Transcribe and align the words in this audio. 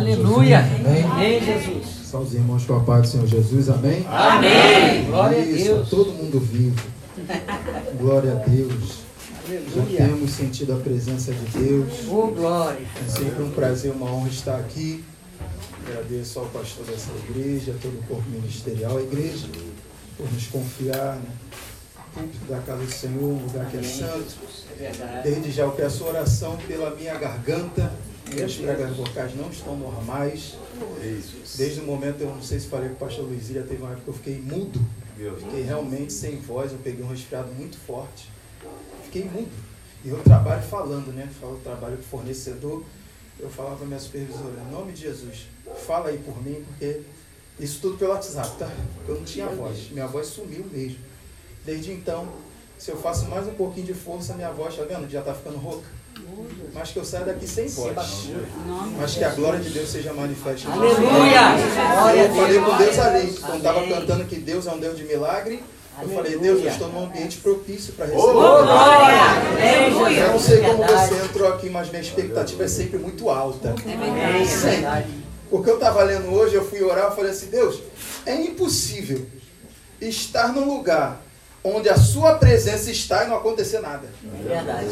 Aleluia. 0.00 0.60
Amém. 0.60 1.04
Amém, 1.04 1.44
Jesus. 1.44 1.86
Só 2.10 2.18
os 2.20 2.32
irmãos 2.34 2.64
com 2.64 2.74
a 2.76 2.80
paz 2.80 3.02
do 3.02 3.08
Senhor 3.08 3.26
Jesus. 3.26 3.68
Amém. 3.68 4.04
Amém. 4.08 5.04
Glória 5.04 5.38
Isso, 5.38 5.70
a 5.70 5.74
Deus. 5.74 5.88
todo 5.90 6.12
mundo 6.12 6.40
vivo. 6.40 6.82
Glória 8.00 8.32
a 8.32 8.36
Deus. 8.36 9.00
Já 9.46 9.82
Aleluia. 9.82 10.06
temos 10.06 10.30
sentido 10.30 10.72
a 10.72 10.76
presença 10.76 11.32
de 11.32 11.58
Deus. 11.58 11.88
Oh, 12.08 12.28
glória. 12.28 12.86
É 13.06 13.10
sempre 13.10 13.42
um 13.42 13.50
prazer, 13.50 13.92
uma 13.92 14.10
honra 14.10 14.28
estar 14.28 14.56
aqui. 14.56 15.04
Agradeço 15.86 16.38
ao 16.38 16.46
pastor 16.46 16.86
dessa 16.86 17.10
igreja, 17.28 17.74
todo 17.82 17.98
o 17.98 18.02
corpo 18.04 18.28
ministerial, 18.30 18.96
a 18.96 19.02
igreja, 19.02 19.48
por 20.16 20.32
nos 20.32 20.46
confiar, 20.46 21.16
né? 21.16 21.30
Púlpito 22.14 22.44
da 22.48 22.58
casa 22.58 22.84
do 22.84 22.90
Senhor, 22.90 23.22
um 23.22 23.44
lugar 23.44 23.66
que 23.66 23.76
é 23.76 23.82
santo. 23.82 24.34
É. 24.80 25.20
Desde 25.22 25.50
já 25.52 25.62
eu 25.64 25.72
peço 25.72 26.04
oração 26.04 26.56
pela 26.66 26.90
minha 26.96 27.14
garganta. 27.14 27.92
Minhas 28.34 28.54
pregas 28.56 28.96
vocais 28.96 29.34
não 29.34 29.50
estão 29.50 29.76
normais. 29.76 30.54
Desde 31.56 31.80
o 31.80 31.84
momento, 31.84 32.20
eu 32.20 32.28
não 32.28 32.42
sei 32.42 32.60
se 32.60 32.68
falei 32.68 32.88
com 32.88 32.94
o 32.94 32.98
pastor 32.98 33.24
Luiz, 33.24 33.46
já 33.48 33.62
teve 33.62 33.82
uma 33.82 33.90
época 33.90 34.04
que 34.04 34.08
eu 34.08 34.14
fiquei 34.14 34.40
mudo. 34.40 34.80
Fiquei 35.38 35.62
realmente 35.62 36.12
sem 36.12 36.36
voz, 36.36 36.72
eu 36.72 36.78
peguei 36.78 37.04
um 37.04 37.08
resfriado 37.08 37.52
muito 37.52 37.76
forte. 37.76 38.28
Fiquei 39.04 39.24
mudo. 39.24 39.50
E 40.04 40.08
eu 40.08 40.18
trabalho 40.22 40.62
falando, 40.62 41.12
né? 41.12 41.28
Falo 41.40 41.60
trabalho 41.62 41.96
com 41.96 42.02
fornecedor. 42.04 42.84
Eu 43.38 43.50
falava 43.50 43.76
para 43.76 43.86
minha 43.86 43.98
supervisora, 43.98 44.62
em 44.66 44.70
nome 44.70 44.92
de 44.92 45.00
Jesus, 45.02 45.46
fala 45.86 46.10
aí 46.10 46.18
por 46.18 46.42
mim, 46.42 46.62
porque 46.66 47.00
isso 47.58 47.80
tudo 47.80 47.96
pelo 47.96 48.12
WhatsApp, 48.12 48.58
tá? 48.58 48.70
Eu 49.08 49.14
não 49.16 49.24
tinha 49.24 49.46
voz. 49.46 49.90
Minha 49.90 50.06
voz 50.06 50.26
sumiu 50.26 50.64
mesmo. 50.70 50.98
Desde 51.64 51.92
então, 51.92 52.28
se 52.78 52.90
eu 52.90 52.96
faço 52.96 53.26
mais 53.26 53.46
um 53.46 53.54
pouquinho 53.54 53.86
de 53.86 53.94
força, 53.94 54.34
minha 54.34 54.50
voz, 54.50 54.76
tá 54.76 54.84
vendo? 54.84 55.08
Já 55.10 55.22
tá 55.22 55.34
ficando 55.34 55.56
rouca. 55.56 55.86
Mas 56.72 56.90
que 56.90 56.98
eu 56.98 57.04
saia 57.04 57.24
daqui 57.24 57.46
sem 57.48 57.68
voz. 57.68 57.94
Mas 58.98 59.14
que 59.14 59.24
a 59.24 59.30
glória 59.30 59.58
de 59.60 59.70
Deus 59.70 59.88
seja 59.88 60.12
manifesta. 60.12 60.70
Aleluia. 60.70 61.56
Eu 62.24 62.34
falei 62.34 62.60
com 62.60 62.76
Deus 62.76 62.98
ali, 62.98 63.32
quando 63.32 63.56
estava 63.56 63.86
cantando 63.86 64.24
que 64.24 64.36
Deus 64.36 64.66
é 64.66 64.70
um 64.72 64.78
Deus 64.78 64.96
de 64.96 65.04
milagre. 65.04 65.62
Eu 66.00 66.08
falei. 66.08 66.38
Deus, 66.38 66.62
eu 66.62 66.68
estou 66.70 66.88
num 66.88 67.04
ambiente 67.04 67.38
propício 67.38 67.92
para 67.92 68.06
Oh, 68.06 68.08
receber. 68.08 68.32
glória. 68.32 69.20
Amém, 70.00 70.16
Eu 70.18 70.28
não 70.28 70.38
sei 70.38 70.60
como 70.62 70.84
você 70.86 71.14
entrou 71.24 71.48
aqui, 71.52 71.68
mas 71.68 71.90
minha 71.90 72.00
expectativa 72.00 72.64
é 72.64 72.68
sempre 72.68 72.98
muito 72.98 73.28
alta. 73.28 73.70
Amém, 73.70 74.40
é 74.40 74.44
verdade. 74.44 75.06
Porque 75.50 75.68
eu 75.68 75.74
estava 75.74 76.02
lendo 76.04 76.32
hoje, 76.32 76.54
eu 76.54 76.64
fui 76.64 76.80
orar, 76.82 77.06
eu 77.06 77.16
falei 77.16 77.32
assim, 77.32 77.46
Deus, 77.50 77.82
é 78.24 78.34
impossível 78.36 79.26
estar 80.00 80.52
num 80.52 80.64
lugar 80.64 81.20
onde 81.62 81.88
a 81.90 81.96
sua 81.98 82.36
presença 82.36 82.90
está 82.90 83.24
e 83.24 83.28
não 83.28 83.36
acontecer 83.36 83.80
nada. 83.80 84.08
É 84.24 84.48
verdade. 84.48 84.86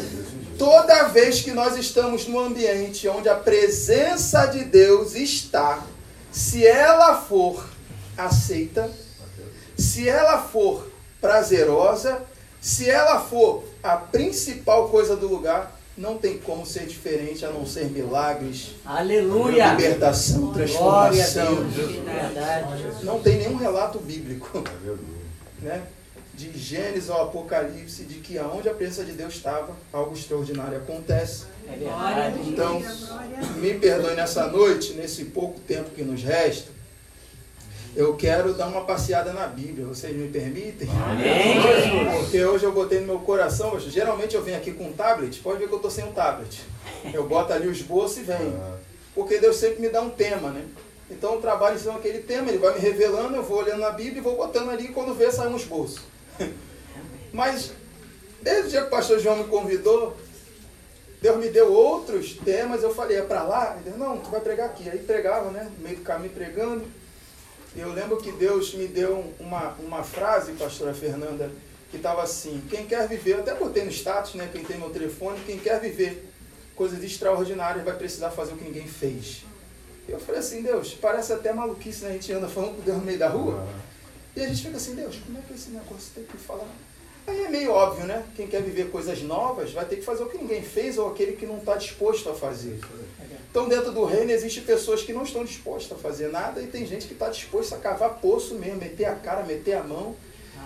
Toda 0.58 1.04
vez 1.04 1.40
que 1.40 1.52
nós 1.52 1.76
estamos 1.76 2.26
num 2.26 2.40
ambiente 2.40 3.08
onde 3.08 3.28
a 3.28 3.36
presença 3.36 4.46
de 4.46 4.64
Deus 4.64 5.14
está, 5.14 5.84
se 6.32 6.66
ela 6.66 7.22
for 7.22 7.64
aceita, 8.16 8.90
se 9.76 10.08
ela 10.08 10.38
for 10.42 10.90
prazerosa, 11.20 12.22
se 12.60 12.90
ela 12.90 13.20
for 13.20 13.62
a 13.82 13.96
principal 13.96 14.88
coisa 14.88 15.14
do 15.14 15.28
lugar, 15.28 15.78
não 15.96 16.18
tem 16.18 16.38
como 16.38 16.66
ser 16.66 16.86
diferente 16.86 17.44
a 17.44 17.50
não 17.50 17.64
ser 17.64 17.86
milagres, 17.86 18.74
Aleluia. 18.84 19.72
libertação, 19.72 20.52
Glória 20.52 21.24
a 21.24 21.28
transformação. 21.28 21.66
Não 23.04 23.20
tem 23.20 23.38
nenhum 23.38 23.56
relato 23.56 23.98
bíblico, 24.00 24.64
né? 25.60 25.82
De 26.38 26.56
Gênesis 26.56 27.10
ao 27.10 27.24
Apocalipse, 27.24 28.04
de 28.04 28.20
que 28.20 28.38
aonde 28.38 28.68
a 28.68 28.72
presença 28.72 29.04
de 29.04 29.10
Deus 29.10 29.34
estava, 29.34 29.74
algo 29.92 30.14
extraordinário 30.14 30.78
acontece. 30.78 31.46
É. 31.66 32.32
Então, 32.46 32.80
me 33.56 33.74
perdoe 33.74 34.14
nessa 34.14 34.46
noite, 34.46 34.92
nesse 34.92 35.24
pouco 35.24 35.58
tempo 35.58 35.90
que 35.90 36.04
nos 36.04 36.22
resta, 36.22 36.70
eu 37.96 38.14
quero 38.16 38.54
dar 38.54 38.68
uma 38.68 38.84
passeada 38.84 39.32
na 39.32 39.48
Bíblia. 39.48 39.84
Vocês 39.86 40.14
me 40.14 40.28
permitem? 40.28 40.88
Amém. 41.10 42.20
Porque 42.20 42.44
hoje 42.44 42.64
eu 42.64 42.72
botei 42.72 43.00
no 43.00 43.06
meu 43.08 43.18
coração, 43.18 43.72
hoje, 43.72 43.90
geralmente 43.90 44.36
eu 44.36 44.42
venho 44.42 44.58
aqui 44.58 44.70
com 44.70 44.84
um 44.84 44.92
tablet, 44.92 45.40
pode 45.40 45.58
ver 45.58 45.66
que 45.66 45.72
eu 45.72 45.78
estou 45.78 45.90
sem 45.90 46.04
um 46.04 46.12
tablet. 46.12 46.60
Eu 47.12 47.26
boto 47.26 47.52
ali 47.52 47.66
o 47.66 47.72
esboço 47.72 48.20
e 48.20 48.22
venho. 48.22 48.62
Porque 49.12 49.38
Deus 49.38 49.56
sempre 49.56 49.80
me 49.80 49.88
dá 49.88 50.00
um 50.00 50.10
tema, 50.10 50.50
né? 50.50 50.64
Então 51.10 51.34
eu 51.34 51.40
trabalho 51.40 51.74
em 51.74 51.80
cima 51.80 51.94
daquele 51.94 52.20
tema, 52.20 52.48
ele 52.48 52.58
vai 52.58 52.74
me 52.74 52.78
revelando, 52.78 53.34
eu 53.34 53.42
vou 53.42 53.58
olhando 53.58 53.80
na 53.80 53.90
Bíblia 53.90 54.18
e 54.18 54.22
vou 54.22 54.36
botando 54.36 54.70
ali 54.70 54.84
e 54.84 54.92
quando 54.92 55.14
vê 55.14 55.32
sai 55.32 55.48
um 55.48 55.56
esboço. 55.56 56.16
Mas 57.32 57.72
desde 58.42 58.68
o 58.68 58.70
dia 58.70 58.80
que 58.82 58.86
o 58.86 58.90
pastor 58.90 59.18
João 59.18 59.36
me 59.36 59.44
convidou, 59.44 60.16
Deus 61.20 61.36
me 61.38 61.48
deu 61.48 61.72
outros 61.72 62.34
temas, 62.34 62.82
eu 62.82 62.94
falei, 62.94 63.18
é 63.18 63.22
para 63.22 63.42
lá? 63.42 63.74
Ele 63.74 63.84
disse, 63.84 63.98
não, 63.98 64.18
tu 64.18 64.30
vai 64.30 64.40
pregar 64.40 64.66
aqui. 64.66 64.88
Aí 64.88 64.98
pregava, 64.98 65.50
né? 65.50 65.70
No 65.76 65.82
meio 65.82 65.96
do 65.96 66.02
caminho 66.02 66.32
pregando. 66.32 66.84
Eu 67.76 67.92
lembro 67.92 68.16
que 68.16 68.32
Deus 68.32 68.74
me 68.74 68.86
deu 68.86 69.32
uma, 69.38 69.74
uma 69.80 70.02
frase, 70.02 70.52
pastora 70.52 70.94
Fernanda, 70.94 71.50
que 71.90 71.96
estava 71.96 72.22
assim, 72.22 72.62
quem 72.68 72.86
quer 72.86 73.06
viver, 73.08 73.34
eu 73.34 73.40
até 73.40 73.54
botei 73.54 73.84
no 73.84 73.90
status, 73.90 74.34
né? 74.34 74.48
Quem 74.52 74.64
tem 74.64 74.78
meu 74.78 74.90
telefone, 74.90 75.40
quem 75.44 75.58
quer 75.58 75.80
viver 75.80 76.28
coisas 76.74 77.02
extraordinárias 77.02 77.84
vai 77.84 77.96
precisar 77.96 78.30
fazer 78.30 78.52
o 78.52 78.56
que 78.56 78.64
ninguém 78.64 78.86
fez. 78.86 79.44
Eu 80.08 80.18
falei 80.18 80.40
assim, 80.40 80.62
Deus, 80.62 80.94
parece 80.94 81.32
até 81.32 81.52
maluquice, 81.52 82.04
né? 82.04 82.10
A 82.10 82.12
gente 82.12 82.32
anda 82.32 82.48
falando 82.48 82.76
com 82.76 82.82
Deus 82.82 82.98
no 82.98 83.04
meio 83.04 83.18
da 83.18 83.28
rua. 83.28 83.66
E 84.38 84.40
a 84.40 84.46
gente 84.46 84.62
fica 84.62 84.76
assim, 84.76 84.94
Deus, 84.94 85.16
como 85.26 85.36
é 85.36 85.40
que 85.40 85.52
esse 85.52 85.70
negócio 85.70 86.12
tem 86.14 86.22
que 86.22 86.36
falar? 86.36 86.68
Aí 87.26 87.42
é 87.42 87.48
meio 87.48 87.72
óbvio, 87.72 88.06
né? 88.06 88.22
Quem 88.36 88.46
quer 88.46 88.62
viver 88.62 88.88
coisas 88.88 89.20
novas 89.20 89.72
vai 89.72 89.84
ter 89.84 89.96
que 89.96 90.02
fazer 90.02 90.22
o 90.22 90.26
que 90.26 90.38
ninguém 90.38 90.62
fez 90.62 90.96
ou 90.96 91.08
aquele 91.08 91.32
que 91.32 91.44
não 91.44 91.58
está 91.58 91.74
disposto 91.74 92.30
a 92.30 92.34
fazer. 92.34 92.78
Então, 93.50 93.68
dentro 93.68 93.90
do 93.90 94.04
reino, 94.04 94.30
existem 94.30 94.62
pessoas 94.62 95.02
que 95.02 95.12
não 95.12 95.24
estão 95.24 95.44
dispostas 95.44 95.98
a 95.98 96.00
fazer 96.00 96.28
nada 96.28 96.62
e 96.62 96.68
tem 96.68 96.86
gente 96.86 97.08
que 97.08 97.14
está 97.14 97.28
disposta 97.28 97.74
a 97.74 97.78
cavar 97.80 98.20
poço 98.20 98.54
mesmo, 98.54 98.78
meter 98.78 99.06
a 99.06 99.16
cara, 99.16 99.42
meter 99.42 99.74
a 99.74 99.82
mão. 99.82 100.14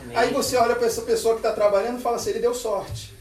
Amém. 0.03 0.17
Aí 0.19 0.31
você 0.35 0.55
olha 0.57 0.77
para 0.77 0.87
essa 0.87 1.01
pessoa 1.01 1.35
que 1.35 1.41
está 1.41 1.53
trabalhando 1.53 1.99
e 1.99 2.03
fala 2.03 2.17
assim, 2.17 2.29
ele 2.29 2.41
deu 2.41 2.55
sorte. 2.55 3.15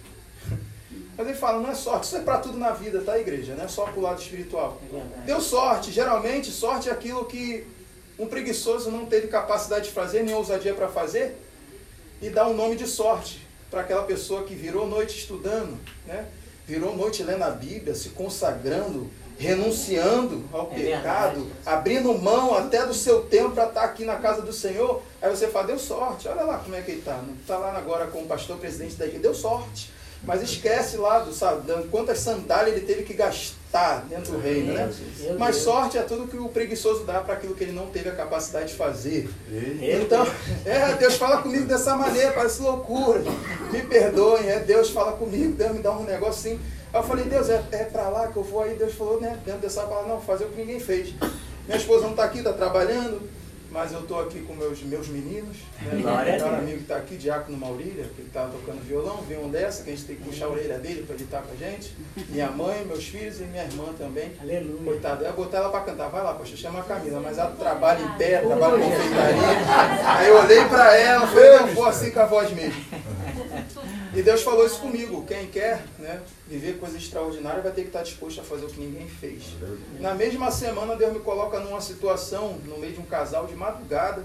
Mas 1.17 1.27
ele 1.27 1.37
fala, 1.37 1.61
não 1.61 1.71
é 1.71 1.75
sorte, 1.75 2.07
isso 2.07 2.17
é 2.17 2.21
para 2.21 2.39
tudo 2.39 2.57
na 2.57 2.71
vida, 2.71 3.01
tá, 3.01 3.17
igreja? 3.17 3.55
Não 3.55 3.63
é 3.63 3.69
só 3.69 3.85
para 3.85 3.97
o 3.97 4.01
lado 4.01 4.21
espiritual. 4.21 4.81
É. 4.93 5.25
Deu 5.27 5.39
sorte. 5.39 5.91
Geralmente, 5.91 6.51
sorte 6.51 6.89
é 6.89 6.91
aquilo 6.91 7.23
que 7.23 7.65
um 8.21 8.27
preguiçoso 8.27 8.91
não 8.91 9.07
teve 9.07 9.27
capacidade 9.27 9.85
de 9.85 9.91
fazer, 9.91 10.23
nem 10.23 10.35
ousadia 10.35 10.75
para 10.75 10.87
fazer, 10.87 11.35
e 12.21 12.29
dá 12.29 12.47
um 12.47 12.53
nome 12.53 12.75
de 12.75 12.85
sorte 12.85 13.45
para 13.71 13.81
aquela 13.81 14.03
pessoa 14.03 14.43
que 14.43 14.53
virou 14.53 14.87
noite 14.87 15.17
estudando, 15.17 15.75
né? 16.05 16.27
virou 16.67 16.95
noite 16.95 17.23
lendo 17.23 17.43
a 17.43 17.49
Bíblia, 17.49 17.95
se 17.95 18.09
consagrando, 18.09 19.09
renunciando 19.39 20.45
ao 20.53 20.71
É 20.71 20.75
pecado, 20.75 21.47
abrindo 21.65 22.13
mão 22.13 22.53
até 22.53 22.85
do 22.85 22.93
seu 22.93 23.23
tempo 23.23 23.51
para 23.51 23.65
estar 23.65 23.83
aqui 23.83 24.05
na 24.05 24.17
casa 24.17 24.43
do 24.43 24.53
Senhor. 24.53 25.01
Aí 25.19 25.29
você 25.29 25.47
fala, 25.47 25.67
deu 25.67 25.79
sorte, 25.79 26.27
olha 26.27 26.43
lá 26.43 26.59
como 26.59 26.75
é 26.75 26.81
que 26.81 26.91
ele 26.91 26.99
está. 26.99 27.17
Não 27.17 27.33
está 27.33 27.57
lá 27.57 27.75
agora 27.75 28.05
com 28.05 28.21
o 28.21 28.27
pastor 28.27 28.57
presidente 28.57 28.95
da 28.95 29.05
igreja, 29.05 29.23
deu 29.23 29.33
sorte. 29.33 29.91
Mas 30.23 30.43
esquece 30.43 30.97
lá 30.97 31.19
do 31.19 31.33
sabe, 31.33 31.63
quantas 31.89 32.19
sandálias 32.19 32.77
ele 32.77 32.85
teve 32.85 33.03
que 33.03 33.13
gastar 33.13 34.05
dentro 34.07 34.33
do 34.33 34.39
reino, 34.39 34.73
né? 34.73 34.91
Mas 35.39 35.55
sorte 35.55 35.97
é 35.97 36.03
tudo 36.03 36.27
que 36.27 36.37
o 36.37 36.47
preguiçoso 36.47 37.05
dá 37.05 37.21
para 37.21 37.33
aquilo 37.33 37.55
que 37.55 37.63
ele 37.63 37.71
não 37.71 37.87
teve 37.87 38.09
a 38.09 38.15
capacidade 38.15 38.69
de 38.69 38.75
fazer. 38.75 39.27
Então, 39.81 40.27
é, 40.63 40.93
Deus 40.93 41.15
fala 41.15 41.41
comigo 41.41 41.65
dessa 41.65 41.95
maneira, 41.95 42.33
parece 42.33 42.61
loucura. 42.61 43.21
Me 43.71 43.81
perdoem, 43.81 44.47
é, 44.47 44.59
Deus 44.59 44.91
fala 44.91 45.13
comigo, 45.13 45.53
Deus 45.53 45.71
me 45.71 45.79
dá 45.79 45.91
um 45.91 46.03
negócio 46.03 46.51
assim. 46.51 46.59
Aí 46.93 46.99
eu 46.99 47.03
falei, 47.03 47.25
Deus, 47.25 47.49
é, 47.49 47.63
é 47.71 47.83
para 47.85 48.09
lá 48.09 48.27
que 48.27 48.37
eu 48.37 48.43
vou. 48.43 48.61
Aí 48.61 48.75
Deus 48.75 48.93
falou, 48.93 49.19
né, 49.19 49.39
dentro 49.43 49.61
dessa 49.61 49.81
palavra, 49.83 50.09
não, 50.09 50.21
fazer 50.21 50.43
o 50.43 50.49
que 50.49 50.57
ninguém 50.57 50.79
fez. 50.79 51.15
Minha 51.65 51.77
esposa 51.77 52.03
não 52.03 52.11
está 52.11 52.25
aqui, 52.25 52.39
está 52.39 52.53
trabalhando, 52.53 53.21
mas 53.71 53.93
eu 53.93 54.01
estou 54.01 54.19
aqui 54.19 54.41
com 54.41 54.53
meus, 54.53 54.83
meus 54.83 55.07
meninos. 55.07 55.57
Né, 55.81 56.01
Glória 56.01 56.23
meu 56.23 56.33
melhor 56.33 56.49
Deus. 56.49 56.59
amigo 56.59 56.77
que 56.77 56.83
está 56.83 56.97
aqui, 56.97 57.15
Diácono 57.15 57.57
Maurília, 57.57 58.05
que 58.15 58.21
está 58.21 58.45
tocando 58.47 58.85
violão, 58.85 59.17
vem 59.27 59.37
um 59.39 59.49
dessa, 59.49 59.83
que 59.83 59.89
a 59.91 59.95
gente 59.95 60.05
tem 60.05 60.15
que 60.17 60.23
puxar 60.23 60.45
a 60.45 60.49
orelha 60.49 60.77
dele 60.77 61.03
para 61.03 61.15
ele 61.15 61.23
estar 61.23 61.41
com 61.41 61.53
a 61.53 61.55
gente. 61.55 61.95
Minha 62.29 62.51
mãe, 62.51 62.83
meus 62.85 63.05
filhos 63.05 63.39
e 63.39 63.43
minha 63.43 63.63
irmã 63.63 63.85
também. 63.97 64.33
Aleluia. 64.41 64.83
Coitada, 64.83 65.23
eu 65.23 65.27
ia 65.29 65.33
botar 65.33 65.57
ela 65.57 65.69
pra 65.69 65.81
cantar. 65.81 66.09
Vai 66.09 66.23
lá, 66.23 66.33
poxa, 66.33 66.57
chama 66.57 66.79
a 66.79 66.83
Camila, 66.83 67.21
mas 67.21 67.37
ela 67.37 67.51
trabalha 67.51 68.01
em 68.01 68.17
pé, 68.17 68.39
trabalha 68.39 68.77
em 68.77 68.89
confeitaria. 68.89 69.41
Aí 70.05 70.27
eu 70.27 70.39
olhei 70.39 70.65
pra 70.65 70.97
ela, 70.97 71.27
falei, 71.27 71.59
não 71.59 71.67
vou 71.67 71.85
assim 71.85 72.11
com 72.11 72.19
a 72.19 72.25
voz 72.25 72.51
mesmo. 72.51 72.81
E 74.13 74.21
Deus 74.21 74.41
falou 74.41 74.65
isso 74.65 74.79
comigo. 74.79 75.25
Quem 75.25 75.47
quer 75.47 75.85
né, 75.97 76.21
viver 76.45 76.77
coisa 76.77 76.97
extraordinária 76.97 77.61
vai 77.61 77.71
ter 77.71 77.83
que 77.83 77.87
estar 77.87 78.03
disposto 78.03 78.41
a 78.41 78.43
fazer 78.43 78.65
o 78.65 78.69
que 78.69 78.81
ninguém 78.81 79.07
fez. 79.07 79.43
Na 80.01 80.13
mesma 80.13 80.51
semana, 80.51 80.97
Deus 80.97 81.13
me 81.13 81.19
coloca 81.19 81.59
numa 81.59 81.79
situação, 81.79 82.59
no 82.65 82.77
meio 82.77 82.93
de 82.93 82.99
um 82.99 83.05
casal, 83.05 83.47
de 83.47 83.55
madrugada. 83.55 84.21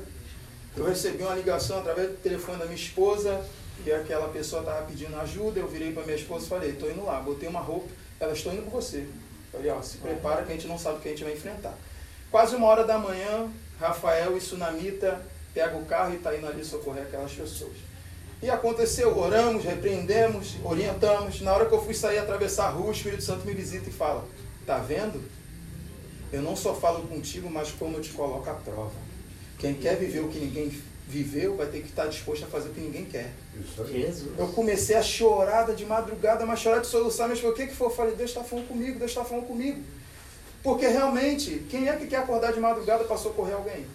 Eu 0.77 0.85
recebi 0.85 1.23
uma 1.23 1.37
ligação 1.37 1.79
através 1.79 2.09
do 2.09 2.17
telefone 2.17 2.59
da 2.59 2.65
minha 2.65 2.77
esposa, 2.77 3.47
e 3.85 3.93
aquela 3.93 4.29
pessoa 4.29 4.63
estava 4.63 4.85
pedindo 4.87 5.17
ajuda. 5.21 5.61
Eu 5.61 5.69
virei 5.69 5.93
para 5.93 6.03
minha 6.03 6.17
esposa 6.17 6.47
e 6.47 6.49
falei: 6.49 6.71
estou 6.71 6.91
indo 6.91 7.05
lá, 7.05 7.21
botei 7.21 7.49
uma 7.49 7.61
roupa, 7.61 7.89
ela 8.19 8.33
estou 8.33 8.53
indo 8.53 8.63
com 8.63 8.71
você. 8.71 9.07
Falei: 9.53 9.71
ó, 9.71 9.81
se 9.83 9.99
prepara 9.99 10.43
que 10.43 10.51
a 10.51 10.55
gente 10.55 10.67
não 10.67 10.79
sabe 10.79 10.99
o 10.99 11.01
que 11.01 11.09
a 11.09 11.11
gente 11.13 11.23
vai 11.23 11.33
enfrentar. 11.33 11.75
Quase 12.29 12.57
uma 12.57 12.67
hora 12.67 12.83
da 12.83 12.99
manhã, 12.99 13.49
Rafael 13.79 14.37
e 14.37 14.41
Sunamita 14.41 15.25
pegam 15.55 15.81
o 15.81 15.87
carro 15.87 16.13
e 16.13 16.17
está 16.17 16.37
indo 16.37 16.47
ali 16.47 16.65
socorrer 16.65 17.05
aquelas 17.05 17.33
pessoas. 17.33 17.86
E 18.43 18.51
aconteceu, 18.51 19.17
oramos, 19.17 19.65
repreendemos, 19.65 20.57
orientamos. 20.63 21.41
Na 21.41 21.55
hora 21.55 21.67
que 21.67 21.75
eu 21.75 21.83
fui 21.83 21.95
sair 21.95 22.19
atravessar 22.19 22.67
a 22.67 22.71
rua, 22.71 22.89
o 22.89 22.93
Espírito 22.93 23.23
Santo 23.23 23.47
me 23.47 23.55
visita 23.55 23.89
e 23.89 23.93
fala: 23.93 24.25
Tá 24.67 24.79
vendo? 24.79 25.23
Eu 26.33 26.43
não 26.43 26.55
só 26.55 26.75
falo 26.75 27.07
contigo, 27.07 27.49
mas 27.51 27.71
como 27.71 27.97
eu 27.97 28.03
te 28.03 28.11
coloco 28.11 28.49
à 28.51 28.55
prova. 28.55 29.07
Quem 29.59 29.75
quer 29.75 29.97
viver 29.97 30.21
o 30.21 30.29
que 30.29 30.39
ninguém 30.39 30.71
viveu 31.09 31.57
vai 31.57 31.67
ter 31.67 31.81
que 31.81 31.89
estar 31.89 32.07
disposto 32.07 32.45
a 32.45 32.49
fazer 32.49 32.69
o 32.69 32.73
que 32.73 32.81
ninguém 32.81 33.05
quer. 33.05 33.33
Jesus. 33.87 34.39
Eu 34.39 34.49
comecei 34.49 34.97
a 34.97 35.03
chorar 35.03 35.73
de 35.75 35.87
madrugada, 35.87 36.45
mas 36.45 36.59
chorar 36.61 36.81
de 36.81 36.89
soluçar, 36.89 37.29
mas 37.29 37.43
o 37.43 37.53
que 37.53 37.69
que 37.69 37.75
foi? 37.75 37.87
Eu 37.87 37.93
falei, 37.93 38.15
Deus 38.17 38.31
está 38.31 38.43
falando 38.43 38.69
comigo, 38.69 38.99
Deus 38.99 39.13
está 39.13 39.25
falando 39.25 39.47
comigo. 39.47 39.81
Porque 40.63 40.87
realmente, 40.89 41.65
quem 41.71 41.89
é 41.89 41.95
que 41.95 42.07
quer 42.07 42.17
acordar 42.17 42.53
de 42.53 42.59
madrugada 42.59 43.05
para 43.05 43.17
socorrer 43.17 43.55
alguém? 43.55 43.87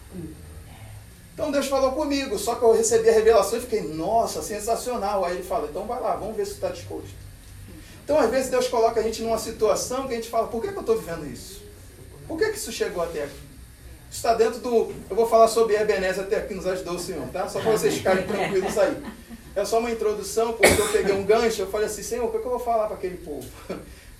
Então 1.33 1.51
Deus 1.51 1.68
falou 1.68 1.92
comigo, 1.94 2.38
só 2.38 2.56
que 2.56 2.63
eu 2.63 2.74
recebi 2.74 3.10
a 3.10 3.13
revelação 3.13 3.57
e 3.57 3.62
fiquei, 3.62 3.81
nossa, 3.81 4.42
sensacional. 4.42 5.24
Aí 5.25 5.36
ele 5.36 5.44
fala, 5.44 5.68
então 5.69 5.86
vai 5.86 6.00
lá, 6.01 6.16
vamos 6.16 6.36
ver 6.36 6.45
se 6.45 6.54
está 6.54 6.69
disposto. 6.69 7.10
Então 8.04 8.19
às 8.19 8.30
vezes 8.30 8.50
Deus 8.50 8.68
coloca 8.68 9.00
a 9.00 9.04
gente 9.04 9.22
numa 9.22 9.38
situação 9.38 10.07
que 10.07 10.13
a 10.13 10.18
gente 10.18 10.30
fala, 10.30 10.48
por 10.48 10.62
que, 10.62 10.69
que 10.69 10.75
eu 10.75 10.81
estou 10.81 10.98
vivendo 10.98 11.25
isso? 11.25 11.62
Por 12.28 12.38
que, 12.38 12.50
que 12.50 12.57
isso 12.57 12.72
chegou 12.72 13.04
até 13.04 13.24
aqui? 13.24 13.51
Está 14.12 14.33
dentro 14.33 14.60
do. 14.60 14.94
Eu 15.10 15.16
vou 15.16 15.28
falar 15.28 15.48
sobre 15.48 15.75
Ebenezer 15.75 16.25
até 16.25 16.36
aqui 16.36 16.54
nos 16.54 16.68
ajudou 16.68 16.95
o 16.95 17.00
Senhor, 17.00 17.25
tá? 17.30 17.48
Só 17.48 17.62
para 17.62 17.72
vocês 17.72 17.94
ficarem 17.94 18.28
tranquilos 18.28 18.78
aí. 18.78 19.01
É 19.56 19.66
só 19.66 19.80
uma 19.80 19.92
introdução, 19.92 20.54
porque 20.54 20.81
eu 20.81 20.88
peguei 20.89 21.13
um 21.16 21.24
gancho, 21.24 21.62
eu 21.62 21.68
falei 21.68 21.88
assim, 21.88 22.04
Senhor, 22.04 22.25
o 22.25 22.31
que, 22.31 22.39
que 22.39 22.45
eu 22.45 22.51
vou 22.51 22.60
falar 22.60 22.88
para 22.88 22.95
aquele 22.95 23.18
povo? 23.18 23.48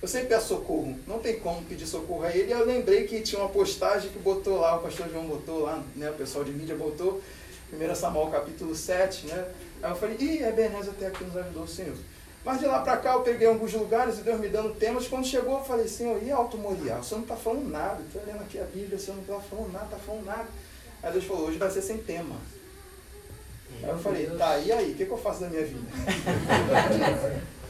Eu 0.02 0.08
sempre 0.08 0.30
peço 0.30 0.48
socorro, 0.48 0.98
não 1.06 1.20
tem 1.20 1.38
como 1.38 1.62
pedir 1.62 1.86
socorro 1.86 2.24
a 2.24 2.36
ele. 2.36 2.48
E 2.48 2.50
eu 2.50 2.66
lembrei 2.66 3.06
que 3.06 3.20
tinha 3.20 3.40
uma 3.40 3.48
postagem 3.48 4.10
que 4.10 4.18
botou 4.18 4.58
lá, 4.58 4.76
o 4.76 4.80
pastor 4.80 5.08
João 5.08 5.26
botou 5.26 5.60
lá, 5.60 5.80
né, 5.94 6.10
o 6.10 6.14
pessoal 6.14 6.44
de 6.44 6.50
mídia 6.50 6.74
botou, 6.74 7.22
1 7.72 7.94
Samuel 7.94 8.26
capítulo 8.26 8.74
7, 8.74 9.28
né? 9.28 9.46
Aí 9.80 9.92
eu 9.92 9.96
falei, 9.96 10.16
ih, 10.18 10.42
Ebenezer 10.42 10.90
até 10.90 11.06
aqui 11.06 11.22
nos 11.22 11.36
ajudou 11.36 11.62
o 11.62 11.68
Senhor. 11.68 11.94
Mas 12.44 12.58
de 12.58 12.66
lá 12.66 12.80
para 12.80 12.96
cá 12.96 13.12
eu 13.12 13.20
peguei 13.20 13.46
alguns 13.46 13.72
lugares 13.72 14.18
e 14.18 14.22
Deus 14.22 14.40
me 14.40 14.48
dando 14.48 14.74
temas. 14.74 15.06
Quando 15.06 15.24
chegou 15.24 15.58
eu 15.58 15.64
falei, 15.64 15.86
Senhor, 15.86 16.20
e 16.20 16.32
Alto 16.32 16.58
Morial? 16.58 16.98
O 16.98 17.04
Senhor 17.04 17.18
não 17.18 17.24
está 17.24 17.36
falando 17.36 17.70
nada. 17.70 18.02
Estou 18.02 18.20
lendo 18.26 18.42
aqui 18.42 18.58
a 18.58 18.64
Bíblia, 18.64 18.96
o 18.96 19.00
Senhor 19.00 19.16
não 19.16 19.22
está 19.22 19.38
falando 19.38 19.72
nada, 19.72 19.84
está 19.84 19.98
falando 19.98 20.24
nada. 20.24 20.48
Aí 21.00 21.12
Deus 21.12 21.24
falou, 21.24 21.46
hoje 21.46 21.58
vai 21.58 21.70
ser 21.70 21.82
sem 21.82 21.98
tema. 21.98 22.34
Aí 23.84 23.88
eu 23.88 23.98
falei, 23.98 24.26
tá, 24.26 24.58
e 24.58 24.72
aí? 24.72 24.90
O 24.90 24.94
que, 24.96 25.06
que 25.06 25.12
eu 25.12 25.18
faço 25.18 25.42
da 25.42 25.48
minha 25.48 25.64
vida? 25.64 25.86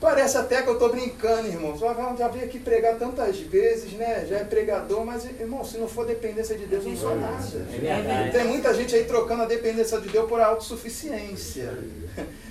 Parece 0.00 0.36
até 0.36 0.62
que 0.62 0.68
eu 0.68 0.74
estou 0.74 0.90
brincando, 0.90 1.48
irmão. 1.48 1.76
Já 2.18 2.28
vim 2.28 2.40
aqui 2.40 2.58
pregar 2.58 2.96
tantas 2.96 3.38
vezes, 3.38 3.92
né? 3.92 4.26
Já 4.28 4.38
é 4.38 4.44
pregador, 4.44 5.04
mas, 5.04 5.24
irmão, 5.24 5.64
se 5.64 5.78
não 5.78 5.88
for 5.88 6.06
dependência 6.06 6.54
de 6.56 6.66
Deus, 6.66 6.84
eu 6.84 6.90
não 6.90 6.98
sou 6.98 7.16
nada. 7.16 7.66
É 7.72 7.78
verdade. 7.78 8.30
Tem 8.32 8.44
muita 8.44 8.74
gente 8.74 8.94
aí 8.94 9.04
trocando 9.04 9.42
a 9.42 9.46
dependência 9.46 9.98
de 10.00 10.08
Deus 10.08 10.28
por 10.28 10.40
autossuficiência. 10.40 11.78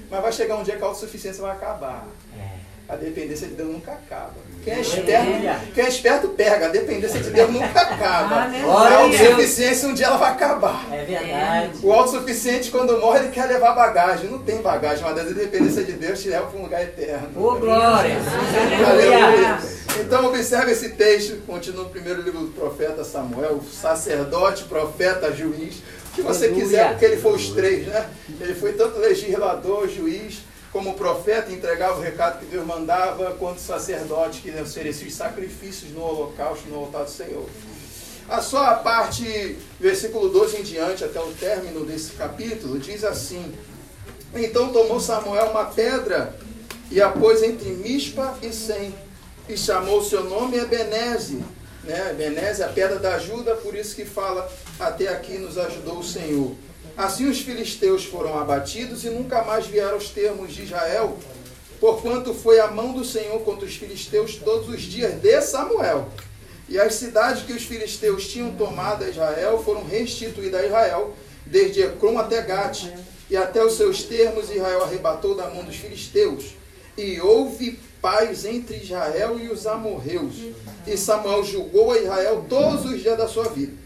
Mas 0.10 0.22
vai 0.22 0.32
chegar 0.32 0.56
um 0.58 0.64
dia 0.64 0.76
que 0.76 0.84
a 0.84 0.88
autossuficiência 0.88 1.42
vai 1.42 1.52
acabar. 1.52 2.08
É. 2.38 2.65
A 2.88 2.96
dependência 2.96 3.48
de 3.48 3.56
Deus 3.56 3.70
nunca 3.70 3.94
acaba. 3.94 4.34
Quem 4.64 4.74
é 4.74 4.80
esperto, 4.82 5.72
quem 5.74 5.84
é 5.84 5.88
esperto 5.88 6.28
pega. 6.30 6.68
A 6.68 6.70
dependência 6.70 7.20
de 7.20 7.32
Deus 7.32 7.52
nunca 7.52 7.82
acaba. 7.82 8.36
A 8.36 8.96
autossuficiência 8.98 9.90
um 9.90 9.94
dia 9.94 10.06
ela 10.06 10.18
vai 10.18 10.32
acabar. 10.32 10.86
É 10.92 11.04
verdade. 11.04 11.80
O 11.84 11.92
autossuficiente, 11.92 12.70
quando 12.70 13.00
morre, 13.00 13.20
ele 13.20 13.30
quer 13.30 13.46
levar 13.46 13.74
bagagem. 13.74 14.30
Não 14.30 14.40
tem 14.40 14.62
bagagem, 14.62 15.04
mas 15.04 15.20
a 15.20 15.24
dependência 15.24 15.84
de 15.84 15.94
Deus 15.94 16.22
te 16.22 16.30
leva 16.30 16.46
para 16.46 16.60
um 16.60 16.64
lugar 16.64 16.84
eterno. 16.84 17.30
Ô, 17.36 17.56
glória. 17.56 18.18
Aleluia. 18.88 19.60
Então 20.00 20.26
observe 20.26 20.72
esse 20.72 20.90
texto, 20.90 21.42
continua 21.48 21.84
no 21.84 21.90
primeiro 21.90 22.22
livro 22.22 22.42
do 22.42 22.52
profeta 22.52 23.04
Samuel, 23.04 23.62
sacerdote, 23.72 24.66
profeta, 24.66 25.34
juiz, 25.34 25.76
o 26.10 26.16
que 26.16 26.22
você 26.22 26.50
quiser, 26.50 26.90
porque 26.90 27.06
ele 27.06 27.18
foi 27.18 27.34
os 27.34 27.50
três, 27.50 27.88
né? 27.88 28.06
Ele 28.40 28.54
foi 28.54 28.74
tanto 28.74 29.00
legislador, 29.00 29.88
juiz, 29.88 30.44
como 30.76 30.94
profeta, 30.96 31.54
entregava 31.54 31.98
o 31.98 32.02
recado 32.02 32.40
que 32.40 32.48
Deus 32.48 32.68
mandava, 32.68 33.32
quanto 33.40 33.62
sacerdote 33.62 34.42
que 34.42 34.50
oferecia 34.60 35.08
os 35.08 35.14
sacrifícios 35.14 35.92
no 35.92 36.02
holocausto, 36.02 36.68
no 36.68 36.80
altar 36.80 37.06
do 37.06 37.10
Senhor. 37.10 37.46
A 38.28 38.42
sua 38.42 38.74
parte, 38.74 39.58
versículo 39.80 40.28
12 40.28 40.58
em 40.58 40.64
diante, 40.64 41.06
até 41.06 41.18
o 41.22 41.32
término 41.32 41.86
desse 41.86 42.12
capítulo, 42.12 42.78
diz 42.78 43.06
assim: 43.06 43.56
Então 44.36 44.74
tomou 44.74 45.00
Samuel 45.00 45.52
uma 45.52 45.64
pedra 45.64 46.36
e 46.92 47.02
a 47.02 47.08
pôs 47.08 47.42
entre 47.42 47.70
Mispa 47.70 48.38
e 48.42 48.52
Sem, 48.52 48.94
e 49.48 49.58
chamou 49.58 50.04
seu 50.04 50.26
nome 50.26 50.58
Ebenezer. 50.58 51.40
Né? 51.86 52.10
Ebenezer, 52.12 52.66
a 52.66 52.70
pedra 52.70 53.00
da 53.00 53.16
ajuda, 53.16 53.56
por 53.56 53.74
isso 53.76 53.96
que 53.96 54.04
fala, 54.04 54.52
até 54.78 55.08
aqui 55.08 55.38
nos 55.38 55.58
ajudou 55.58 56.00
o 56.00 56.04
Senhor. 56.04 56.54
Assim 56.98 57.28
os 57.28 57.42
filisteus 57.42 58.06
foram 58.06 58.40
abatidos 58.40 59.04
e 59.04 59.10
nunca 59.10 59.44
mais 59.44 59.68
vieram 59.68 59.98
os 59.98 60.10
termos 60.10 60.54
de 60.54 60.64
Israel, 60.64 61.18
porquanto 61.80 62.34
foi 62.34 62.60
a 62.60 62.68
mão 62.68 62.94
do 62.94 63.04
Senhor 63.04 63.40
contra 63.42 63.66
os 63.66 63.76
filisteus 63.76 64.36
todos 64.36 64.70
os 64.70 64.82
dias 64.82 65.22
de 65.22 65.42
Samuel. 65.42 66.08
E 66.70 66.80
as 66.80 66.96
cidades 66.96 67.44
que 67.44 67.52
os 67.52 67.64
filisteus 67.64 68.28
tinham 68.28 68.56
tomado 68.56 69.04
a 69.04 69.10
Israel 69.10 69.62
foram 69.64 69.84
restituídas 69.84 70.62
a 70.62 70.66
Israel, 70.66 71.14
desde 71.46 71.84
Ecrom 71.84 72.18
até 72.18 72.42
Gate, 72.42 72.88
e 73.30 73.36
até 73.36 73.64
os 73.64 73.74
seus 73.74 74.04
termos 74.04 74.50
Israel 74.50 74.84
arrebatou 74.84 75.36
da 75.36 75.50
mão 75.50 75.64
dos 75.64 75.76
filisteus. 75.76 76.56
E 76.98 77.20
houve 77.20 77.78
paz 78.02 78.46
entre 78.46 78.78
Israel 78.78 79.38
e 79.38 79.50
os 79.50 79.68
amorreus. 79.68 80.36
E 80.88 80.96
Samuel 80.96 81.44
julgou 81.44 81.92
a 81.92 82.00
Israel 82.00 82.46
todos 82.48 82.86
os 82.86 83.02
dias 83.02 83.18
da 83.18 83.28
sua 83.28 83.50
vida. 83.50 83.85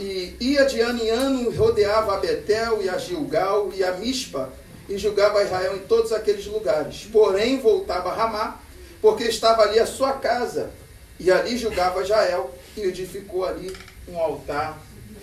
E 0.00 0.36
ia 0.38 0.64
de 0.64 0.78
ano 0.80 1.02
em 1.02 1.10
ano, 1.10 1.50
rodeava 1.50 2.14
a 2.14 2.20
Betel 2.20 2.80
e 2.80 2.88
a 2.88 2.96
Gilgal 2.96 3.72
e 3.74 3.82
a 3.82 3.94
Mispa, 3.94 4.52
e 4.88 4.96
julgava 4.96 5.42
Israel 5.42 5.74
em 5.74 5.80
todos 5.80 6.12
aqueles 6.12 6.46
lugares. 6.46 7.08
Porém, 7.10 7.58
voltava 7.58 8.10
a 8.10 8.14
Ramá, 8.14 8.60
porque 9.02 9.24
estava 9.24 9.62
ali 9.62 9.80
a 9.80 9.86
sua 9.86 10.12
casa, 10.12 10.70
e 11.18 11.32
ali 11.32 11.58
julgava 11.58 12.00
Israel, 12.00 12.54
e 12.76 12.82
edificou 12.82 13.44
ali 13.44 13.76
um 14.06 14.16
altar 14.16 14.80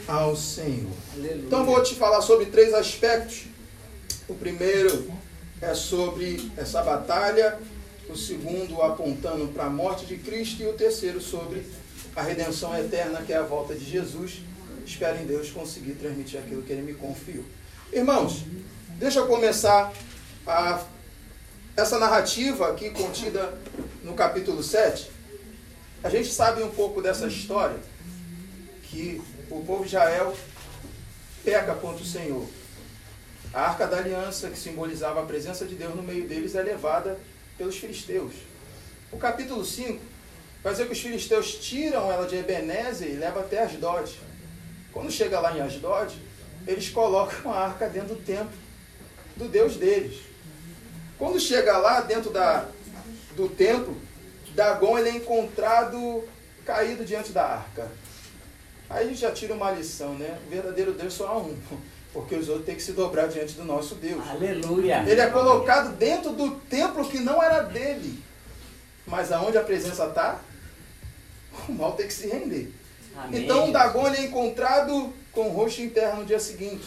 ao 0.10 0.36
Senhor. 0.36 0.92
Então 1.18 1.66
vou 1.66 1.81
te 1.81 1.95
falar 1.95 2.22
sobre 2.22 2.48
três 2.48 2.74
aspectos. 2.74 3.45
O 4.27 4.33
primeiro 4.33 5.10
é 5.62 5.74
sobre 5.74 6.51
essa 6.57 6.83
batalha, 6.83 7.57
o 8.10 8.18
segundo 8.18 8.81
apontando 8.81 9.48
para 9.48 9.68
a 9.68 9.69
morte 9.69 10.06
de 10.06 10.18
Cristo 10.18 10.62
e 10.62 10.68
o 10.68 10.74
terceiro 10.74 11.22
sobre 11.22 11.66
a 12.13 12.22
redenção 12.22 12.77
eterna, 12.77 13.22
que 13.22 13.31
é 13.31 13.38
a 13.38 13.42
volta 13.42 13.74
de 13.74 13.86
Jesus. 13.86 14.42
Espero 14.86 15.18
em 15.18 15.26
Deus 15.26 15.50
conseguir 15.50 15.94
transmitir 15.94 16.40
aquilo 16.40 16.62
que 16.62 16.72
Ele 16.72 16.84
me 16.84 16.94
confiou. 16.94 17.44
Irmãos, 17.92 18.44
deixa 19.00 19.20
eu 19.20 19.28
começar 19.28 19.92
a, 20.46 20.86
essa 21.76 21.98
narrativa 21.98 22.70
aqui 22.70 22.92
contida 22.92 23.58
no 24.04 24.14
capítulo 24.14 24.62
7. 24.62 25.10
A 26.04 26.10
gente 26.10 26.32
sabe 26.32 26.62
um 26.62 26.70
pouco 26.70 27.02
dessa 27.02 27.26
história, 27.26 27.78
que 28.84 29.20
o 29.50 29.64
povo 29.64 29.82
de 29.82 29.88
Israel 29.88 30.36
peca 31.44 31.74
contra 31.74 32.04
o 32.04 32.06
Senhor. 32.06 32.48
A 33.51 33.70
arca 33.70 33.88
da 33.88 33.98
aliança, 33.98 34.50
que 34.50 34.58
simbolizava 34.58 35.22
a 35.22 35.25
presença 35.25 35.65
de 35.65 35.74
Deus 35.74 35.96
no 35.96 36.04
meio 36.04 36.27
deles, 36.27 36.54
é 36.54 36.62
levada 36.62 37.20
pelos 37.58 37.77
filisteus. 37.77 38.34
O 39.12 39.18
capítulo 39.18 39.65
5 39.65 40.00
vai 40.62 40.74
dizer 40.74 40.86
que 40.86 40.94
os 40.94 41.00
filisteus 41.00 41.56
tiram 41.56 42.12
ela 42.12 42.27
de 42.27 42.36
Ebenezer 42.36 43.10
e 43.10 43.15
levam 43.15 43.42
até 43.42 43.63
Asdod. 43.63 44.20
Quando 44.96 45.12
chega 45.12 45.42
lá 45.42 45.56
em 45.56 45.60
Asdod, 45.60 46.18
eles 46.66 46.90
colocam 46.90 47.52
a 47.52 47.66
arca 47.66 47.90
dentro 47.90 48.16
do 48.16 48.22
templo 48.22 48.58
do 49.36 49.50
Deus 49.50 49.75
deles. 49.75 50.22
Quando 51.20 51.38
chega 51.38 51.78
lá 51.78 52.00
dentro 52.00 52.32
da, 52.32 52.66
do 53.36 53.50
templo, 53.50 53.98
Dagon 54.56 54.98
ele 54.98 55.10
é 55.10 55.16
encontrado 55.18 56.24
caído 56.66 57.04
diante 57.04 57.34
da 57.34 57.44
arca. 57.44 57.92
Aí 58.90 59.06
a 59.06 59.10
gente 59.10 59.20
já 59.20 59.34
tira 59.34 59.54
uma 59.54 59.70
lição, 59.72 60.14
né? 60.14 60.40
O 60.48 60.50
verdadeiro 60.50 60.94
Deus 60.94 61.14
só 61.14 61.28
há 61.28 61.38
um, 61.40 61.58
porque 62.14 62.36
os 62.36 62.48
outros 62.48 62.66
têm 62.66 62.75
que 62.75 62.82
se 62.82 62.94
dobrar 62.94 63.28
diante 63.28 63.54
do 63.56 63.66
nosso 63.66 63.96
Deus. 63.96 64.25
Aleluia. 64.30 65.04
Ele 65.06 65.20
é 65.20 65.30
colocado 65.30 65.94
dentro 65.98 66.32
do 66.32 66.52
templo 66.52 67.06
que 67.10 67.20
não 67.20 67.44
era 67.44 67.64
dele. 67.64 68.24
Mas 69.06 69.30
aonde 69.34 69.58
a 69.58 69.62
presença 69.62 70.06
está, 70.06 70.40
o 71.68 71.74
mal 71.74 71.98
tem 71.98 72.08
que 72.08 72.14
se 72.14 72.28
render. 72.28 72.74
Amém. 73.17 73.43
Então 73.43 73.72
Dagon 73.72 74.07
ele 74.07 74.17
é 74.17 74.24
encontrado 74.25 75.13
com 75.31 75.50
o 75.50 75.51
rosto 75.51 75.81
interno 75.81 76.22
no 76.22 76.25
dia 76.25 76.39
seguinte. 76.39 76.86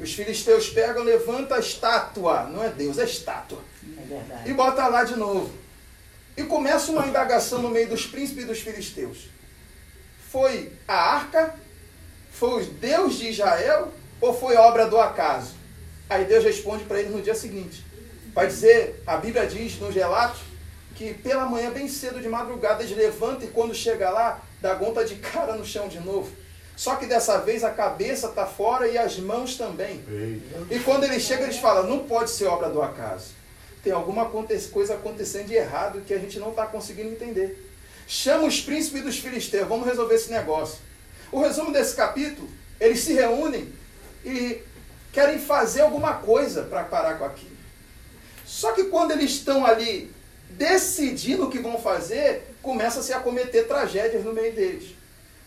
Os 0.00 0.12
filisteus 0.12 0.68
pegam, 0.68 1.02
levantam 1.02 1.56
a 1.56 1.60
estátua, 1.60 2.44
não 2.44 2.62
é 2.62 2.68
Deus, 2.68 2.98
é 2.98 3.04
estátua, 3.04 3.58
É 4.44 4.48
e 4.48 4.52
bota 4.52 4.86
lá 4.86 5.02
de 5.02 5.16
novo. 5.16 5.52
E 6.36 6.44
começa 6.44 6.92
uma 6.92 7.06
indagação 7.06 7.62
no 7.62 7.70
meio 7.70 7.88
dos 7.88 8.06
príncipes 8.06 8.44
e 8.44 8.46
dos 8.46 8.60
filisteus. 8.60 9.28
Foi 10.30 10.72
a 10.86 10.94
arca? 10.94 11.54
Foi 12.30 12.62
o 12.62 12.66
Deus 12.66 13.18
de 13.18 13.30
Israel? 13.30 13.92
Ou 14.20 14.34
foi 14.34 14.56
obra 14.56 14.86
do 14.86 14.98
acaso? 14.98 15.54
Aí 16.08 16.24
Deus 16.24 16.44
responde 16.44 16.84
para 16.84 17.00
eles 17.00 17.10
no 17.10 17.22
dia 17.22 17.34
seguinte. 17.34 17.84
Vai 18.32 18.46
dizer, 18.46 19.02
a 19.06 19.16
Bíblia 19.16 19.46
diz 19.46 19.78
nos 19.80 19.94
relatos, 19.94 20.42
que 20.94 21.14
pela 21.14 21.46
manhã, 21.46 21.70
bem 21.70 21.88
cedo 21.88 22.20
de 22.20 22.28
madrugada, 22.28 22.82
eles 22.82 22.96
levantam 22.96 23.48
e 23.48 23.50
quando 23.50 23.74
chega 23.74 24.10
lá, 24.10 24.45
Dagon 24.60 24.88
está 24.88 25.02
de 25.02 25.16
cara 25.16 25.54
no 25.54 25.64
chão 25.64 25.88
de 25.88 26.00
novo. 26.00 26.30
Só 26.76 26.96
que 26.96 27.06
dessa 27.06 27.38
vez 27.38 27.64
a 27.64 27.70
cabeça 27.70 28.28
está 28.28 28.44
fora 28.44 28.86
e 28.86 28.98
as 28.98 29.18
mãos 29.18 29.56
também. 29.56 30.02
E 30.70 30.78
quando 30.80 31.04
ele 31.04 31.18
chega, 31.18 31.44
eles 31.44 31.56
falam, 31.56 31.86
não 31.86 32.00
pode 32.00 32.30
ser 32.30 32.46
obra 32.46 32.68
do 32.68 32.82
acaso. 32.82 33.34
Tem 33.82 33.92
alguma 33.92 34.26
coisa 34.26 34.94
acontecendo 34.94 35.46
de 35.46 35.54
errado 35.54 36.02
que 36.06 36.12
a 36.12 36.18
gente 36.18 36.38
não 36.38 36.50
está 36.50 36.66
conseguindo 36.66 37.10
entender. 37.10 37.72
chama 38.06 38.44
os 38.44 38.60
príncipes 38.60 39.02
dos 39.02 39.18
filisteus, 39.18 39.66
vamos 39.66 39.86
resolver 39.86 40.14
esse 40.14 40.30
negócio. 40.30 40.78
O 41.32 41.40
resumo 41.40 41.72
desse 41.72 41.94
capítulo, 41.96 42.48
eles 42.78 43.00
se 43.00 43.14
reúnem 43.14 43.72
e 44.24 44.62
querem 45.12 45.38
fazer 45.38 45.80
alguma 45.80 46.14
coisa 46.14 46.62
para 46.64 46.84
parar 46.84 47.18
com 47.18 47.24
aquilo. 47.24 47.56
Só 48.44 48.72
que 48.72 48.84
quando 48.84 49.12
eles 49.12 49.30
estão 49.30 49.64
ali 49.64 50.12
decidindo 50.50 51.46
o 51.46 51.50
que 51.50 51.58
vão 51.58 51.78
fazer, 51.78 52.54
começa-se 52.66 53.12
a 53.12 53.20
cometer 53.20 53.68
tragédias 53.68 54.24
no 54.24 54.32
meio 54.32 54.52
deles. 54.52 54.96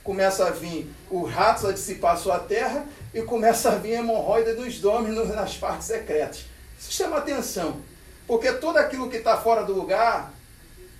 Começa 0.06 0.48
a 0.48 0.52
vir 0.52 0.90
os 1.12 1.30
ratos 1.30 1.66
a 1.66 1.74
dissipar 1.74 2.18
sua 2.18 2.40
terra 2.40 2.86
e 3.14 3.22
começa 3.22 3.72
a 3.72 3.76
vir 3.76 3.96
a 3.96 4.00
hemorroida 4.00 4.56
dos 4.56 4.86
homens 4.86 5.18
nas 5.28 5.58
partes 5.58 5.88
secretas. 5.88 6.46
Isso 6.80 6.94
chama 6.94 7.18
atenção, 7.18 7.82
porque 8.26 8.54
tudo 8.54 8.78
aquilo 8.78 9.10
que 9.10 9.18
está 9.18 9.36
fora 9.36 9.66
do 9.66 9.74
lugar 9.74 10.32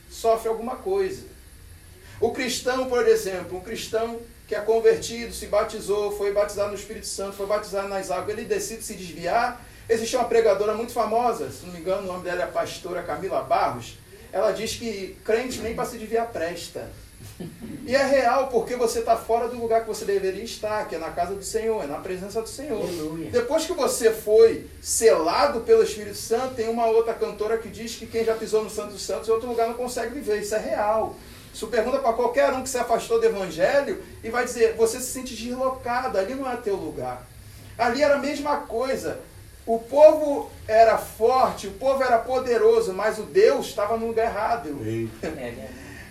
sofre 0.10 0.50
alguma 0.50 0.76
coisa. 0.76 1.24
O 2.20 2.34
cristão, 2.34 2.90
por 2.90 3.08
exemplo, 3.08 3.58
um 3.58 3.62
cristão 3.62 4.20
que 4.46 4.54
é 4.54 4.60
convertido, 4.60 5.34
se 5.34 5.46
batizou, 5.46 6.12
foi 6.12 6.34
batizado 6.34 6.72
no 6.72 6.76
Espírito 6.76 7.08
Santo, 7.08 7.38
foi 7.38 7.46
batizado 7.46 7.88
nas 7.88 8.12
águas, 8.12 8.38
ele 8.38 8.46
decide 8.46 8.84
se 8.84 8.96
desviar. 8.96 9.66
Existe 9.88 10.18
uma 10.18 10.26
pregadora 10.26 10.74
muito 10.74 10.92
famosa, 10.92 11.50
se 11.50 11.66
não 11.66 11.72
me 11.72 11.80
engano, 11.80 12.04
o 12.04 12.12
nome 12.12 12.26
dela 12.26 12.42
é 12.42 12.44
a 12.44 12.48
pastora 12.48 13.04
Camila 13.04 13.42
Barros. 13.42 13.99
Ela 14.32 14.52
diz 14.52 14.76
que 14.76 15.18
crente 15.24 15.60
nem 15.60 15.76
para 15.76 15.86
se 15.86 15.98
desviar 15.98 16.32
presta. 16.32 16.90
E 17.86 17.96
é 17.96 18.06
real 18.06 18.48
porque 18.48 18.76
você 18.76 19.00
está 19.00 19.16
fora 19.16 19.48
do 19.48 19.60
lugar 19.60 19.82
que 19.82 19.88
você 19.88 20.06
deveria 20.06 20.44
estar, 20.44 20.88
que 20.88 20.96
é 20.96 21.00
na 21.00 21.10
casa 21.10 21.34
do 21.34 21.44
Senhor, 21.44 21.84
é 21.84 21.88
na 21.88 21.98
presença 21.98 22.42
do 22.42 22.50
Senhor. 22.50 22.82
Aleluia. 22.82 23.32
Depois 23.32 23.66
que 23.66 23.74
você 23.74 24.12
foi 24.12 24.68
selado 24.82 25.62
pelo 25.62 25.84
Espírito 25.84 26.18
Santo, 26.18 26.56
tem 26.56 26.70
uma 26.70 26.86
outra 26.86 27.14
cantora 27.14 27.58
que 27.58 27.70
diz 27.70 27.96
que 27.96 28.06
quem 28.06 28.24
já 28.24 28.36
pisou 28.36 28.64
no 28.64 28.70
Santo 28.70 28.94
dos 28.94 29.02
Santos 29.02 29.28
em 29.28 29.32
outro 29.32 29.50
lugar 29.50 29.68
não 29.68 29.74
consegue 29.74 30.14
viver. 30.14 30.42
Isso 30.42 30.54
é 30.54 30.60
real. 30.60 31.16
Isso 31.54 31.68
pergunta 31.68 31.98
para 32.00 32.14
qualquer 32.14 32.54
um 32.54 32.62
que 32.62 32.70
se 32.70 32.78
afastou 32.78 33.20
do 33.20 33.26
Evangelho 33.26 34.04
e 34.24 34.30
vai 34.30 34.46
dizer: 34.46 34.76
você 34.76 35.00
se 35.00 35.12
sente 35.12 35.36
deslocado, 35.36 36.18
ali 36.18 36.36
não 36.36 36.50
é 36.50 36.56
teu 36.58 36.76
lugar. 36.76 37.28
Ali 37.78 38.04
era 38.04 38.16
a 38.16 38.20
mesma 38.20 38.58
coisa. 38.58 39.20
O 39.70 39.78
povo 39.78 40.50
era 40.68 40.98
forte, 40.98 41.68
o 41.68 41.74
povo 41.74 42.02
era 42.02 42.18
poderoso, 42.18 42.92
mas 42.92 43.20
o 43.20 43.22
Deus 43.22 43.68
estava 43.68 43.96
no 43.96 44.08
lugar 44.08 44.26
errado. 44.26 44.70
É 45.22 45.30
verdade. 45.30 45.68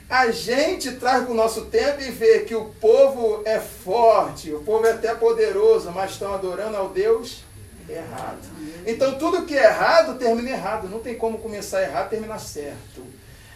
A 0.08 0.30
gente 0.30 0.92
traz 0.92 1.24
para 1.24 1.32
o 1.32 1.34
nosso 1.34 1.62
tempo 1.64 2.00
e 2.00 2.08
vê 2.08 2.44
que 2.44 2.54
o 2.54 2.66
povo 2.80 3.42
é 3.44 3.58
forte, 3.58 4.54
o 4.54 4.60
povo 4.60 4.86
é 4.86 4.92
até 4.92 5.12
poderoso, 5.12 5.90
mas 5.90 6.12
estão 6.12 6.32
adorando 6.32 6.76
ao 6.76 6.90
Deus 6.90 7.42
errado. 7.88 8.38
Então 8.86 9.18
tudo 9.18 9.44
que 9.44 9.58
é 9.58 9.64
errado 9.64 10.16
termina 10.20 10.50
errado. 10.50 10.88
Não 10.88 11.00
tem 11.00 11.16
como 11.16 11.38
começar 11.38 11.82
errado 11.82 12.10
terminar 12.10 12.38
certo. 12.38 13.04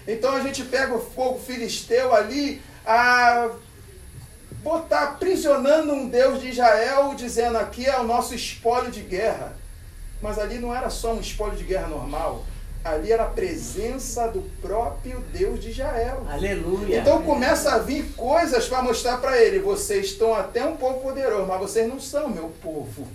Então 0.05 0.35
a 0.35 0.41
gente 0.41 0.65
pega 0.65 0.93
o 0.93 1.01
fogo 1.01 1.39
filisteu 1.39 2.13
ali 2.13 2.61
a 2.85 3.51
botar 4.65 5.05
aprisionando 5.05 5.93
um 5.93 6.09
Deus 6.09 6.41
de 6.41 6.49
Israel, 6.49 7.15
dizendo 7.15 7.57
aqui 7.57 7.87
é 7.87 7.97
o 8.01 8.03
nosso 8.03 8.35
espólio 8.35 8.91
de 8.91 9.03
guerra. 9.03 9.62
Mas 10.23 10.39
ali 10.39 10.59
não 10.59 10.75
era 10.75 10.89
só 10.89 11.13
um 11.13 11.21
espólio 11.21 11.59
de 11.59 11.65
guerra 11.65 11.89
normal. 11.89 12.45
Ali 12.85 13.13
era 13.13 13.25
a 13.25 13.29
presença 13.29 14.27
do 14.29 14.43
próprio 14.61 15.21
Deus 15.33 15.61
de 15.61 15.71
Israel. 15.71 16.27
Aleluia. 16.29 16.99
Então 16.99 17.23
começa 17.23 17.73
a 17.73 17.79
vir 17.79 18.13
coisas 18.17 18.69
para 18.69 18.83
mostrar 18.83 19.19
para 19.19 19.41
ele: 19.41 19.59
vocês 19.59 20.07
estão 20.07 20.35
até 20.35 20.65
um 20.65 20.77
povo 20.77 21.01
poderoso, 21.01 21.47
mas 21.47 21.61
vocês 21.61 21.89
não 21.89 22.01
são 22.01 22.29
meu 22.29 22.51
povo. 22.63 23.07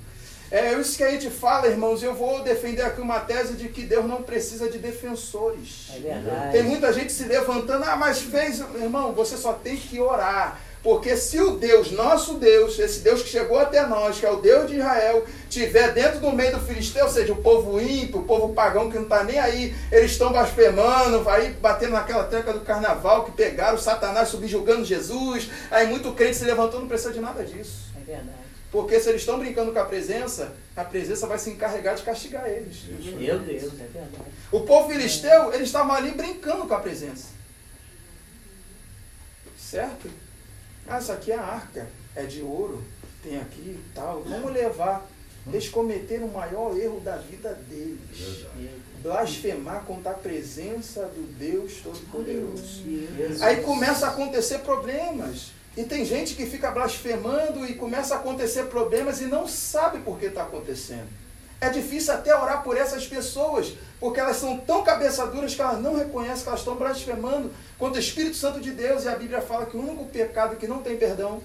É 0.49 0.73
isso 0.73 0.95
que 0.95 1.03
a 1.03 1.11
gente 1.11 1.29
fala, 1.29 1.67
irmãos. 1.67 2.01
Eu 2.01 2.13
vou 2.13 2.41
defender 2.41 2.81
aqui 2.81 3.01
uma 3.01 3.19
tese 3.19 3.55
de 3.55 3.67
que 3.67 3.83
Deus 3.83 4.05
não 4.05 4.23
precisa 4.23 4.69
de 4.69 4.77
defensores. 4.77 5.91
É 5.93 5.99
verdade. 5.99 6.51
Tem 6.53 6.63
muita 6.63 6.93
gente 6.93 7.11
se 7.11 7.23
levantando, 7.23 7.83
ah, 7.83 7.97
mas 7.97 8.21
fez, 8.21 8.59
irmão, 8.59 9.11
você 9.11 9.35
só 9.35 9.51
tem 9.51 9.75
que 9.75 9.99
orar. 9.99 10.61
Porque 10.87 11.17
se 11.17 11.37
o 11.41 11.57
Deus, 11.57 11.91
nosso 11.91 12.35
Deus, 12.35 12.79
esse 12.79 13.01
Deus 13.01 13.21
que 13.21 13.27
chegou 13.27 13.59
até 13.59 13.85
nós, 13.85 14.21
que 14.21 14.25
é 14.25 14.31
o 14.31 14.37
Deus 14.37 14.69
de 14.69 14.77
Israel, 14.77 15.25
tiver 15.49 15.91
dentro 15.91 16.21
do 16.21 16.31
meio 16.31 16.53
do 16.53 16.65
filisteu, 16.65 17.03
ou 17.03 17.11
seja, 17.11 17.33
o 17.33 17.41
povo 17.43 17.77
ímpio, 17.77 18.21
o 18.21 18.23
povo 18.23 18.53
pagão 18.53 18.89
que 18.89 18.95
não 18.95 19.03
está 19.03 19.21
nem 19.21 19.37
aí, 19.37 19.75
eles 19.91 20.11
estão 20.11 20.31
blasfemando, 20.31 21.25
vai 21.25 21.49
batendo 21.49 21.91
naquela 21.91 22.23
treca 22.23 22.53
do 22.53 22.61
carnaval 22.61 23.25
que 23.25 23.33
pegaram 23.33 23.77
Satanás 23.77 24.29
subjugando 24.29 24.85
Jesus, 24.85 25.49
aí 25.69 25.87
muito 25.87 26.13
crente 26.13 26.37
se 26.37 26.45
levantou, 26.45 26.79
não 26.79 26.87
precisa 26.87 27.11
de 27.11 27.19
nada 27.19 27.43
disso. 27.43 27.89
É 27.93 28.05
verdade. 28.05 28.37
Porque 28.71 28.97
se 28.97 29.09
eles 29.09 29.23
estão 29.23 29.39
brincando 29.39 29.73
com 29.73 29.79
a 29.79 29.83
presença, 29.83 30.53
a 30.73 30.85
presença 30.85 31.27
vai 31.27 31.37
se 31.37 31.49
encarregar 31.49 31.95
de 31.95 32.03
castigar 32.03 32.47
eles. 32.47 32.83
Meu 32.87 33.39
Deus, 33.39 33.73
é 33.73 33.87
verdade. 33.91 34.31
O 34.53 34.61
povo 34.61 34.89
filisteu, 34.89 35.53
eles 35.53 35.67
estavam 35.67 35.93
ali 35.93 36.11
brincando 36.11 36.65
com 36.65 36.73
a 36.73 36.79
presença. 36.79 37.27
Certo? 39.59 40.26
Ah, 40.87 40.99
isso 40.99 41.11
aqui 41.11 41.31
é 41.31 41.35
a 41.35 41.43
arca, 41.43 41.87
é 42.15 42.23
de 42.23 42.41
ouro, 42.41 42.83
tem 43.21 43.37
aqui 43.37 43.77
e 43.77 43.91
tal. 43.93 44.23
Vamos 44.23 44.51
levar. 44.53 45.05
Eles 45.47 45.69
cometeram 45.69 46.27
o 46.27 46.33
maior 46.33 46.77
erro 46.77 46.99
da 46.99 47.17
vida 47.17 47.53
deles. 47.69 48.45
Blasfemar 49.01 49.83
contra 49.85 50.11
a 50.11 50.15
presença 50.15 51.03
do 51.03 51.21
Deus 51.37 51.75
Todo-Poderoso. 51.81 52.83
Aí 53.41 53.61
começa 53.61 54.07
a 54.07 54.09
acontecer 54.09 54.59
problemas. 54.59 55.51
E 55.77 55.83
tem 55.83 56.03
gente 56.03 56.35
que 56.35 56.45
fica 56.45 56.71
blasfemando 56.71 57.65
e 57.65 57.75
começa 57.75 58.15
a 58.15 58.17
acontecer 58.17 58.63
problemas 58.63 59.21
e 59.21 59.25
não 59.25 59.47
sabe 59.47 59.99
por 59.99 60.17
que 60.17 60.25
está 60.25 60.43
acontecendo. 60.43 61.07
É 61.61 61.69
difícil 61.69 62.13
até 62.13 62.35
orar 62.35 62.63
por 62.63 62.77
essas 62.77 63.07
pessoas, 63.07 63.73
porque 63.99 64.19
elas 64.19 64.37
são 64.37 64.57
tão 64.57 64.83
cabeçaduras 64.83 65.55
que 65.55 65.61
elas 65.61 65.81
não 65.81 65.95
reconhecem 65.95 66.43
que 66.43 66.49
elas 66.49 66.59
estão 66.59 66.75
blasfemando 66.75 67.51
contra 67.77 67.97
o 67.97 68.03
Espírito 68.03 68.35
Santo 68.35 68.59
de 68.59 68.71
Deus. 68.71 69.03
E 69.03 69.09
a 69.09 69.15
Bíblia 69.15 69.41
fala 69.41 69.65
que 69.65 69.77
o 69.77 69.81
único 69.81 70.05
pecado 70.05 70.55
que 70.55 70.67
não 70.67 70.81
tem 70.81 70.97
perdão 70.97 71.41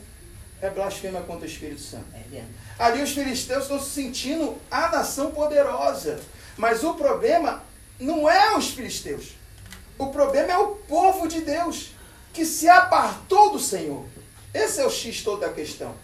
é 0.61 0.71
blasfema 0.71 1.21
contra 1.23 1.45
o 1.45 1.51
Espírito 1.51 1.81
Santo. 1.81 2.07
É. 2.33 2.43
Ali 2.79 3.03
os 3.03 3.13
filisteus 3.13 3.65
estão 3.65 3.81
se 3.81 3.91
sentindo 3.91 4.57
a 4.71 4.91
nação 4.91 5.33
poderosa. 5.33 6.21
Mas 6.57 6.85
o 6.85 6.95
problema 6.95 7.63
não 7.99 8.29
é 8.29 8.57
os 8.57 8.71
filisteus. 8.71 9.33
O 9.99 10.09
problema 10.09 10.53
é 10.53 10.59
o 10.59 10.69
povo 10.69 11.29
de 11.29 11.41
Deus, 11.41 11.91
que 12.33 12.45
se 12.45 12.69
apartou 12.69 13.53
do 13.53 13.59
Senhor. 13.59 14.05
Esse 14.55 14.81
é 14.81 14.87
o 14.87 14.91
X 14.91 15.23
todo 15.23 15.41
da 15.41 15.49
questão. 15.49 15.95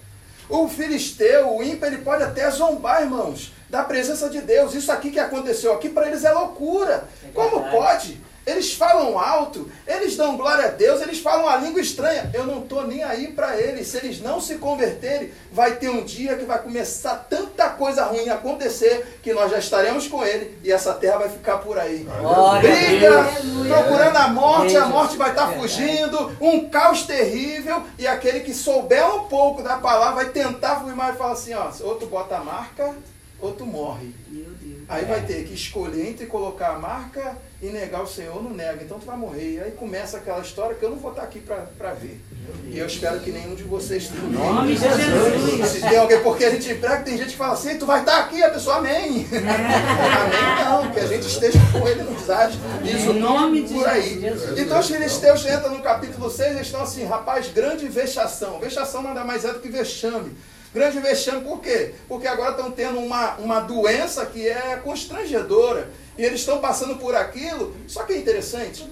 O 0.49 0.68
filisteu, 0.68 1.54
o 1.56 1.62
ímpio, 1.62 1.87
ele 1.87 1.99
pode 1.99 2.23
até 2.23 2.50
zombar, 2.50 3.02
irmãos, 3.02 3.52
da 3.68 3.85
presença 3.85 4.30
de 4.30 4.40
Deus. 4.40 4.75
Isso 4.75 4.90
aqui 4.90 5.11
que 5.11 5.18
aconteceu 5.18 5.75
aqui, 5.75 5.90
para 5.90 6.06
eles 6.08 6.25
é 6.25 6.32
loucura. 6.32 7.06
É 7.23 7.28
Como 7.35 7.70
pode? 7.70 8.20
Eles 8.49 8.73
falam 8.73 9.19
alto, 9.19 9.71
eles 9.87 10.17
dão 10.17 10.38
glória 10.38 10.64
a 10.64 10.71
Deus, 10.71 11.02
eles 11.02 11.19
falam 11.19 11.47
a 11.47 11.57
língua 11.57 11.83
estranha. 11.83 12.31
Eu 12.33 12.47
não 12.47 12.61
estou 12.61 12.87
nem 12.87 13.05
aí 13.05 13.28
para 13.28 13.61
eles. 13.61 13.88
Se 13.88 13.99
eles 13.99 14.23
não 14.23 14.40
se 14.40 14.55
converterem, 14.55 15.31
vai 15.52 15.76
ter 15.76 15.90
um 15.90 16.02
dia 16.02 16.35
que 16.35 16.47
vai 16.47 16.59
começar 16.62 17.26
tanta 17.28 17.69
coisa 17.69 18.05
ruim 18.07 18.31
a 18.31 18.37
acontecer 18.37 19.19
que 19.23 19.35
nós 19.35 19.50
já 19.50 19.59
estaremos 19.59 20.09
com 20.09 20.25
ele 20.25 20.59
e 20.64 20.73
essa 20.73 20.95
terra 20.95 21.19
vai 21.19 21.28
ficar 21.28 21.59
por 21.59 21.78
aí. 21.78 22.07
Glória 22.21 22.71
Briga, 22.71 23.26
procurando 23.69 24.17
a 24.17 24.28
morte, 24.28 24.76
a 24.76 24.87
morte 24.87 25.19
vai 25.19 25.31
estar 25.31 25.47
verdade. 25.47 25.69
fugindo, 25.69 26.37
um 26.40 26.71
caos 26.71 27.02
terrível, 27.02 27.83
e 27.99 28.07
aquele 28.07 28.40
que 28.40 28.55
souber 28.55 29.14
um 29.14 29.25
pouco 29.25 29.62
da 29.62 29.76
palavra 29.76 30.25
vai 30.25 30.33
tentar 30.33 30.83
mais 30.95 31.14
e 31.14 31.19
fala 31.19 31.33
assim, 31.33 31.52
ó, 31.52 31.71
outro 31.83 32.07
bota 32.09 32.37
a 32.37 32.40
marca, 32.40 32.95
outro 33.40 33.67
morre. 33.67 34.14
Meu. 34.28 34.58
Aí 34.88 35.02
É. 35.02 35.07
vai 35.07 35.21
ter 35.23 35.45
que 35.45 35.52
escolher 35.54 36.09
entre 36.09 36.26
colocar 36.26 36.71
a 36.71 36.78
marca 36.78 37.37
e 37.61 37.66
negar 37.66 38.02
o 38.02 38.07
Senhor, 38.07 38.42
não 38.42 38.50
nega, 38.54 38.83
então 38.83 38.99
tu 38.99 39.04
vai 39.04 39.16
morrer. 39.16 39.54
E 39.54 39.61
aí 39.61 39.71
começa 39.73 40.16
aquela 40.16 40.40
história 40.40 40.75
que 40.76 40.83
eu 40.85 40.90
não 40.90 40.97
vou 40.97 41.11
estar 41.11 41.23
aqui 41.25 41.40
para 41.40 41.92
ver. 41.92 42.21
E 42.66 42.78
eu 42.78 42.87
espero 42.87 43.21
que 43.21 43.30
nenhum 43.30 43.54
de 43.54 43.64
vocês 43.64 44.09
também. 44.09 44.30
nome 44.30 44.75
de 44.75 44.80
Jesus. 44.80 45.68
Se 45.71 45.80
tem 45.80 45.99
alguém, 45.99 46.23
porque 46.23 46.45
a 46.45 46.50
gente 46.50 46.75
prega, 46.76 47.02
tem 47.02 47.18
gente 47.18 47.30
que 47.33 47.37
fala 47.37 47.52
assim, 47.52 47.76
tu 47.76 47.85
vai 47.85 48.00
estar 48.00 48.18
aqui, 48.21 48.42
a 48.42 48.49
pessoa 48.49 48.76
amém. 48.76 49.26
amém 49.33 50.64
não, 50.64 50.90
que 50.90 51.00
a 51.00 51.07
gente 51.07 51.26
esteja 51.26 51.59
com 51.71 51.87
ele 51.87 52.02
nos 52.04 52.30
ares. 52.30 52.54
Isso 52.85 53.11
Em 53.11 53.18
nome 53.21 53.68
por 53.68 53.87
aí. 53.87 54.21
Jesus. 54.21 54.59
Então 54.59 54.80
os 54.80 54.87
filisteus 54.88 55.45
entram 55.45 55.75
no 55.75 55.83
capítulo 55.83 56.30
6, 56.30 56.52
eles 56.52 56.66
estão 56.66 56.83
assim, 56.83 57.04
rapaz, 57.04 57.49
grande 57.49 57.87
vexação. 57.88 58.59
Vexação 58.59 59.02
nada 59.02 59.25
mais 59.25 59.45
é 59.45 59.52
do 59.52 59.61
que 59.61 59.68
vexame. 59.68 60.35
Grande 60.73 61.01
vexame, 61.01 61.43
por 61.43 61.61
quê? 61.61 61.95
Porque 62.07 62.27
agora 62.27 62.51
estão 62.51 62.71
tendo 62.71 62.99
uma, 62.99 63.37
uma 63.37 63.61
doença 63.61 64.27
que 64.27 64.47
é 64.47 64.77
constrangedora. 64.77 65.91
E 66.17 66.23
eles 66.23 66.41
estão 66.41 66.61
passando 66.61 66.97
por 66.97 67.15
aquilo. 67.15 67.75
Só 67.87 68.05
que 68.05 68.13
é 68.13 68.19
interessante 68.19 68.87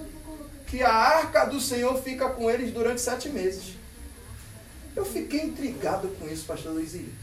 que 0.65 0.81
a 0.83 0.91
arca 0.91 1.45
do 1.45 1.59
Senhor 1.61 2.01
fica 2.01 2.29
com 2.29 2.49
eles 2.49 2.73
durante 2.73 3.01
sete 3.01 3.29
meses. 3.29 3.75
Eu 4.95 5.05
fiquei 5.05 5.41
intrigado 5.41 6.07
com 6.19 6.27
isso, 6.27 6.45
pastor 6.45 6.73
Luizinho. 6.73 7.13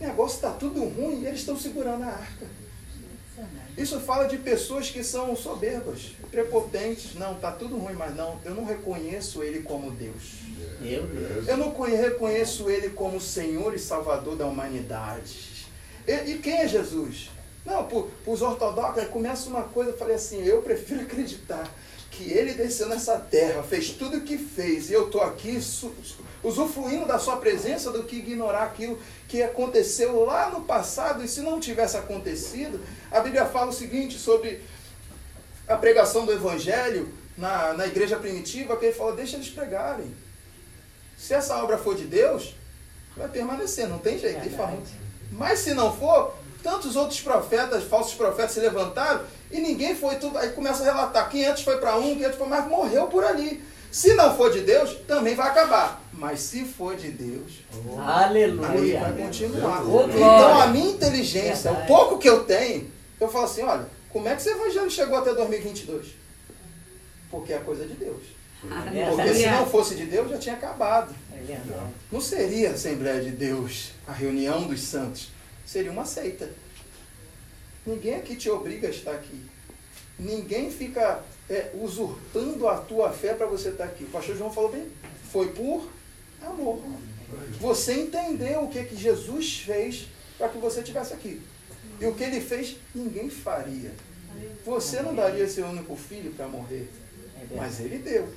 O 0.00 0.04
negócio 0.04 0.36
está 0.36 0.50
tudo 0.50 0.82
ruim 0.84 1.22
e 1.22 1.26
eles 1.26 1.40
estão 1.40 1.56
segurando 1.56 2.02
a 2.02 2.08
arca. 2.08 2.46
Isso 3.76 3.98
fala 4.00 4.26
de 4.26 4.38
pessoas 4.38 4.90
que 4.90 5.02
são 5.02 5.34
soberbas, 5.34 6.12
prepotentes. 6.30 7.14
Não, 7.14 7.32
está 7.34 7.50
tudo 7.50 7.76
ruim, 7.76 7.94
mas 7.94 8.14
não, 8.14 8.40
eu 8.44 8.54
não 8.54 8.64
reconheço 8.64 9.42
ele 9.42 9.62
como 9.62 9.90
Deus. 9.90 10.43
Meu 10.80 11.02
Deus. 11.06 11.48
Eu 11.48 11.56
não 11.56 11.70
conhe- 11.70 11.96
reconheço 11.96 12.68
ele 12.68 12.90
como 12.90 13.20
Senhor 13.20 13.74
e 13.74 13.78
Salvador 13.78 14.36
da 14.36 14.46
humanidade. 14.46 15.66
E, 16.06 16.12
e 16.32 16.38
quem 16.38 16.58
é 16.58 16.68
Jesus? 16.68 17.30
Não, 17.64 17.84
para 17.86 18.04
os 18.26 18.42
ortodoxos, 18.42 19.08
começa 19.08 19.48
uma 19.48 19.62
coisa, 19.62 19.90
eu 19.92 19.96
falei 19.96 20.16
assim, 20.16 20.44
eu 20.44 20.60
prefiro 20.60 21.00
acreditar 21.02 21.68
que 22.10 22.30
ele 22.30 22.52
desceu 22.54 22.88
nessa 22.88 23.18
terra, 23.18 23.62
fez 23.62 23.90
tudo 23.90 24.18
o 24.18 24.20
que 24.20 24.38
fez, 24.38 24.88
e 24.88 24.92
eu 24.92 25.06
estou 25.06 25.20
aqui 25.20 25.58
usufruindo 26.44 27.06
da 27.06 27.18
sua 27.18 27.38
presença 27.38 27.90
do 27.90 28.04
que 28.04 28.16
ignorar 28.16 28.64
aquilo 28.64 29.00
que 29.26 29.42
aconteceu 29.42 30.24
lá 30.24 30.50
no 30.50 30.60
passado, 30.60 31.24
e 31.24 31.28
se 31.28 31.40
não 31.40 31.58
tivesse 31.58 31.96
acontecido, 31.96 32.80
a 33.10 33.18
Bíblia 33.18 33.46
fala 33.46 33.70
o 33.70 33.72
seguinte 33.72 34.16
sobre 34.16 34.60
a 35.66 35.76
pregação 35.76 36.24
do 36.24 36.32
Evangelho 36.32 37.12
na, 37.36 37.72
na 37.72 37.86
igreja 37.86 38.16
primitiva, 38.16 38.76
que 38.76 38.86
ele 38.86 38.94
fala, 38.94 39.16
deixa 39.16 39.36
eles 39.36 39.48
pregarem. 39.48 40.14
Se 41.24 41.32
essa 41.32 41.56
obra 41.56 41.78
for 41.78 41.94
de 41.94 42.04
Deus, 42.04 42.54
vai 43.16 43.26
permanecer, 43.28 43.88
não 43.88 43.96
tem 43.96 44.18
jeito. 44.18 44.40
Ele 44.44 44.54
fala, 44.54 44.76
mas 45.32 45.60
se 45.60 45.72
não 45.72 45.90
for, 45.90 46.34
tantos 46.62 46.96
outros 46.96 47.18
profetas, 47.22 47.84
falsos 47.84 48.12
profetas 48.12 48.50
se 48.50 48.60
levantaram 48.60 49.22
e 49.50 49.58
ninguém 49.58 49.96
foi, 49.96 50.16
tudo, 50.16 50.36
aí 50.36 50.50
começa 50.50 50.82
a 50.82 50.84
relatar, 50.84 51.30
500 51.30 51.62
foi 51.62 51.78
para 51.78 51.96
um, 51.96 52.14
500 52.16 52.36
foi 52.36 52.46
mais, 52.46 52.68
morreu 52.68 53.06
por 53.06 53.24
ali. 53.24 53.64
Se 53.90 54.12
não 54.12 54.36
for 54.36 54.52
de 54.52 54.60
Deus, 54.60 54.98
também 55.08 55.34
vai 55.34 55.48
acabar. 55.48 56.02
Mas 56.12 56.40
se 56.40 56.66
for 56.66 56.94
de 56.94 57.10
Deus, 57.10 57.52
oh. 57.88 57.98
aleluia, 57.98 59.00
vai 59.00 59.12
continuar. 59.14 59.82
Oh, 59.82 60.02
então 60.02 60.60
a 60.60 60.66
minha 60.66 60.90
inteligência, 60.90 61.72
o 61.72 61.86
pouco 61.86 62.18
que 62.18 62.28
eu 62.28 62.44
tenho, 62.44 62.90
eu 63.18 63.28
falo 63.28 63.46
assim, 63.46 63.62
olha, 63.62 63.86
como 64.10 64.28
é 64.28 64.34
que 64.34 64.42
esse 64.42 64.50
evangelho 64.50 64.90
chegou 64.90 65.16
até 65.16 65.32
2022? 65.32 66.06
Porque 67.30 67.54
é 67.54 67.58
coisa 67.60 67.86
de 67.86 67.94
Deus. 67.94 68.43
Porque 69.10 69.34
se 69.34 69.46
não 69.46 69.66
fosse 69.66 69.94
de 69.94 70.06
Deus, 70.06 70.30
já 70.30 70.38
tinha 70.38 70.54
acabado. 70.54 71.14
É 71.32 71.60
não 72.10 72.20
seria 72.20 72.70
a 72.70 72.72
Assembleia 72.74 73.22
de 73.22 73.30
Deus, 73.30 73.92
a 74.06 74.12
reunião 74.12 74.66
dos 74.66 74.80
santos. 74.80 75.30
Seria 75.66 75.90
uma 75.90 76.04
seita. 76.04 76.50
Ninguém 77.86 78.14
aqui 78.14 78.34
te 78.36 78.48
obriga 78.48 78.88
a 78.88 78.90
estar 78.90 79.12
aqui. 79.12 79.42
Ninguém 80.18 80.70
fica 80.70 81.22
é, 81.50 81.70
usurpando 81.74 82.68
a 82.68 82.78
tua 82.78 83.10
fé 83.10 83.34
para 83.34 83.46
você 83.46 83.70
estar 83.70 83.84
aqui. 83.84 84.04
O 84.04 84.08
pastor 84.08 84.36
João 84.36 84.52
falou 84.52 84.70
bem, 84.70 84.88
foi 85.30 85.48
por 85.52 85.88
amor. 86.40 86.80
Você 87.60 87.94
entendeu 87.94 88.62
o 88.62 88.68
que, 88.68 88.84
que 88.84 88.96
Jesus 88.96 89.60
fez 89.60 90.06
para 90.38 90.48
que 90.48 90.58
você 90.58 90.80
estivesse 90.80 91.12
aqui. 91.12 91.42
E 92.00 92.06
o 92.06 92.14
que 92.14 92.24
ele 92.24 92.40
fez, 92.40 92.76
ninguém 92.94 93.28
faria. 93.28 93.92
Você 94.64 95.00
não 95.02 95.14
daria 95.14 95.48
seu 95.48 95.66
único 95.66 95.94
filho 95.96 96.32
para 96.32 96.48
morrer, 96.48 96.88
mas 97.54 97.80
ele 97.80 97.98
deu. 97.98 98.28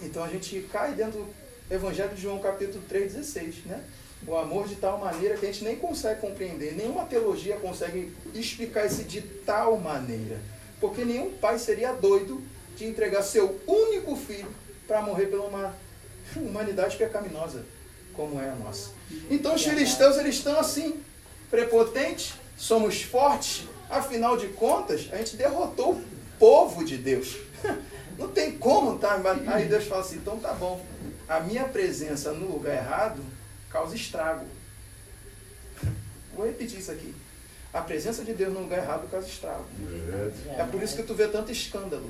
Então 0.00 0.22
a 0.22 0.28
gente 0.28 0.60
cai 0.72 0.92
dentro 0.92 1.20
do 1.20 1.74
Evangelho 1.74 2.14
de 2.14 2.22
João, 2.22 2.38
capítulo 2.38 2.82
3, 2.88 3.14
16, 3.14 3.54
né? 3.66 3.82
O 4.26 4.36
amor 4.36 4.66
de 4.66 4.76
tal 4.76 4.98
maneira 4.98 5.36
que 5.36 5.44
a 5.44 5.52
gente 5.52 5.64
nem 5.64 5.76
consegue 5.76 6.20
compreender, 6.20 6.74
nenhuma 6.74 7.04
teologia 7.04 7.56
consegue 7.56 8.12
explicar 8.34 8.86
isso 8.86 9.04
de 9.04 9.20
tal 9.20 9.76
maneira. 9.78 10.38
Porque 10.80 11.04
nenhum 11.04 11.32
pai 11.32 11.58
seria 11.58 11.92
doido 11.92 12.42
de 12.76 12.86
entregar 12.86 13.22
seu 13.22 13.60
único 13.66 14.16
filho 14.16 14.48
para 14.86 15.02
morrer 15.02 15.26
pela 15.26 15.46
uma 15.46 15.74
humanidade 16.36 16.96
pecaminosa, 16.96 17.64
como 18.14 18.40
é 18.40 18.48
a 18.48 18.54
nossa. 18.54 18.90
Então 19.30 19.54
os 19.54 19.64
filisteus 19.64 20.16
eles 20.16 20.36
estão 20.36 20.58
assim, 20.58 21.00
prepotentes, 21.50 22.34
somos 22.56 23.02
fortes, 23.02 23.64
afinal 23.90 24.36
de 24.36 24.48
contas, 24.48 25.08
a 25.12 25.16
gente 25.16 25.36
derrotou 25.36 25.92
o 25.92 26.04
povo 26.38 26.84
de 26.84 26.96
Deus. 26.96 27.36
Não 28.18 28.28
tem 28.28 28.58
como, 28.58 28.98
tá? 28.98 29.20
Aí 29.46 29.66
Deus 29.66 29.86
fala 29.86 30.02
assim, 30.02 30.16
então 30.16 30.38
tá 30.38 30.52
bom. 30.52 30.84
A 31.28 31.40
minha 31.40 31.64
presença 31.64 32.32
no 32.32 32.52
lugar 32.52 32.74
errado 32.76 33.22
causa 33.70 33.96
estrago. 33.96 34.46
Vou 36.34 36.46
repetir 36.46 36.78
isso 36.78 36.92
aqui. 36.92 37.14
A 37.72 37.80
presença 37.80 38.24
de 38.24 38.32
Deus 38.34 38.52
no 38.52 38.60
lugar 38.60 38.78
errado 38.78 39.10
causa 39.10 39.26
estrago. 39.26 39.66
É 40.56 40.64
por 40.64 40.82
isso 40.82 40.94
que 40.94 41.02
tu 41.02 41.14
vê 41.14 41.26
tanto 41.26 41.50
escândalo. 41.50 42.08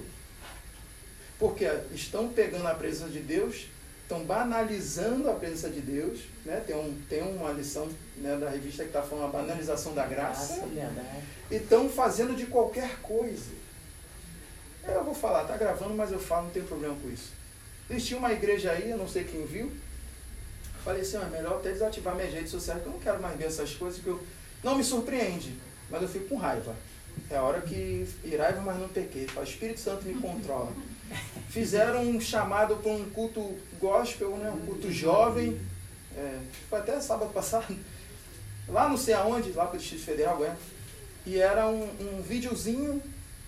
Porque 1.38 1.70
estão 1.92 2.28
pegando 2.28 2.66
a 2.66 2.74
presença 2.74 3.10
de 3.10 3.20
Deus, 3.20 3.66
estão 4.02 4.24
banalizando 4.24 5.30
a 5.30 5.34
presença 5.34 5.70
de 5.70 5.80
Deus. 5.80 6.20
Né? 6.44 6.62
Tem, 6.66 6.76
um, 6.76 7.00
tem 7.08 7.22
uma 7.22 7.50
lição 7.52 7.88
né, 8.18 8.36
da 8.36 8.50
revista 8.50 8.82
que 8.82 8.90
está 8.90 9.02
falando 9.02 9.24
a 9.24 9.28
banalização 9.28 9.94
da 9.94 10.06
graça. 10.06 10.62
E 11.50 11.54
estão 11.54 11.88
fazendo 11.88 12.36
de 12.36 12.46
qualquer 12.46 13.00
coisa. 13.00 13.63
Eu 14.86 15.04
vou 15.04 15.14
falar, 15.14 15.44
tá 15.44 15.56
gravando, 15.56 15.94
mas 15.94 16.12
eu 16.12 16.18
falo, 16.18 16.44
não 16.44 16.50
tem 16.50 16.62
problema 16.62 16.94
com 17.00 17.08
isso. 17.10 17.32
Existia 17.88 18.16
uma 18.16 18.32
igreja 18.32 18.72
aí, 18.72 18.90
eu 18.90 18.96
não 18.96 19.08
sei 19.08 19.24
quem 19.24 19.44
viu, 19.46 19.72
Falei 20.84 21.00
assim, 21.00 21.16
é 21.16 21.24
melhor 21.24 21.56
até 21.56 21.72
desativar 21.72 22.14
minhas 22.14 22.34
redes 22.34 22.50
sociais, 22.50 22.78
porque 22.82 22.90
eu 22.90 22.92
não 22.92 23.00
quero 23.00 23.22
mais 23.22 23.38
ver 23.38 23.46
essas 23.46 23.74
coisas 23.74 24.02
que 24.02 24.06
eu. 24.06 24.22
Não 24.62 24.76
me 24.76 24.84
surpreende, 24.84 25.54
mas 25.90 26.02
eu 26.02 26.08
fico 26.08 26.28
com 26.28 26.36
raiva. 26.36 26.76
É 27.30 27.36
a 27.36 27.42
hora 27.42 27.62
que 27.62 28.06
iraiva, 28.22 28.60
mas 28.60 28.78
não 28.78 28.88
pequei. 28.88 29.26
O 29.34 29.42
Espírito 29.42 29.80
Santo 29.80 30.04
me 30.04 30.14
controla. 30.14 30.70
Fizeram 31.48 32.02
um 32.02 32.20
chamado 32.20 32.76
para 32.76 32.92
um 32.92 33.08
culto 33.10 33.56
gospel, 33.80 34.36
né? 34.36 34.50
um 34.50 34.66
culto 34.66 34.92
jovem. 34.92 35.58
É, 36.14 36.38
foi 36.68 36.78
até 36.78 37.00
sábado 37.00 37.32
passado. 37.32 37.74
Lá 38.68 38.86
não 38.86 38.98
sei 38.98 39.14
aonde, 39.14 39.52
lá 39.52 39.64
para 39.66 39.76
o 39.76 39.78
Distrito 39.78 40.04
Federal, 40.04 40.44
é. 40.44 40.54
E 41.24 41.38
era 41.38 41.66
um, 41.66 41.82
um 41.82 42.22
videozinho, 42.22 43.02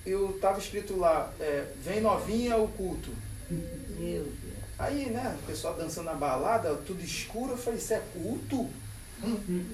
eu 0.07 0.31
estava 0.31 0.59
escrito 0.59 0.97
lá, 0.97 1.33
é, 1.41 1.67
vem 1.83 2.01
novinha 2.01 2.57
o 2.57 2.69
culto. 2.69 3.11
Meu 3.51 4.23
Deus. 4.25 4.57
Aí, 4.79 5.11
né, 5.11 5.37
o 5.43 5.47
pessoal 5.47 5.75
dançando 5.75 6.07
na 6.07 6.15
balada, 6.15 6.75
tudo 6.87 7.03
escuro, 7.03 7.53
eu 7.53 7.57
falei, 7.57 7.79
isso 7.79 7.95
é 7.95 8.03
culto? 8.13 8.69
Hum. 9.25 9.65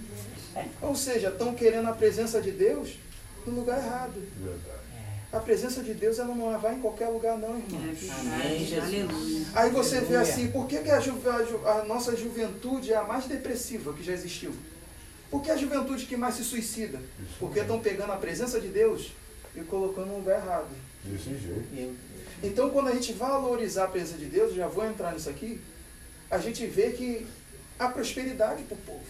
Ou 0.80 0.94
seja, 0.94 1.28
estão 1.28 1.54
querendo 1.54 1.88
a 1.88 1.92
presença 1.92 2.40
de 2.40 2.50
Deus 2.52 2.96
no 3.46 3.54
lugar 3.54 3.78
errado. 3.78 4.22
A 5.32 5.40
presença 5.40 5.82
de 5.82 5.94
Deus 5.94 6.18
ela 6.18 6.34
não 6.34 6.58
vai 6.60 6.74
em 6.74 6.80
qualquer 6.80 7.08
lugar, 7.08 7.38
não, 7.38 7.58
irmão. 7.58 7.80
Aí 9.54 9.70
você 9.70 10.00
vê 10.00 10.16
assim, 10.16 10.48
por 10.48 10.66
que, 10.66 10.78
que 10.78 10.90
a, 10.90 11.00
ju 11.00 11.18
a, 11.64 11.70
a, 11.70 11.84
nossa 11.84 12.14
juventude 12.14 12.92
é 12.92 12.96
a 12.96 13.02
mais 13.02 13.24
depressiva 13.26 13.92
que 13.94 14.04
já 14.04 14.12
existiu? 14.12 14.52
Por 15.30 15.42
que 15.42 15.50
a 15.50 15.56
juventude 15.56 16.04
que 16.04 16.16
mais 16.16 16.34
se 16.34 16.44
suicida? 16.44 17.00
Porque 17.38 17.60
estão 17.60 17.80
pegando 17.80 18.12
a 18.12 18.16
presença 18.16 18.60
de 18.60 18.68
Deus 18.68 19.10
e 19.54 19.60
colocando 19.62 20.08
no 20.08 20.16
lugar 20.16 20.38
errado. 20.38 20.68
Desse 21.04 21.36
jeito. 21.36 21.96
Então, 22.42 22.70
quando 22.70 22.88
a 22.88 22.92
gente 22.92 23.12
valorizar 23.12 23.84
a 23.84 23.88
presença 23.88 24.18
de 24.18 24.26
Deus, 24.26 24.54
já 24.54 24.66
vou 24.66 24.84
entrar 24.84 25.12
nisso 25.12 25.30
aqui, 25.30 25.60
a 26.30 26.38
gente 26.38 26.66
vê 26.66 26.90
que 26.90 27.26
há 27.78 27.88
prosperidade 27.88 28.62
para 28.64 28.74
o 28.74 28.78
povo. 28.78 29.00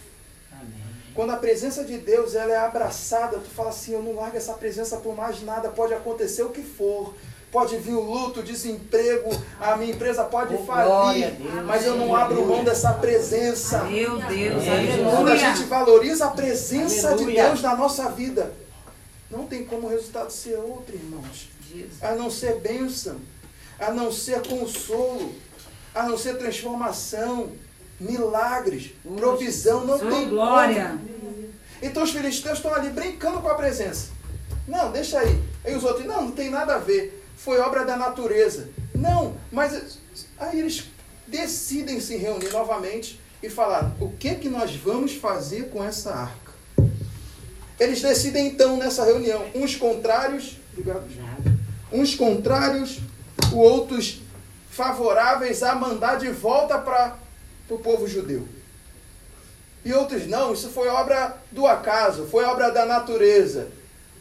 Amém. 0.51 0.93
Quando 1.13 1.31
a 1.31 1.37
presença 1.37 1.83
de 1.83 1.97
Deus 1.97 2.35
ela 2.35 2.51
é 2.51 2.57
abraçada, 2.57 3.37
tu 3.37 3.49
fala 3.49 3.69
assim, 3.69 3.93
eu 3.93 4.01
não 4.01 4.15
largo 4.15 4.35
essa 4.35 4.53
presença 4.53 4.97
por 4.97 5.15
mais 5.15 5.41
nada, 5.43 5.69
pode 5.69 5.93
acontecer 5.93 6.43
o 6.43 6.49
que 6.49 6.63
for. 6.63 7.13
Pode 7.51 7.77
vir 7.77 7.93
o 7.93 8.01
luto, 8.01 8.39
o 8.39 8.43
desemprego, 8.43 9.29
a 9.59 9.77
minha 9.77 9.93
empresa 9.93 10.23
pode 10.23 10.55
oh, 10.55 10.65
falir, 10.65 11.35
mas 11.67 11.85
eu 11.85 11.95
não 11.95 12.15
abro 12.15 12.43
mão 12.47 12.63
dessa 12.63 12.93
presença. 12.93 13.83
Meu 13.83 14.17
Deus, 14.17 14.63
Quando 15.15 15.29
a 15.29 15.35
gente 15.35 15.61
valoriza 15.65 16.25
a 16.25 16.31
presença 16.31 17.09
Aleluia. 17.09 17.43
de 17.43 17.49
Deus 17.49 17.61
na 17.61 17.75
nossa 17.75 18.09
vida, 18.09 18.51
não 19.33 19.45
tem 19.45 19.65
como 19.65 19.87
o 19.87 19.89
resultado 19.89 20.31
ser 20.31 20.55
outro, 20.57 20.95
irmãos 20.95 21.53
a 22.01 22.15
não 22.15 22.29
ser 22.29 22.59
bênção, 22.59 23.19
a 23.79 23.91
não 23.91 24.11
ser 24.11 24.41
consolo, 24.47 25.33
a 25.93 26.03
não 26.03 26.17
ser 26.17 26.37
transformação, 26.37 27.51
milagres, 27.99 28.91
provisão, 29.17 29.85
não 29.85 29.97
tem 29.97 30.29
glória. 30.29 30.89
Como. 30.89 31.53
Então 31.81 32.03
os 32.03 32.11
filisteus 32.11 32.57
estão 32.57 32.73
ali 32.73 32.89
brincando 32.89 33.41
com 33.41 33.47
a 33.47 33.55
presença. 33.55 34.11
Não, 34.67 34.91
deixa 34.91 35.19
aí. 35.19 35.41
Aí 35.65 35.75
os 35.75 35.83
outros, 35.83 36.05
não, 36.05 36.23
não 36.23 36.31
tem 36.31 36.49
nada 36.49 36.75
a 36.75 36.79
ver. 36.79 37.21
Foi 37.35 37.59
obra 37.59 37.83
da 37.83 37.97
natureza. 37.97 38.69
Não, 38.95 39.35
mas 39.51 39.99
aí 40.37 40.59
eles 40.59 40.85
decidem 41.27 41.99
se 41.99 42.15
reunir 42.15 42.51
novamente 42.51 43.19
e 43.41 43.49
falar: 43.49 43.95
o 43.99 44.09
que 44.11 44.35
que 44.35 44.49
nós 44.49 44.75
vamos 44.75 45.15
fazer 45.15 45.69
com 45.69 45.83
essa 45.83 46.13
arca? 46.13 46.42
Eles 47.79 48.01
decidem 48.01 48.47
então 48.47 48.77
nessa 48.77 49.03
reunião, 49.03 49.45
uns 49.55 49.75
contrários, 49.75 50.57
uns 51.91 52.15
contrários, 52.15 52.99
outros 53.51 54.21
favoráveis 54.69 55.61
a 55.63 55.75
mandar 55.75 56.17
de 56.17 56.29
volta 56.29 56.77
para 56.77 57.17
o 57.69 57.77
povo 57.77 58.07
judeu. 58.07 58.47
E 59.85 59.93
outros 59.93 60.27
não, 60.27 60.53
isso 60.53 60.69
foi 60.69 60.87
obra 60.87 61.37
do 61.51 61.67
acaso, 61.67 62.25
foi 62.25 62.45
obra 62.45 62.71
da 62.71 62.85
natureza. 62.85 63.67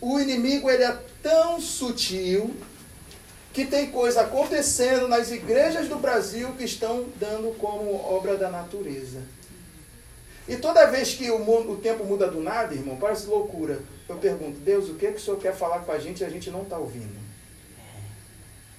O 0.00 0.18
inimigo 0.18 0.68
ele 0.68 0.82
é 0.82 0.98
tão 1.22 1.60
sutil 1.60 2.54
que 3.52 3.64
tem 3.64 3.90
coisa 3.90 4.22
acontecendo 4.22 5.06
nas 5.06 5.30
igrejas 5.30 5.88
do 5.88 5.96
Brasil 5.96 6.52
que 6.58 6.64
estão 6.64 7.06
dando 7.20 7.56
como 7.58 7.94
obra 7.94 8.36
da 8.36 8.50
natureza. 8.50 9.20
E 10.48 10.56
toda 10.56 10.86
vez 10.86 11.14
que 11.14 11.30
o, 11.30 11.38
mundo, 11.38 11.72
o 11.72 11.76
tempo 11.76 12.04
muda 12.04 12.28
do 12.28 12.40
nada, 12.40 12.74
irmão, 12.74 12.96
parece 12.96 13.26
loucura. 13.26 13.80
Eu 14.08 14.16
pergunto, 14.16 14.58
Deus, 14.58 14.88
o 14.88 14.94
que, 14.94 15.06
é 15.06 15.12
que 15.12 15.18
o 15.18 15.20
Senhor 15.20 15.38
quer 15.38 15.54
falar 15.54 15.80
com 15.80 15.92
a 15.92 15.98
gente 15.98 16.20
e 16.20 16.24
a 16.24 16.28
gente 16.28 16.50
não 16.50 16.62
está 16.62 16.78
ouvindo? 16.78 17.22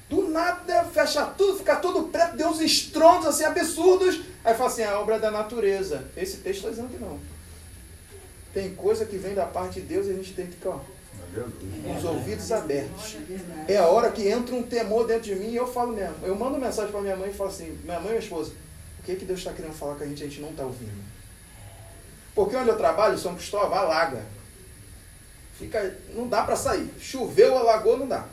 Do 0.10 0.28
nada, 0.30 0.84
fecha 0.86 1.26
tudo, 1.26 1.58
fica 1.58 1.78
tudo 1.78 2.10
preto, 2.10 2.36
deu 2.36 2.50
uns 2.50 2.60
estrondos 2.60 3.28
assim 3.28 3.46
absurdos. 3.46 4.22
Aí 4.44 4.54
fala 4.54 4.70
assim, 4.70 4.82
é 4.82 4.88
a 4.88 5.00
obra 5.00 5.18
da 5.18 5.32
natureza. 5.32 6.04
Esse 6.18 6.38
texto 6.38 6.58
está 6.60 6.70
dizendo 6.70 6.90
que 6.90 7.00
não. 7.00 7.18
Tem 8.54 8.76
coisa 8.76 9.06
que 9.06 9.18
vem 9.18 9.34
da 9.34 9.46
parte 9.46 9.82
de 9.82 9.88
Deus 9.88 10.06
e 10.08 10.12
a 10.12 10.14
gente 10.14 10.34
tem 10.34 10.46
que 10.46 10.68
ó, 10.68 10.80
Com 11.84 11.98
os 11.98 12.04
ouvidos 12.04 12.52
abertos. 12.52 13.18
É 13.68 13.78
a 13.78 13.88
hora 13.88 14.12
que 14.12 14.28
entra 14.28 14.54
um 14.54 14.62
temor 14.62 15.08
dentro 15.08 15.24
de 15.24 15.36
mim 15.36 15.50
e 15.50 15.56
eu 15.56 15.66
falo 15.66 15.94
mesmo. 15.94 16.18
Eu 16.22 16.36
mando 16.36 16.60
mensagem 16.60 16.92
para 16.92 17.02
minha 17.02 17.16
mãe 17.16 17.30
e 17.30 17.34
falo 17.34 17.50
assim: 17.50 17.76
minha 17.84 18.00
mãe 18.00 18.10
e 18.10 18.12
minha 18.12 18.20
esposa, 18.20 18.52
o 19.00 19.04
que, 19.04 19.16
que 19.16 19.26
Deus 19.26 19.40
está 19.40 19.52
querendo 19.54 19.74
falar 19.74 19.96
com 19.96 20.04
a 20.04 20.08
gente 20.08 20.24
a 20.24 20.28
gente 20.28 20.42
não 20.42 20.50
está 20.50 20.64
ouvindo? 20.64 21.13
Porque 22.36 22.56
onde 22.56 22.70
eu 22.70 22.78
trabalho, 22.78 23.18
São 23.18 23.36
Cristóvão, 23.36 23.78
alaga. 23.78 24.24
Fica, 25.58 25.96
não 26.16 26.28
dá 26.28 26.44
para 26.44 26.56
sair. 26.56 26.90
Choveu, 27.00 27.58
alagou, 27.58 27.98
não 27.98 28.08
dá. 28.08 28.26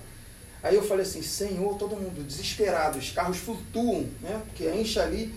Aí 0.62 0.74
eu 0.74 0.82
falei 0.82 1.04
assim, 1.04 1.22
Senhor, 1.22 1.76
todo 1.76 1.96
mundo 1.96 2.26
desesperado, 2.26 2.98
os 2.98 3.10
carros 3.12 3.38
flutuam, 3.38 4.06
né? 4.20 4.40
Porque 4.46 4.68
enche 4.70 4.98
ali. 5.00 5.34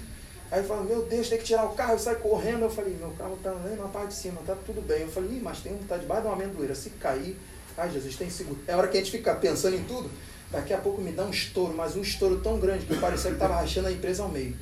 Aí 0.52 0.60
eu 0.60 0.66
falei, 0.66 0.86
meu 0.86 1.04
Deus, 1.04 1.30
tem 1.30 1.38
que 1.38 1.46
tirar 1.46 1.66
o 1.66 1.74
carro, 1.74 1.94
eu 1.94 2.00
saio 2.00 2.20
correndo. 2.20 2.64
Eu 2.64 2.70
falei, 2.70 2.94
meu 2.94 3.12
carro 3.12 3.38
tá 3.42 3.52
ali 3.52 3.76
na 3.76 3.88
parte 3.88 4.10
de 4.10 4.16
cima, 4.16 4.42
tá 4.46 4.56
tudo 4.66 4.82
bem. 4.82 5.02
Eu 5.02 5.10
falei, 5.10 5.40
mas 5.42 5.60
tem 5.60 5.74
um 5.74 5.78
que 5.78 5.86
tá 5.86 5.98
debaixo 5.98 6.24
de 6.24 6.28
uma 6.28 6.36
amendoeira. 6.36 6.76
Se 6.76 6.90
cair, 6.92 7.38
ai 7.78 7.90
Jesus, 7.90 8.16
tem 8.16 8.30
seguro. 8.30 8.60
É 8.68 8.76
hora 8.76 8.88
que 8.88 8.98
a 8.98 9.00
gente 9.00 9.12
fica 9.12 9.34
pensando 9.36 9.76
em 9.76 9.84
tudo. 9.84 10.10
Daqui 10.52 10.72
a 10.72 10.78
pouco 10.78 11.02
me 11.02 11.12
dá 11.12 11.24
um 11.24 11.32
estouro, 11.32 11.74
mas 11.76 11.96
um 11.96 12.02
estouro 12.02 12.40
tão 12.42 12.60
grande 12.60 12.86
que 12.86 12.96
parecia 13.00 13.32
que 13.32 13.38
estava 13.38 13.56
rachando 13.56 13.88
a 13.88 13.92
empresa 13.92 14.22
ao 14.22 14.30
meio. 14.30 14.56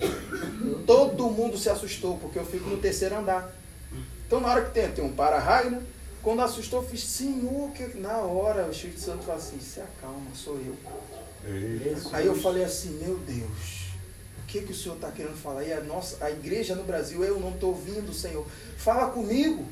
Todo 0.88 1.30
mundo 1.30 1.58
se 1.58 1.70
assustou, 1.70 2.18
porque 2.18 2.40
eu 2.40 2.46
fico 2.46 2.70
no 2.70 2.78
terceiro 2.78 3.18
andar. 3.18 3.54
Então 4.32 4.40
na 4.40 4.48
hora 4.48 4.62
que 4.62 4.72
tem, 4.72 4.90
tem 4.90 5.04
um 5.04 5.12
para-raio, 5.12 5.72
né? 5.72 5.84
Quando 6.24 6.42
assustou, 6.42 6.82
eu 6.82 6.88
fiz, 6.88 7.04
Senhor, 7.04 7.70
que 7.72 7.98
na 7.98 8.20
hora 8.20 8.66
o 8.66 8.72
Espírito 8.72 9.02
Santo 9.02 9.24
falou 9.24 9.36
assim, 9.36 9.60
se 9.60 9.82
acalma, 9.82 10.34
sou 10.34 10.56
eu. 10.56 10.78
Aí 12.14 12.28
eu 12.28 12.36
falei 12.40 12.64
assim, 12.64 12.92
meu 13.04 13.18
Deus, 13.18 13.90
o 14.42 14.48
que, 14.48 14.62
que 14.62 14.72
o 14.72 14.76
Senhor 14.76 14.96
está 14.96 15.12
querendo 15.12 15.36
falar? 15.36 15.66
E 15.66 15.74
a 15.74 15.82
nossa, 15.82 16.24
a 16.24 16.32
igreja 16.32 16.76
no 16.76 16.86
Brasil, 16.86 17.22
eu 17.26 17.42
não 17.42 17.50
estou 17.50 17.72
ouvindo, 17.72 18.14
Senhor. 18.14 18.48
Fala 18.78 19.10
comigo. 19.10 19.66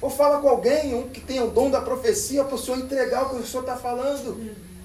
Ou 0.00 0.10
fala 0.10 0.40
com 0.40 0.48
alguém, 0.48 0.92
um 0.92 1.08
que 1.08 1.20
tenha 1.20 1.44
o 1.44 1.50
dom 1.52 1.70
da 1.70 1.80
profecia, 1.80 2.42
para 2.42 2.56
o 2.56 2.58
Senhor 2.58 2.80
entregar 2.80 3.26
o 3.26 3.30
que 3.30 3.36
o 3.36 3.46
Senhor 3.46 3.60
está 3.60 3.76
falando. 3.76 4.30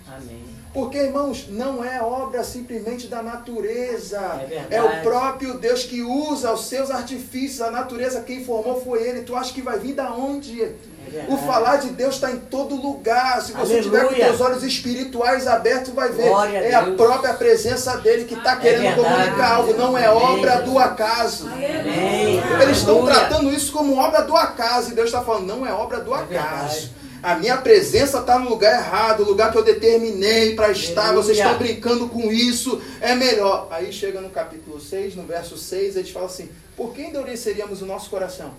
Amém. 0.08 0.46
Porque, 0.76 0.98
irmãos, 0.98 1.46
não 1.48 1.82
é 1.82 2.02
obra 2.02 2.44
simplesmente 2.44 3.08
da 3.08 3.24
natureza. 3.24 4.20
É, 4.52 4.76
é, 4.76 4.84
o 4.84 5.02
próprio 5.04 5.58
Deus 5.58 5.86
que 5.86 6.02
usa 6.02 6.52
os 6.52 6.66
seus 6.66 6.92
artifícios. 6.92 7.62
A 7.62 7.72
natureza, 7.72 8.20
quem 8.20 8.44
formou 8.44 8.84
foi 8.84 9.02
Ele. 9.02 9.22
Tu 9.22 9.34
acha 9.34 9.54
que 9.54 9.62
vai 9.62 9.80
vir 9.80 9.94
da 9.94 10.12
onde? 10.12 10.62
É 10.62 11.26
o 11.30 11.38
falar 11.38 11.78
de 11.78 11.92
Deus 11.92 12.16
está 12.16 12.30
em 12.30 12.40
todo 12.40 12.76
lugar. 12.76 13.42
Se 13.42 13.54
você 13.54 13.78
Aleluia. 13.78 14.06
tiver 14.10 14.28
com 14.28 14.34
os 14.34 14.42
olhos 14.42 14.64
espirituais 14.64 15.48
abertos, 15.48 15.94
vai 15.94 16.10
ver. 16.10 16.28
Glória 16.28 16.58
é 16.58 16.74
a 16.74 16.84
própria 16.84 17.34
presença 17.36 17.96
dele 17.98 18.26
que 18.26 18.34
está 18.34 18.58
querendo 18.58 18.96
verdade. 18.96 19.16
comunicar 19.16 19.52
algo. 19.54 19.74
Não 19.76 19.98
é 19.98 20.08
Amém. 20.08 20.22
obra 20.22 20.62
do 20.62 20.78
acaso. 20.78 21.48
Amém. 21.48 22.42
Eles 22.62 22.78
estão 22.80 23.06
tratando 23.06 23.50
isso 23.54 23.72
como 23.72 23.98
obra 23.98 24.24
do 24.24 24.36
acaso. 24.36 24.92
E 24.92 24.94
Deus 24.94 25.08
está 25.08 25.22
falando, 25.22 25.46
não 25.48 25.66
é 25.66 25.72
obra 25.72 26.02
do 26.02 26.14
É 26.14 26.18
acaso. 26.18 26.90
A 27.26 27.34
minha 27.34 27.58
presença 27.58 28.20
está 28.20 28.38
no 28.38 28.48
lugar 28.48 28.80
errado, 28.80 29.22
o 29.22 29.26
lugar 29.26 29.52
que 29.52 29.58
eu 29.58 29.64
determinei 29.64 30.56
para 30.56 30.70
estar. 30.70 31.08
Aleluia. 31.08 31.24
Vocês 31.24 31.38
estão 31.40 31.58
brincando 31.58 32.08
com 32.08 32.32
isso, 32.32 32.80
é 33.02 33.16
melhor. 33.16 33.68
Aí 33.72 33.92
chega 33.92 34.22
no 34.22 34.30
capítulo 34.30 34.80
6, 34.80 35.16
no 35.16 35.24
verso 35.24 35.58
6, 35.58 35.96
eles 35.96 36.12
falam 36.12 36.28
assim: 36.28 36.48
por 36.78 36.94
que 36.94 37.02
endureceríamos 37.02 37.82
o 37.82 37.88
nosso 37.88 38.12
coração? 38.12 38.54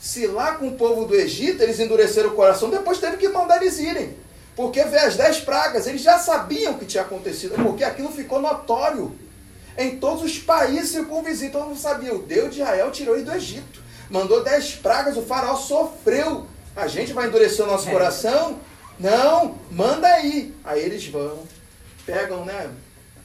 Se 0.00 0.26
lá 0.26 0.56
com 0.56 0.66
o 0.66 0.72
povo 0.72 1.04
do 1.04 1.14
Egito 1.14 1.62
eles 1.62 1.78
endureceram 1.78 2.30
o 2.30 2.34
coração, 2.34 2.70
depois 2.70 2.98
teve 2.98 3.18
que 3.18 3.28
mandar 3.28 3.62
eles 3.62 3.78
irem. 3.78 4.16
Porque 4.56 4.82
vê 4.82 4.98
as 4.98 5.14
dez 5.14 5.38
pragas, 5.38 5.86
eles 5.86 6.02
já 6.02 6.18
sabiam 6.18 6.72
o 6.72 6.78
que 6.80 6.86
tinha 6.86 7.04
acontecido, 7.04 7.54
porque 7.62 7.84
aquilo 7.84 8.10
ficou 8.10 8.40
notório. 8.40 9.14
Em 9.78 9.96
todos 9.96 10.24
os 10.24 10.36
países 10.40 10.90
circunvizinhos, 10.90 11.52
todo 11.52 11.68
mundo 11.68 11.78
sabia. 11.78 12.12
O 12.12 12.18
Deus 12.18 12.52
de 12.52 12.62
Israel 12.62 12.90
tirou 12.90 13.14
eles 13.14 13.26
do 13.26 13.32
Egito. 13.32 13.80
Mandou 14.10 14.42
dez 14.42 14.74
pragas, 14.74 15.16
o 15.16 15.22
faraó 15.22 15.54
sofreu. 15.54 16.48
A 16.76 16.86
gente 16.86 17.12
vai 17.14 17.26
endurecer 17.26 17.64
o 17.64 17.68
nosso 17.68 17.88
É. 17.88 17.92
coração? 17.92 18.60
Não, 19.00 19.58
manda 19.70 20.06
aí. 20.06 20.54
Aí 20.62 20.82
eles 20.82 21.06
vão, 21.08 21.42
pegam, 22.04 22.44
né, 22.44 22.70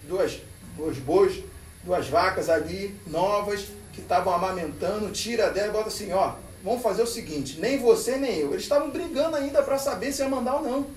duas, 0.03 0.39
dois 0.77 0.97
bois, 0.97 1.43
duas 1.83 2.07
vacas 2.07 2.49
ali, 2.49 2.95
novas, 3.07 3.65
que 3.93 3.99
estavam 4.01 4.33
amamentando, 4.33 5.11
tira 5.11 5.49
dela 5.49 5.67
e 5.67 5.71
bota 5.71 5.89
assim, 5.89 6.13
ó, 6.13 6.33
vamos 6.63 6.81
fazer 6.81 7.01
o 7.03 7.07
seguinte, 7.07 7.59
nem 7.59 7.77
você 7.77 8.15
nem 8.15 8.37
eu. 8.39 8.51
Eles 8.51 8.63
estavam 8.63 8.89
brigando 8.89 9.35
ainda 9.35 9.61
para 9.61 9.77
saber 9.77 10.13
se 10.13 10.21
ia 10.21 10.29
mandar 10.29 10.55
ou 10.55 10.63
não. 10.63 10.87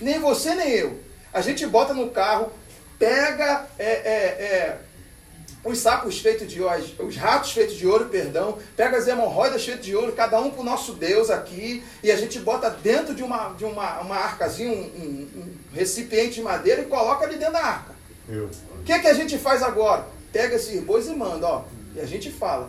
Nem 0.00 0.18
você 0.18 0.54
nem 0.54 0.70
eu. 0.70 1.00
A 1.32 1.40
gente 1.40 1.66
bota 1.66 1.94
no 1.94 2.10
carro, 2.10 2.52
pega 2.98 3.66
é, 3.78 3.90
é, 3.90 4.14
é, 4.14 4.78
os 5.64 5.78
sacos 5.78 6.18
feitos 6.18 6.48
de 6.48 6.60
ouro, 6.60 6.82
os 7.00 7.16
ratos 7.16 7.52
feitos 7.52 7.76
de 7.76 7.86
ouro, 7.86 8.06
perdão, 8.06 8.58
pega 8.76 8.96
as 8.96 9.06
hemorroidas 9.06 9.64
feitas 9.64 9.84
de 9.84 9.94
ouro, 9.94 10.12
cada 10.12 10.40
um 10.40 10.50
para 10.50 10.60
o 10.60 10.64
nosso 10.64 10.94
Deus 10.94 11.30
aqui, 11.30 11.84
e 12.02 12.10
a 12.10 12.16
gente 12.16 12.38
bota 12.40 12.68
dentro 12.68 13.14
de 13.14 13.22
uma, 13.22 13.50
de 13.50 13.64
uma, 13.64 14.00
uma 14.00 14.16
arcazinha, 14.16 14.70
um, 14.72 14.80
um- 14.80 15.28
um 15.40 15.54
recipiente 15.74 16.34
de 16.34 16.42
madeira 16.42 16.82
e 16.82 16.86
coloca 16.86 17.24
ali 17.24 17.36
dentro 17.36 17.54
da 17.54 17.60
arca. 17.64 17.92
O 18.80 18.82
que, 18.84 18.98
que 18.98 19.06
a 19.06 19.14
gente 19.14 19.38
faz 19.38 19.62
agora? 19.62 20.04
Pega 20.32 20.56
esses 20.56 20.82
bois 20.82 21.06
e 21.06 21.14
manda, 21.14 21.46
ó. 21.46 21.62
E 21.94 22.00
a 22.00 22.06
gente 22.06 22.30
fala, 22.30 22.68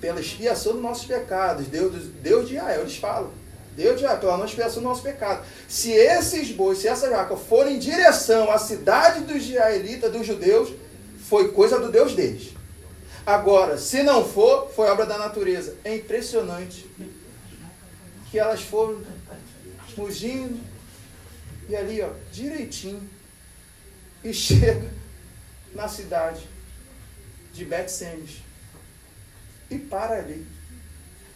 pela 0.00 0.20
expiação 0.20 0.72
dos 0.74 0.82
nossos 0.82 1.06
pecados, 1.06 1.66
Deus, 1.66 1.92
Deus 2.22 2.48
de 2.48 2.54
Israel, 2.56 2.82
eles 2.82 2.96
falam. 2.96 3.30
Deus 3.76 3.96
de 3.96 4.02
Israel, 4.04 4.18
pela 4.20 4.36
não 4.36 4.44
expiação 4.44 4.82
do 4.82 4.88
nosso 4.88 5.02
pecado. 5.02 5.42
Se 5.68 5.90
esses 5.92 6.50
bois, 6.52 6.78
se 6.78 6.86
essa 6.88 7.08
jaca 7.08 7.36
forem 7.36 7.76
em 7.76 7.78
direção 7.78 8.50
à 8.50 8.58
cidade 8.58 9.20
dos 9.20 9.42
israelitas, 9.48 10.12
dos 10.12 10.26
judeus, 10.26 10.70
foi 11.30 11.52
coisa 11.52 11.78
do 11.78 11.92
Deus 11.92 12.16
deles. 12.16 12.54
Agora, 13.24 13.78
se 13.78 14.02
não 14.02 14.28
for, 14.28 14.68
foi 14.74 14.90
obra 14.90 15.06
da 15.06 15.16
natureza. 15.16 15.76
É 15.84 15.94
impressionante 15.94 16.90
que 18.28 18.38
elas 18.38 18.62
foram 18.62 19.00
fugindo 19.94 20.60
e 21.68 21.76
ali, 21.76 22.02
ó, 22.02 22.10
direitinho, 22.32 23.08
e 24.24 24.34
chega 24.34 24.90
na 25.72 25.86
cidade 25.86 26.48
de 27.52 27.64
Bet-Semes 27.64 28.42
e 29.70 29.78
para 29.78 30.16
ali. 30.16 30.44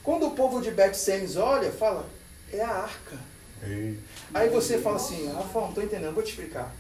Quando 0.03 0.27
o 0.27 0.33
povo 0.33 0.61
de 0.61 0.73
Bet-Semes 0.73 1.37
olha, 1.37 1.71
fala, 1.71 2.11
é 2.53 2.61
a 2.61 2.69
arca. 2.69 3.17
Aí 4.35 4.49
você 4.49 4.79
fala 4.79 4.97
assim, 4.97 5.29
Rafa, 5.29 5.61
não 5.61 5.69
estou 5.69 5.85
entendendo, 5.85 6.15
vou 6.15 6.23
te 6.25 6.31
explicar. 6.31 6.75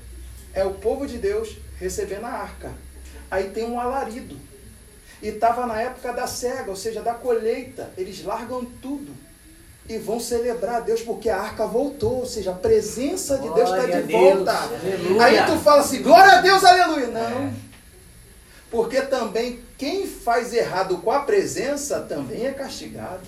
É 0.52 0.64
o 0.64 0.74
povo 0.74 1.06
de 1.06 1.18
Deus 1.18 1.56
recebendo 1.78 2.24
a 2.24 2.30
arca. 2.30 2.74
Aí 3.30 3.50
tem 3.50 3.64
um 3.64 3.80
alarido. 3.80 4.36
E 5.22 5.28
estava 5.28 5.66
na 5.66 5.80
época 5.80 6.12
da 6.12 6.26
cega, 6.26 6.70
ou 6.70 6.76
seja, 6.76 7.00
da 7.00 7.14
colheita. 7.14 7.90
Eles 7.96 8.22
largam 8.24 8.64
tudo 8.82 9.12
e 9.88 9.98
vão 9.98 10.18
celebrar 10.18 10.76
a 10.76 10.80
Deus 10.80 11.02
porque 11.02 11.28
a 11.28 11.38
arca 11.38 11.66
voltou, 11.66 12.20
ou 12.20 12.26
seja, 12.26 12.52
a 12.52 12.54
presença 12.54 13.36
de 13.38 13.48
Deus 13.50 13.70
está 13.70 13.86
de 13.86 14.02
Deus. 14.02 14.12
volta. 14.12 14.52
Aleluia. 14.52 15.24
Aí 15.24 15.46
tu 15.46 15.58
fala 15.58 15.80
assim, 15.80 16.02
glória 16.02 16.38
a 16.38 16.40
Deus, 16.40 16.64
aleluia. 16.64 17.06
Não. 17.08 17.52
Porque 18.70 19.02
também 19.02 19.60
quem 19.78 20.06
faz 20.06 20.52
errado 20.52 20.98
com 20.98 21.10
a 21.10 21.20
presença 21.20 22.00
também 22.00 22.46
é 22.46 22.52
castigado. 22.52 23.22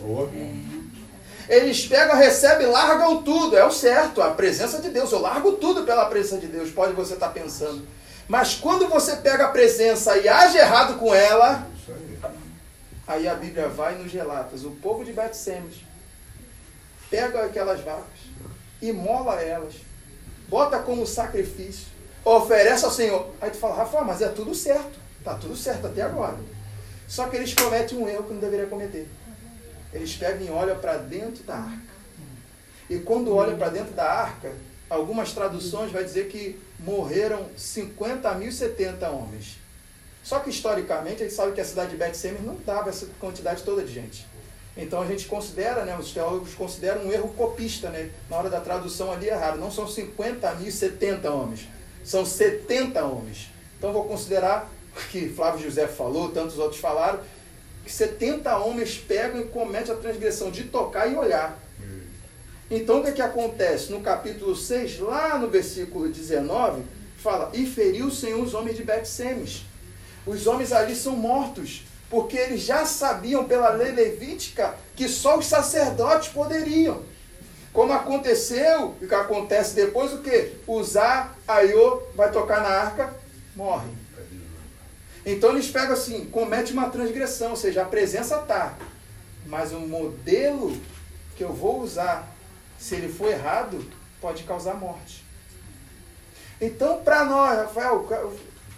Eles 1.49 1.87
pegam, 1.87 2.17
recebem, 2.17 2.67
largam 2.67 3.23
tudo. 3.23 3.57
É 3.57 3.65
o 3.65 3.71
certo, 3.71 4.21
a 4.21 4.31
presença 4.31 4.81
de 4.81 4.89
Deus. 4.89 5.13
Eu 5.13 5.21
largo 5.21 5.53
tudo 5.53 5.85
pela 5.85 6.07
presença 6.07 6.39
de 6.39 6.49
Deus, 6.49 6.71
pode 6.71 6.95
você 6.95 7.15
estar 7.15 7.29
pensando. 7.29 7.87
Mas 8.29 8.55
quando 8.55 8.89
você 8.89 9.17
pega 9.17 9.47
a 9.47 9.51
presença 9.51 10.17
e 10.19 10.29
age 10.29 10.59
errado 10.59 10.99
com 10.99 11.15
ela, 11.15 11.67
aí 13.07 13.29
a 13.29 13.35
Bíblia 13.35 13.69
vai 13.69 13.95
nos 13.95 14.13
relatas. 14.13 14.65
O 14.65 14.73
povo 14.73 15.05
de 15.05 15.13
Bet-Semes 15.13 15.85
pega 17.09 17.45
aquelas 17.45 17.81
vacas, 17.83 18.21
imola 18.83 19.41
elas, 19.41 19.75
bota 20.49 20.79
como 20.81 21.07
sacrifício, 21.07 21.87
oferece 22.25 22.85
ao 22.85 22.91
Senhor. 22.91 23.31
Aí 23.41 23.51
tu 23.51 23.59
fala, 23.59 23.77
Rafa, 23.77 24.03
mas 24.03 24.21
é 24.21 24.29
tudo 24.29 24.55
certo. 24.55 24.99
Tá 25.23 25.35
tudo 25.35 25.57
certo 25.57 25.87
até 25.87 26.03
agora. 26.03 26.39
Só 27.09 27.29
que 27.29 27.37
eles 27.37 27.55
cometem 27.55 27.99
um 27.99 28.09
erro 28.09 28.25
que 28.25 28.33
não 28.33 28.41
deveria 28.41 28.67
cometer. 28.67 29.09
Eles 29.93 30.15
pegam 30.17 30.47
e 30.47 30.51
olham 30.51 30.79
para 30.79 30.97
dentro 30.97 31.45
da 31.45 31.57
arca. 31.57 31.97
E 32.91 32.99
quando 32.99 33.35
olham 33.35 33.57
para 33.57 33.69
dentro 33.69 33.93
da 33.95 34.05
arca, 34.05 34.53
algumas 34.89 35.33
traduções 35.33 35.91
vai 35.91 36.05
dizer 36.05 36.29
que 36.29 36.59
morreram 36.79 37.47
50.070 37.57 39.09
homens. 39.11 39.59
Só 40.23 40.41
que 40.41 40.51
historicamente 40.51 41.23
a 41.23 41.27
gente 41.27 41.37
sabe 41.37 41.53
que 41.53 41.61
a 41.61 41.65
cidade 41.65 41.91
de 41.91 41.97
Bet-Semes 41.97 42.43
não 42.43 42.57
dava 42.57 42.91
essa 42.91 43.07
quantidade 43.21 43.63
toda 43.63 43.85
de 43.85 43.93
gente. 43.93 44.27
Então 44.77 45.01
a 45.01 45.07
gente 45.07 45.27
considera, 45.27 45.85
né, 45.85 45.97
os 45.97 46.13
teólogos 46.13 46.53
consideram 46.55 47.07
um 47.07 47.13
erro 47.13 47.29
copista, 47.35 47.89
né? 47.89 48.11
Na 48.29 48.37
hora 48.37 48.51
da 48.51 48.61
tradução 48.61 49.11
ali 49.13 49.29
errado. 49.29 49.59
Não 49.59 49.71
são 49.71 49.87
50.070 49.87 51.25
homens, 51.31 51.69
são 52.05 52.27
70 52.27 53.03
homens. 53.05 53.51
Então 53.79 53.93
vou 53.93 54.05
considerar 54.05 54.71
o 54.95 55.01
que 55.11 55.29
Flávio 55.29 55.63
José 55.63 55.87
falou, 55.87 56.31
tantos 56.31 56.59
outros 56.59 56.81
falaram, 56.81 57.21
que 57.85 57.93
70 57.93 58.59
homens 58.59 58.99
pegam 58.99 59.41
e 59.41 59.45
cometem 59.45 59.95
a 59.95 59.97
transgressão 59.97 60.51
de 60.51 60.65
tocar 60.65 61.07
e 61.07 61.15
olhar. 61.15 61.59
Então 62.71 63.01
o 63.01 63.05
que, 63.05 63.13
que 63.13 63.23
acontece? 63.23 63.93
No 63.93 64.01
capítulo 64.01 64.57
6, 64.57 64.99
lá 65.01 65.39
no 65.39 65.49
versículo 65.49 66.09
19, 66.09 66.83
fala: 67.17 67.51
E 67.55 67.67
feriu 67.67 68.07
o 68.07 68.11
Senhor 68.11 68.43
os 68.43 68.55
homens 68.55 68.77
de 68.77 68.83
Bet-Semes. 68.83 69.65
Os 70.27 70.47
homens 70.47 70.73
ali 70.73 70.97
são 70.97 71.15
mortos, 71.15 71.85
porque 72.11 72.37
eles 72.37 72.63
já 72.63 72.85
sabiam 72.85 73.45
pela 73.45 73.71
lei 73.71 73.93
levítica 73.93 74.75
que 74.97 75.09
só 75.09 75.39
os 75.39 75.47
sacerdotes 75.47 76.29
poderiam. 76.29 77.03
Como 77.73 77.93
aconteceu, 77.93 78.97
e 79.03 79.07
que 79.07 79.15
acontece 79.15 79.75
depois, 79.75 80.13
o 80.13 80.23
que? 80.23 80.53
Usar, 80.67 81.37
Aiô 81.47 82.03
vai 82.15 82.33
tocar 82.33 82.63
na 82.63 82.71
arca, 82.71 83.15
morre. 83.55 83.89
Então 85.25 85.51
eles 85.51 85.69
pegam 85.69 85.93
assim, 85.93 86.25
comete 86.27 86.73
uma 86.73 86.89
transgressão, 86.89 87.51
ou 87.51 87.57
seja, 87.57 87.83
a 87.83 87.85
presença 87.85 88.37
está. 88.37 88.79
Mas 89.45 89.73
o 89.73 89.81
modelo 89.81 90.77
que 91.37 91.45
eu 91.45 91.53
vou 91.53 91.83
usar, 91.83 92.36
se 92.79 92.95
ele 92.95 93.13
for 93.13 93.31
errado, 93.31 93.85
pode 94.21 94.45
causar 94.45 94.75
morte. 94.75 95.25
Então, 96.61 97.03
para 97.03 97.25
nós, 97.25 97.59
Rafael, 97.59 98.07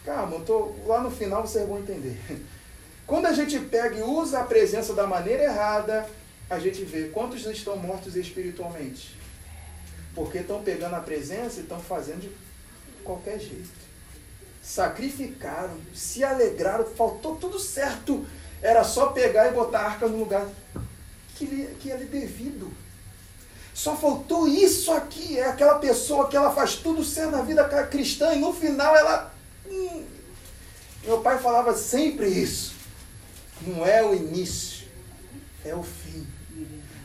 calma, 0.05 0.37
eu 0.37 0.45
tô, 0.45 0.75
lá 0.87 1.01
no 1.01 1.11
final 1.11 1.47
vocês 1.47 1.67
vão 1.67 1.79
entender. 1.79 2.19
Quando 3.07 3.27
a 3.27 3.33
gente 3.33 3.59
pega 3.59 3.97
e 3.97 4.03
usa 4.03 4.41
a 4.41 4.45
presença 4.45 4.93
da 4.93 5.07
maneira 5.07 5.45
errada, 5.45 6.07
a 6.51 6.59
gente 6.59 6.85
vê 6.85 7.09
quantos 7.09 7.45
estão 7.47 7.77
mortos 7.77 8.17
espiritualmente. 8.17 9.17
Porque 10.15 10.39
estão 10.39 10.63
pegando 10.63 10.97
a 10.97 11.01
presença 11.01 11.61
e 11.61 11.63
estão 11.63 11.81
fazendo 11.81 12.21
de 12.21 12.31
qualquer 13.03 13.39
jeito. 13.39 13.89
Sacrificaram, 14.63 15.79
se 15.95 16.23
alegraram, 16.25 16.85
faltou 16.85 17.37
tudo 17.37 17.59
certo. 17.59 18.27
Era 18.61 18.85
só 18.85 19.07
pegar 19.07 19.49
e 19.49 19.55
botar 19.55 19.79
a 19.79 19.87
arca 19.87 20.09
no 20.09 20.19
lugar 20.19 20.47
que 21.37 21.47
lhe, 21.47 21.67
que 21.77 21.91
lhe 21.91 22.05
devido. 22.05 22.71
Só 23.79 23.95
faltou 23.95 24.49
isso 24.49 24.91
aqui. 24.91 25.38
É 25.38 25.47
aquela 25.47 25.77
pessoa 25.77 26.27
que 26.27 26.37
ela 26.37 26.51
faz 26.51 26.75
tudo 26.75 27.05
certo 27.05 27.31
na 27.31 27.43
vida 27.43 27.62
cristã 27.87 28.35
e 28.35 28.41
no 28.41 28.53
final 28.53 28.97
ela. 28.97 29.33
Hum, 29.71 30.03
meu 31.05 31.21
pai 31.21 31.38
falava 31.38 31.73
sempre 31.77 32.27
isso. 32.27 32.75
Não 33.64 33.87
é 33.87 34.05
o 34.05 34.12
início, 34.12 34.88
é 35.64 35.77
o 35.77 35.85
fim. 35.85 36.27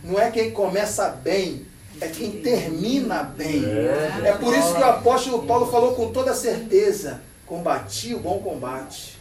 Não 0.04 0.20
é 0.20 0.32
quem 0.32 0.50
começa 0.50 1.10
bem, 1.10 1.68
é 2.02 2.08
quem 2.08 2.42
termina 2.42 3.22
bem. 3.22 3.64
É, 3.64 4.30
é 4.30 4.34
por 4.34 4.58
isso 4.58 4.74
que 4.74 4.82
o 4.82 4.86
apóstolo 4.86 5.46
Paulo 5.46 5.70
falou 5.70 5.94
com 5.94 6.12
toda 6.12 6.34
certeza: 6.34 7.22
combati 7.46 8.16
o 8.16 8.20
bom 8.20 8.40
combate, 8.40 9.16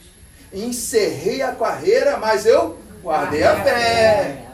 encerrei 0.55 1.43
a 1.43 1.55
carreira, 1.55 2.17
mas 2.17 2.47
eu 2.47 2.79
guardei 3.03 3.43
a 3.43 3.63
fé. 3.63 4.52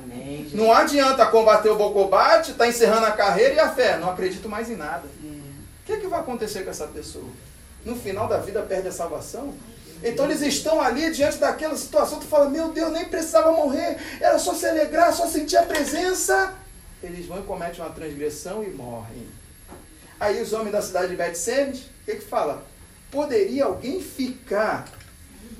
Não 0.52 0.72
adianta 0.72 1.26
combater 1.26 1.68
o 1.68 1.76
bom 1.76 1.92
combate, 1.92 2.52
está 2.52 2.66
encerrando 2.66 3.06
a 3.06 3.12
carreira 3.12 3.54
e 3.54 3.58
a 3.58 3.70
fé. 3.70 3.96
Não 3.98 4.11
acredito 4.11 4.48
mais 4.48 4.70
em 4.70 4.76
nada. 4.76 5.04
O 5.22 5.87
que, 5.87 5.92
é 5.92 5.96
que 5.96 6.06
vai 6.06 6.20
acontecer 6.20 6.64
com 6.64 6.70
essa 6.70 6.87
pessoa? 6.87 7.28
No 7.84 7.96
final 7.96 8.28
da 8.28 8.38
vida 8.38 8.61
perde 8.62 8.88
a 8.88 8.92
salvação? 8.92 9.54
Então 10.02 10.26
eles 10.26 10.40
estão 10.42 10.80
ali 10.80 11.11
diante 11.12 11.38
daquela 11.38 11.76
situação, 11.76 12.20
tu 12.20 12.26
fala, 12.26 12.48
meu 12.48 12.70
Deus, 12.70 12.92
nem 12.92 13.06
precisava 13.06 13.52
morrer, 13.52 13.96
era 14.20 14.38
só 14.38 14.54
se 14.54 14.66
alegrar, 14.66 15.12
só 15.12 15.26
sentir 15.26 15.56
a 15.56 15.62
presença. 15.62 16.54
Eles 17.02 17.26
vão 17.26 17.40
e 17.40 17.42
cometem 17.42 17.80
uma 17.80 17.90
transgressão 17.90 18.62
e 18.62 18.68
morrem. 18.68 19.26
Aí 20.20 20.40
os 20.40 20.52
homens 20.52 20.72
da 20.72 20.82
cidade 20.82 21.08
de 21.08 21.16
Betsemes, 21.16 21.80
o 21.80 22.04
que 22.04 22.16
que 22.16 22.24
fala? 22.24 22.64
Poderia 23.11 23.64
alguém 23.64 24.00
ficar 24.00 24.88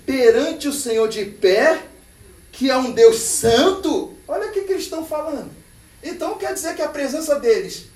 perante 0.05 0.69
o 0.69 0.73
Senhor 0.73 1.09
de 1.09 1.25
pé, 1.25 1.83
que 2.53 2.71
é 2.71 2.77
um 2.77 2.93
Deus 2.93 3.19
santo? 3.19 4.18
Olha 4.29 4.49
o 4.49 4.53
que, 4.53 4.63
que 4.63 4.73
eles 4.73 4.85
estão 4.85 5.05
falando. 5.05 5.51
Então 6.03 6.37
quer 6.37 6.53
dizer 6.53 6.77
que 6.77 6.83
a 6.83 6.89
presença 6.89 7.41
deles 7.41 7.87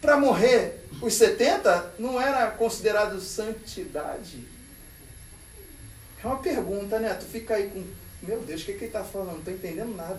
para 0.00 0.16
morrer 0.16 0.84
os 1.00 1.14
70 1.14 1.94
não 1.98 2.20
era 2.20 2.50
considerado 2.50 3.18
santidade. 3.20 4.46
É 6.22 6.26
uma 6.26 6.38
pergunta, 6.38 6.98
né? 6.98 7.14
Tu 7.14 7.24
fica 7.24 7.54
aí 7.54 7.70
com. 7.70 7.84
Meu 8.22 8.40
Deus, 8.40 8.62
o 8.62 8.64
que, 8.64 8.72
que 8.72 8.78
ele 8.78 8.86
está 8.86 9.04
falando? 9.04 9.32
Não 9.32 9.38
estou 9.38 9.54
entendendo 9.54 9.96
nada. 9.96 10.18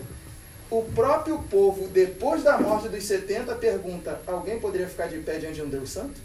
O 0.71 0.83
próprio 0.83 1.39
povo, 1.43 1.87
depois 1.89 2.43
da 2.43 2.57
morte 2.57 2.87
dos 2.87 3.03
70, 3.03 3.53
pergunta: 3.55 4.21
alguém 4.25 4.59
poderia 4.59 4.87
ficar 4.87 5.07
de 5.07 5.19
pé 5.19 5.37
diante 5.37 5.55
de 5.55 5.61
um 5.63 5.69
Deus 5.69 5.89
Santo? 5.89 6.19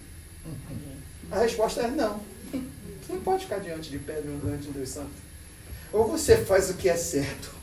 A 1.31 1.41
resposta 1.41 1.83
é 1.83 1.89
não. 1.89 2.21
Você 3.03 3.13
não 3.13 3.21
pode 3.21 3.45
ficar 3.45 3.59
diante 3.59 3.91
de 3.91 3.99
pé 3.99 4.21
diante 4.21 4.63
de 4.63 4.69
um 4.69 4.73
Deus 4.73 4.89
Santo. 4.89 5.25
Ou 5.93 6.09
você 6.09 6.39
faz 6.39 6.71
o 6.71 6.75
que 6.75 6.89
é 6.89 6.97
certo 6.97 7.54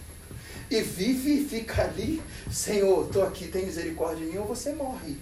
e 0.71 0.81
vive 0.81 1.34
e 1.34 1.45
fica 1.45 1.84
ali, 1.84 2.21
Senhor, 2.49 3.05
estou 3.05 3.23
aqui, 3.23 3.47
tem 3.47 3.65
misericórdia 3.65 4.25
de 4.25 4.31
mim, 4.31 4.38
ou 4.38 4.45
você 4.45 4.71
morre. 4.71 5.17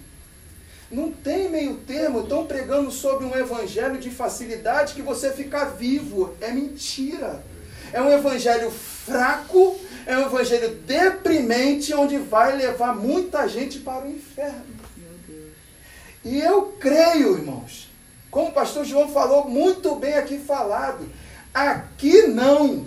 Não 0.88 1.10
tem 1.10 1.50
meio 1.50 1.74
termo, 1.78 2.20
estão 2.20 2.46
pregando 2.46 2.90
sobre 2.90 3.24
um 3.24 3.36
evangelho 3.36 3.98
de 3.98 4.10
facilidade 4.10 4.94
que 4.94 5.02
você 5.02 5.32
ficar 5.32 5.64
vivo. 5.66 6.34
É 6.40 6.52
mentira. 6.52 7.44
É 7.92 8.00
um 8.00 8.10
evangelho 8.10 8.70
fraco, 8.70 9.78
é 10.06 10.16
um 10.16 10.26
evangelho 10.26 10.76
deprimente, 10.86 11.92
onde 11.94 12.16
vai 12.16 12.56
levar 12.56 12.94
muita 12.94 13.48
gente 13.48 13.80
para 13.80 14.06
o 14.06 14.10
inferno. 14.10 14.80
E 16.24 16.40
eu 16.40 16.76
creio, 16.78 17.38
irmãos, 17.38 17.88
como 18.30 18.48
o 18.48 18.52
pastor 18.52 18.84
João 18.84 19.08
falou 19.08 19.48
muito 19.48 19.96
bem 19.96 20.14
aqui 20.14 20.38
falado, 20.38 21.08
aqui 21.52 22.28
não. 22.28 22.86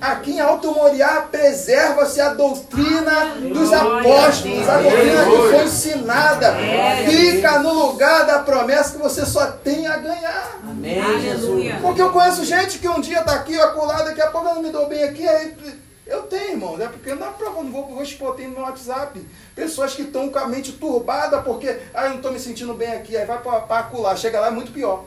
Aqui 0.00 0.32
em 0.32 0.40
Alto 0.40 0.72
Moriá 0.72 1.28
preserva-se 1.30 2.20
a 2.20 2.32
doutrina 2.32 3.34
dos 3.52 3.70
apóstolos, 3.70 4.68
a 4.68 4.80
doutrina 4.80 5.24
que 5.24 5.36
foi 5.36 5.64
ensinada. 5.64 6.56
Fica 7.06 7.58
no 7.58 7.72
lugar 7.72 8.24
da 8.24 8.38
promessa 8.38 8.92
que 8.92 9.02
você 9.02 9.26
só 9.26 9.46
tem 9.46 9.86
a 9.86 9.98
ganhar. 9.98 10.58
Amém, 10.64 11.20
Jesus. 11.20 11.74
Porque 11.82 12.00
eu 12.00 12.10
conheço 12.10 12.44
gente 12.46 12.78
que 12.78 12.88
um 12.88 13.00
dia 13.00 13.20
está 13.20 13.32
aqui, 13.32 13.60
acolá, 13.60 14.02
daqui 14.02 14.22
a 14.22 14.28
pouco 14.28 14.48
eu 14.48 14.54
não 14.54 14.62
me 14.62 14.70
dou 14.70 14.88
bem 14.88 15.02
aqui, 15.04 15.28
aí 15.28 15.54
eu 16.06 16.22
tenho, 16.22 16.52
irmão, 16.52 16.76
né? 16.78 16.88
Porque 16.90 17.14
não 17.14 17.28
é 17.28 17.30
prova, 17.30 17.62
não 17.62 17.70
vou, 17.70 17.86
vou 17.86 18.02
expor, 18.02 18.34
tem 18.34 18.48
no 18.48 18.62
WhatsApp. 18.62 19.20
Pessoas 19.54 19.94
que 19.94 20.02
estão 20.02 20.30
com 20.30 20.38
a 20.38 20.48
mente 20.48 20.72
turbada 20.72 21.42
porque, 21.42 21.78
ah, 21.94 22.04
eu 22.04 22.10
não 22.10 22.16
estou 22.16 22.32
me 22.32 22.40
sentindo 22.40 22.72
bem 22.72 22.92
aqui, 22.94 23.16
aí 23.16 23.26
vai 23.26 23.38
para 23.38 23.78
acular, 23.78 24.16
chega 24.16 24.40
lá 24.40 24.48
é 24.48 24.50
muito 24.50 24.72
pior. 24.72 25.04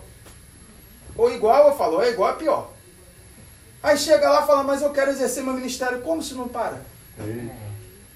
Ou 1.17 1.32
igual, 1.32 1.67
eu 1.67 1.75
falo, 1.75 2.01
é 2.01 2.12
igual, 2.12 2.32
é 2.32 2.36
pior. 2.36 2.73
Aí 3.84 3.98
chega 3.98 4.30
lá 4.30 4.43
e 4.43 4.48
fala, 4.48 4.63
mas 4.63 4.82
eu 4.82 4.91
quero 4.91 5.12
exercer 5.12 5.43
meu 5.43 5.54
ministério. 5.54 6.02
Como 6.02 6.24
se 6.24 6.34
não 6.36 6.48
para? 6.48 6.82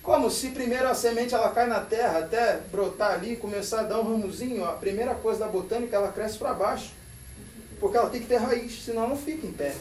Como 0.02 0.32
se 0.32 0.52
primeiro 0.52 0.88
a 0.88 0.96
semente 0.96 1.36
ela 1.36 1.50
cai 1.50 1.68
na 1.68 1.82
terra 1.82 2.20
até 2.20 2.62
brotar 2.72 3.12
ali, 3.12 3.36
começar 3.36 3.82
a 3.82 3.84
dar 3.84 4.00
um 4.00 4.04
ramozinho, 4.04 4.64
a 4.64 4.72
primeira 4.72 5.14
coisa 5.14 5.42
da 5.42 5.48
botânica 5.48 5.98
ela 5.98 6.14
cresce 6.14 6.38
para 6.38 6.54
baixo. 6.54 6.94
Porque 7.82 7.98
ela 7.98 8.10
tem 8.10 8.22
que 8.22 8.28
ter 8.28 8.38
raiz, 8.38 8.82
senão 8.86 9.02
ela 9.02 9.10
não 9.10 9.18
fica 9.18 9.46
em 9.46 9.52
pé. 9.52 9.76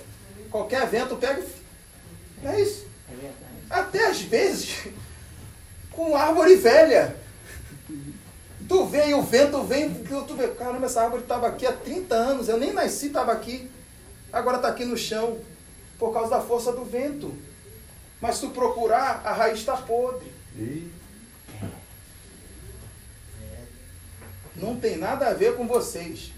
Qualquer 0.51 0.85
vento 0.89 1.15
pega 1.17 1.41
e... 1.41 2.47
É 2.47 2.61
isso. 2.61 2.85
É 3.09 3.31
até 3.71 4.09
às 4.09 4.21
vezes, 4.21 4.89
com 5.93 6.17
árvore 6.17 6.57
velha. 6.57 7.17
Tu 8.69 8.85
vê 8.87 9.11
e 9.11 9.15
o 9.15 9.23
vento 9.23 9.63
vem, 9.63 9.95
tu 9.95 10.35
vê, 10.35 10.49
caramba, 10.49 10.87
essa 10.87 11.03
árvore 11.03 11.23
estava 11.23 11.47
aqui 11.47 11.65
há 11.65 11.73
30 11.73 12.15
anos, 12.17 12.49
eu 12.49 12.59
nem 12.59 12.73
nasci, 12.73 13.07
estava 13.07 13.31
aqui. 13.31 13.71
Agora 14.33 14.57
está 14.57 14.69
aqui 14.69 14.85
no 14.85 14.97
chão 14.97 15.39
por 15.99 16.13
causa 16.13 16.31
da 16.31 16.41
força 16.41 16.73
do 16.73 16.85
vento. 16.85 17.35
Mas 18.21 18.37
se 18.37 18.43
tu 18.43 18.51
procurar, 18.51 19.23
a 19.25 19.33
raiz 19.33 19.59
está 19.59 19.77
podre. 19.77 20.31
Não 24.57 24.77
tem 24.77 24.97
nada 24.97 25.29
a 25.29 25.35
ver 25.35 25.55
com 25.55 25.67
vocês. 25.67 26.33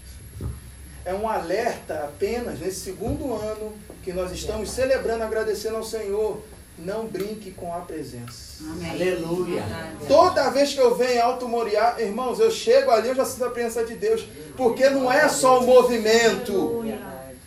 É 1.05 1.13
um 1.13 1.27
alerta 1.27 2.03
apenas 2.03 2.59
nesse 2.59 2.81
segundo 2.81 3.33
ano 3.33 3.73
que 4.03 4.11
nós 4.11 4.31
estamos 4.31 4.69
celebrando, 4.71 5.23
agradecendo 5.23 5.77
ao 5.77 5.83
Senhor. 5.83 6.43
Não 6.77 7.07
brinque 7.07 7.51
com 7.51 7.73
a 7.73 7.79
presença. 7.79 8.63
Amém. 8.63 8.91
Aleluia. 8.91 9.63
Toda 10.07 10.49
vez 10.49 10.73
que 10.73 10.79
eu 10.79 10.95
venho 10.95 11.11
em 11.11 11.19
Alto 11.19 11.47
Moriá, 11.47 11.95
irmãos, 11.99 12.39
eu 12.39 12.49
chego 12.49 12.91
ali, 12.91 13.09
eu 13.09 13.15
já 13.15 13.25
sinto 13.25 13.45
a 13.45 13.49
presença 13.49 13.83
de 13.83 13.95
Deus. 13.95 14.25
Porque 14.55 14.89
não 14.89 15.11
é 15.11 15.27
só 15.27 15.59
o 15.59 15.65
movimento, 15.65 16.85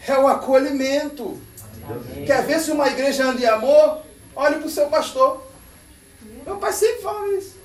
é 0.06 0.18
o 0.18 0.26
acolhimento. 0.26 1.38
Amém. 1.84 2.24
Quer 2.24 2.44
ver 2.46 2.60
se 2.60 2.70
uma 2.70 2.88
igreja 2.88 3.24
anda 3.24 3.40
em 3.40 3.46
amor? 3.46 4.02
Olhe 4.34 4.56
para 4.56 4.66
o 4.66 4.70
seu 4.70 4.86
pastor. 4.88 5.42
Meu 6.44 6.56
pai 6.56 6.72
sempre 6.72 7.02
fala 7.02 7.28
isso. 7.36 7.56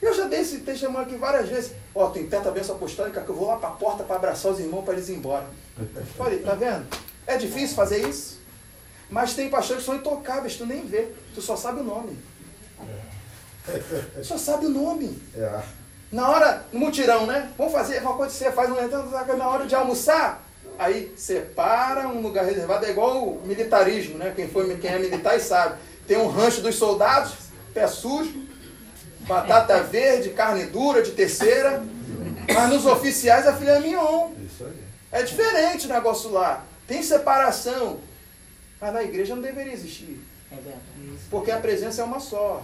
Eu 0.00 0.12
já 0.14 0.26
dei 0.26 0.40
esse 0.40 0.58
testemunho 0.58 1.02
aqui 1.02 1.16
várias 1.16 1.48
vezes. 1.48 1.72
Ó, 1.94 2.06
oh, 2.06 2.10
tem 2.10 2.26
tanta 2.26 2.50
bênção 2.50 2.76
apostólica 2.76 3.22
que 3.22 3.28
eu 3.28 3.34
vou 3.34 3.48
lá 3.48 3.56
para 3.56 3.70
a 3.70 3.72
porta 3.72 4.04
para 4.04 4.16
abraçar 4.16 4.52
os 4.52 4.60
irmãos 4.60 4.84
para 4.84 4.94
eles 4.94 5.08
ir 5.08 5.14
embora. 5.14 5.46
Falei, 6.16 6.40
tá 6.40 6.54
vendo? 6.54 6.86
É 7.26 7.36
difícil 7.36 7.74
fazer 7.74 8.06
isso? 8.06 8.38
Mas 9.08 9.34
tem 9.34 9.48
pastores 9.48 9.82
que 9.82 9.86
são 9.86 9.96
intocáveis, 9.96 10.56
tu 10.56 10.66
nem 10.66 10.84
vê. 10.84 11.12
Tu 11.34 11.40
só 11.40 11.56
sabe 11.56 11.80
o 11.80 11.84
nome. 11.84 12.18
Só 14.22 14.36
sabe 14.36 14.66
o 14.66 14.70
nome. 14.70 15.22
É. 15.34 15.62
Na 16.12 16.28
hora, 16.28 16.66
no 16.72 16.80
mutirão, 16.80 17.26
né? 17.26 17.50
Vamos 17.56 17.72
fazer 17.72 18.00
que 18.00 18.06
você 18.06 18.52
faz 18.52 18.68
no 18.68 18.76
na 19.36 19.48
hora 19.48 19.66
de 19.66 19.74
almoçar. 19.74 20.43
Aí 20.78 21.12
separa 21.16 22.08
um 22.08 22.20
lugar 22.20 22.44
reservado, 22.44 22.84
é 22.84 22.90
igual 22.90 23.28
o 23.28 23.46
militarismo, 23.46 24.18
né? 24.18 24.32
Quem, 24.34 24.48
foi, 24.48 24.76
quem 24.76 24.90
é 24.90 24.98
militar 24.98 25.38
sabe. 25.40 25.78
Tem 26.06 26.18
um 26.18 26.28
rancho 26.28 26.60
dos 26.60 26.74
soldados, 26.74 27.32
pé 27.72 27.86
sujo, 27.86 28.44
batata 29.20 29.82
verde, 29.82 30.30
carne 30.30 30.64
dura 30.66 31.02
de 31.02 31.12
terceira. 31.12 31.82
Mas 32.52 32.70
nos 32.70 32.86
oficiais 32.86 33.46
é 33.46 33.52
filé 33.54 33.80
mignon. 33.80 34.32
É 35.10 35.22
diferente 35.22 35.86
o 35.86 35.88
negócio 35.88 36.30
lá. 36.30 36.64
Tem 36.86 37.02
separação. 37.02 38.00
Mas 38.80 38.92
na 38.92 39.02
igreja 39.02 39.34
não 39.34 39.42
deveria 39.42 39.72
existir. 39.72 40.20
Porque 41.30 41.50
a 41.50 41.58
presença 41.58 42.02
é 42.02 42.04
uma 42.04 42.20
só. 42.20 42.62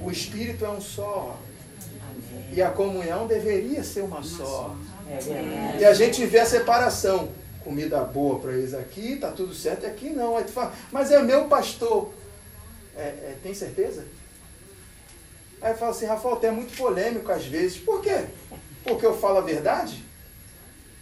O 0.00 0.10
Espírito 0.10 0.64
é 0.64 0.70
um 0.70 0.80
só. 0.80 1.38
E 2.52 2.60
a 2.62 2.70
comunhão 2.70 3.26
deveria 3.26 3.84
ser 3.84 4.02
uma 4.02 4.22
só. 4.22 4.74
É. 5.10 5.78
E 5.80 5.84
a 5.84 5.94
gente 5.94 6.24
vê 6.26 6.40
a 6.40 6.46
separação. 6.46 7.30
Comida 7.64 8.00
boa 8.00 8.38
para 8.38 8.52
eles 8.52 8.72
aqui, 8.72 9.16
tá 9.16 9.30
tudo 9.30 9.52
certo, 9.52 9.82
e 9.82 9.86
aqui 9.86 10.10
não. 10.10 10.36
Aí 10.36 10.44
tu 10.44 10.52
fala, 10.52 10.72
mas 10.90 11.10
é 11.10 11.20
meu 11.20 11.46
pastor. 11.48 12.12
É, 12.96 13.00
é, 13.00 13.36
tem 13.42 13.52
certeza? 13.52 14.06
Aí 15.60 15.74
fala 15.74 15.90
assim, 15.90 16.06
Rafael, 16.06 16.36
tu 16.36 16.46
é 16.46 16.50
muito 16.50 16.76
polêmico 16.76 17.30
às 17.30 17.44
vezes. 17.44 17.78
Por 17.78 18.00
quê? 18.00 18.24
Porque 18.84 19.04
eu 19.04 19.18
falo 19.18 19.38
a 19.38 19.42
verdade? 19.42 20.02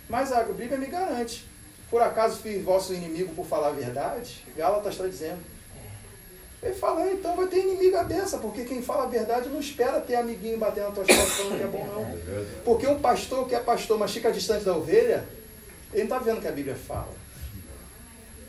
Mas 0.08 0.32
a 0.32 0.42
Bíblia 0.42 0.78
me 0.78 0.86
garante. 0.86 1.46
Por 1.90 2.02
acaso 2.02 2.40
fiz 2.40 2.62
vosso 2.64 2.92
inimigo 2.92 3.34
por 3.34 3.46
falar 3.46 3.68
a 3.68 3.72
verdade? 3.72 4.44
Gálatas 4.56 4.94
está 4.94 5.06
dizendo. 5.06 5.40
Ele 6.66 6.74
fala, 6.74 7.08
então 7.12 7.36
vai 7.36 7.46
ter 7.46 7.60
inimiga 7.60 8.02
dessa, 8.02 8.38
porque 8.38 8.64
quem 8.64 8.82
fala 8.82 9.04
a 9.04 9.06
verdade 9.06 9.48
não 9.48 9.60
espera 9.60 10.00
ter 10.00 10.16
amiguinho 10.16 10.58
batendo 10.58 10.88
na 10.88 10.90
tua 10.90 11.04
costas 11.04 11.28
falando 11.28 11.58
que 11.58 11.62
é 11.62 11.66
bom, 11.68 11.86
não. 11.86 12.46
Porque 12.64 12.88
um 12.88 12.98
pastor 12.98 13.46
que 13.46 13.54
é 13.54 13.60
pastor, 13.60 13.96
mas 13.96 14.10
fica 14.10 14.32
distante 14.32 14.64
da 14.64 14.76
ovelha, 14.76 15.24
ele 15.92 16.08
não 16.08 16.16
está 16.16 16.18
vendo 16.18 16.38
o 16.38 16.40
que 16.40 16.48
a 16.48 16.52
Bíblia 16.52 16.74
fala. 16.74 17.14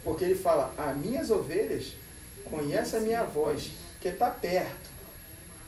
Porque 0.04 0.24
ele 0.24 0.34
fala, 0.34 0.74
as 0.76 0.98
minhas 0.98 1.30
ovelhas 1.30 1.94
conhecem 2.46 3.00
a 3.00 3.04
minha 3.04 3.24
voz, 3.24 3.70
que 4.02 4.08
está 4.08 4.32
perto. 4.32 4.90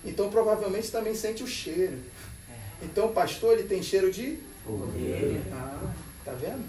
Então 0.04 0.32
provavelmente 0.32 0.90
também 0.90 1.14
sente 1.14 1.44
o 1.44 1.48
cheiro. 1.48 2.00
Então 2.82 3.08
o 3.08 3.14
pastor 3.14 3.54
ele 3.54 3.68
tem 3.68 3.84
cheiro 3.84 4.12
de. 4.12 4.40
Ovelha. 4.66 5.40
Ah, 5.52 5.94
tá 6.26 6.32
vendo? 6.32 6.64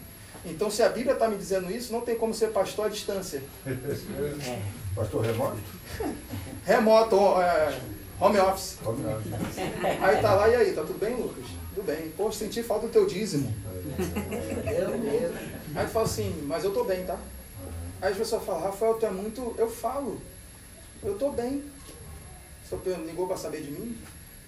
Então 0.45 0.71
se 0.71 0.83
a 0.83 0.91
Bíblia 0.91 1.15
está 1.15 1.27
me 1.27 1.39
dizendo 1.39 1.71
isso, 1.71 1.91
não 1.91 2.03
tem 2.03 2.17
como 2.17 2.35
ser 2.35 2.49
pastor 2.49 2.85
à 2.87 2.89
distância. 2.91 3.43
É. 3.67 4.80
Pastor 4.95 5.25
remoto? 5.25 5.59
Remoto, 6.65 7.17
é, 7.41 7.81
home 8.21 8.39
office. 8.39 8.79
Home 8.85 9.05
office. 9.07 9.59
Aí 10.03 10.21
tá 10.21 10.35
lá, 10.35 10.49
e 10.49 10.57
aí, 10.57 10.73
tá 10.73 10.83
tudo 10.83 10.99
bem, 10.99 11.17
Lucas? 11.17 11.47
Tudo 11.75 11.87
bem. 11.87 12.11
Pô, 12.17 12.31
senti 12.31 12.63
falta 12.63 12.87
do 12.87 12.93
teu 12.93 13.07
dízimo. 13.07 13.55
Eu 14.67 14.99
mesmo. 14.99 15.37
Aí 15.75 15.83
ele 15.83 15.91
fala 15.91 16.05
assim, 16.05 16.43
mas 16.47 16.65
eu 16.65 16.73
tô 16.73 16.85
bem, 16.85 17.05
tá? 17.05 17.19
Aí 18.03 18.13
as 18.13 18.19
pessoas 18.19 18.45
falam, 18.45 18.63
Rafael, 18.63 18.95
tu 18.95 19.07
é 19.07 19.11
muito. 19.11 19.55
Eu 19.57 19.71
falo, 19.71 20.21
eu 21.03 21.17
tô 21.17 21.31
bem. 21.31 21.65
Só 22.69 22.77
ligou 23.05 23.27
para 23.27 23.37
saber 23.37 23.63
de 23.63 23.73
mim? 23.73 23.99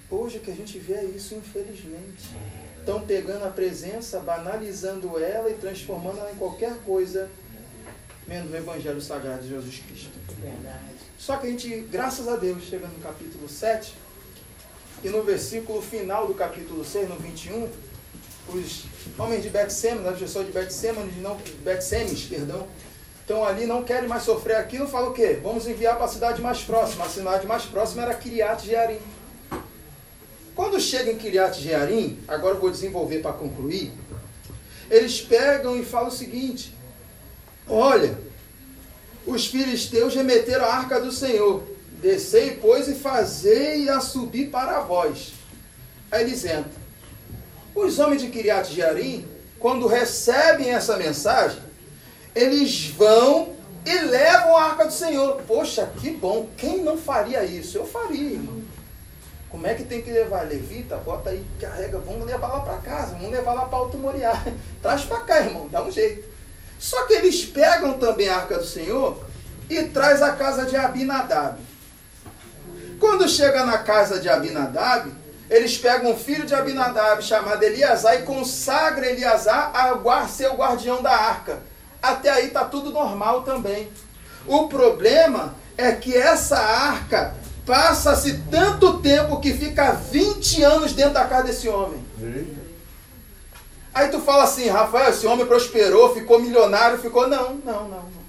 Hoje 0.09 0.39
que 0.39 0.51
a 0.51 0.55
gente 0.55 0.79
vê 0.79 0.95
é 0.95 1.05
isso, 1.05 1.35
infelizmente. 1.35 2.31
Estão 2.79 3.01
pegando 3.01 3.45
a 3.45 3.51
presença, 3.51 4.21
banalizando 4.21 5.19
ela 5.19 5.51
e 5.51 5.55
transformando 5.55 6.19
ela 6.19 6.31
em 6.31 6.37
qualquer 6.37 6.77
coisa, 6.85 7.31
menos 8.33 8.51
o 8.51 8.57
Evangelho 8.57 9.01
Sagrado 9.01 9.43
de 9.43 9.51
Jesus 9.51 9.83
Cristo. 9.87 10.11
Verdade. 10.41 10.79
Só 11.19 11.37
que 11.37 11.47
a 11.47 11.51
gente, 11.51 11.69
graças 11.91 12.27
a 12.27 12.37
Deus, 12.37 12.63
chega 12.65 12.87
no 12.87 12.99
capítulo 13.01 13.47
7, 13.47 13.93
e 15.05 15.09
no 15.11 15.23
versículo 15.23 15.83
final 15.83 16.27
do 16.27 16.33
capítulo 16.33 16.83
6, 16.83 17.11
no 17.11 17.17
21, 17.17 17.69
os 18.49 18.85
homens 19.19 19.43
de 19.43 19.51
Betsêmen, 19.51 20.09
as 20.09 20.19
pessoas 20.19 20.47
de 20.47 20.53
Betsêmen, 20.53 21.05
não, 21.21 21.37
Betsemes, 21.63 22.25
perdão, 22.25 22.67
estão 23.21 23.45
ali, 23.45 23.67
não 23.67 23.85
querem 23.85 24.09
mais 24.09 24.23
sofrer 24.23 24.57
aquilo, 24.57 24.89
falam 24.89 25.11
o 25.11 25.15
quê? 25.15 25.39
Vamos 25.43 25.67
enviar 25.67 25.97
para 25.97 26.07
a 26.07 26.09
cidade 26.09 26.41
mais 26.41 26.63
próxima. 26.63 27.05
A 27.05 27.09
cidade 27.09 27.47
mais 27.47 27.65
próxima 27.65 28.03
era 28.03 28.15
Kiriat 28.15 28.65
Jearim. 28.65 28.99
Quando 30.55 30.81
chega 30.81 31.13
em 31.13 31.19
Kiriat 31.19 31.61
Jearim, 31.61 32.19
agora 32.27 32.55
eu 32.55 32.61
vou 32.61 32.71
desenvolver 32.71 33.19
para 33.19 33.33
concluir, 33.33 33.93
eles 34.91 35.21
pegam 35.21 35.77
e 35.79 35.85
falam 35.85 36.09
o 36.09 36.13
seguinte, 36.13 36.75
olha, 37.73 38.19
os 39.27 39.47
filisteus 39.47 40.15
remeteram 40.15 40.65
a 40.65 40.75
arca 40.75 41.01
do 41.01 41.11
Senhor. 41.11 41.63
Descei, 42.01 42.59
pois, 42.61 42.89
e 42.89 42.95
fazei-a 42.95 44.01
subir 44.01 44.51
para 44.51 44.81
vós. 44.81 45.33
Aí 46.11 46.23
eles 46.23 46.45
entram. 46.45 46.83
Os 47.75 47.99
homens 47.99 48.21
de 48.21 48.29
Kiriat 48.29 48.73
Jearim, 48.73 49.27
quando 49.59 49.87
recebem 49.87 50.71
essa 50.71 50.97
mensagem, 50.97 51.61
eles 52.35 52.89
vão 52.89 53.55
e 53.87 53.99
levam 53.99 54.57
a 54.57 54.65
arca 54.65 54.87
do 54.87 54.93
Senhor. 54.93 55.41
Poxa, 55.47 55.91
que 56.01 56.11
bom. 56.11 56.49
Quem 56.57 56.83
não 56.83 56.99
faria 56.99 57.45
isso? 57.45 57.79
Eu 57.79 57.87
faria, 57.87 58.33
irmão. 58.33 58.63
Como 59.49 59.67
é 59.67 59.75
que 59.75 59.85
tem 59.85 60.03
que 60.03 60.11
levar? 60.11 60.49
Levita, 60.49 60.97
bota 60.97 61.31
aí, 61.31 61.45
carrega, 61.61 61.99
vamos 61.99 62.27
levar 62.27 62.49
lá 62.49 62.61
para 62.61 62.79
casa, 62.79 63.15
vamos 63.15 63.31
levar 63.31 63.53
lá 63.53 63.67
para 63.67 63.79
Alto 63.79 63.99
Moriá. 63.99 64.43
Traz 64.81 65.05
para 65.05 65.21
cá, 65.21 65.41
irmão, 65.41 65.69
dá 65.69 65.85
um 65.85 65.91
jeito. 65.91 66.32
Só 66.83 67.07
que 67.07 67.13
eles 67.13 67.45
pegam 67.45 67.93
também 67.93 68.29
a 68.29 68.39
arca 68.39 68.59
do 68.59 68.67
Senhor 68.67 69.17
e 69.71 69.85
traz 69.85 70.21
a 70.21 70.33
casa 70.33 70.67
de 70.67 70.77
Abinadab. 70.77 71.57
Quando 72.99 73.29
chega 73.29 73.65
na 73.65 73.79
casa 73.79 74.19
de 74.19 74.29
Abinadab, 74.29 75.09
eles 75.49 75.79
pegam 75.79 76.11
um 76.11 76.17
filho 76.17 76.45
de 76.45 76.57
Abinadab 76.57 77.23
chamado 77.23 77.63
Eliasar 77.63 78.17
e 78.17 78.23
consagra 78.23 79.07
Eliasar 79.07 79.71
a 79.73 80.27
ser 80.27 80.49
o 80.49 80.57
guardião 80.57 81.01
da 81.01 81.13
arca. 81.13 81.61
Até 82.03 82.31
aí 82.31 82.49
está 82.49 82.65
tudo 82.65 82.91
normal 82.91 83.43
também. 83.43 83.89
O 84.45 84.67
problema 84.67 85.55
é 85.79 85.93
que 85.93 86.17
essa 86.17 86.59
arca 86.59 87.37
passa-se 87.65 88.39
tanto 88.51 88.99
tempo 88.99 89.39
que 89.39 89.55
fica 89.55 89.93
20 89.93 90.65
anos 90.65 90.93
dentro 90.93 91.15
da 91.15 91.27
casa 91.27 91.45
desse 91.45 91.69
homem. 91.69 92.05
Aí 93.95 94.09
tu 94.09 94.21
fala 94.21 94.45
assim, 94.45 94.69
Rafael, 94.69 95.11
esse 95.11 95.27
homem 95.27 95.47
prosperou, 95.47 96.15
ficou 96.15 96.41
milionário, 96.41 96.99
ficou. 96.99 97.29
Não, 97.29 97.55
não, 97.57 97.89
não, 97.89 98.03
não. 98.03 98.23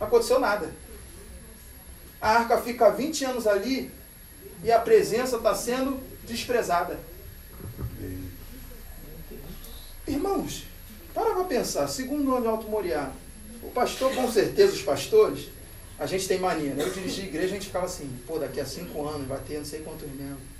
Não 0.00 0.06
aconteceu 0.06 0.38
nada. 0.38 0.72
A 2.20 2.38
arca 2.38 2.58
fica 2.58 2.90
20 2.90 3.24
anos 3.26 3.46
ali 3.46 3.90
e 4.62 4.72
a 4.72 4.78
presença 4.78 5.36
está 5.36 5.54
sendo 5.54 6.00
desprezada. 6.24 6.98
Irmãos, 10.06 10.64
para 11.12 11.34
para 11.34 11.44
pensar, 11.44 11.86
segundo 11.88 12.30
o 12.30 12.48
Alto 12.48 12.68
Moriá, 12.68 13.10
o 13.62 13.70
pastor, 13.70 14.14
com 14.14 14.30
certeza, 14.30 14.72
os 14.72 14.82
pastores, 14.82 15.48
a 15.98 16.06
gente 16.06 16.26
tem 16.26 16.38
mania, 16.38 16.74
né? 16.74 16.82
Eu 16.82 16.90
dirigi 16.90 17.22
a 17.22 17.24
igreja, 17.24 17.46
a 17.46 17.50
gente 17.50 17.66
ficava 17.66 17.86
assim, 17.86 18.10
pô, 18.26 18.38
daqui 18.38 18.60
a 18.60 18.66
cinco 18.66 19.06
anos 19.06 19.28
vai 19.28 19.38
ter 19.40 19.58
não 19.58 19.64
sei 19.64 19.80
quantos 19.80 20.08
membros. 20.08 20.53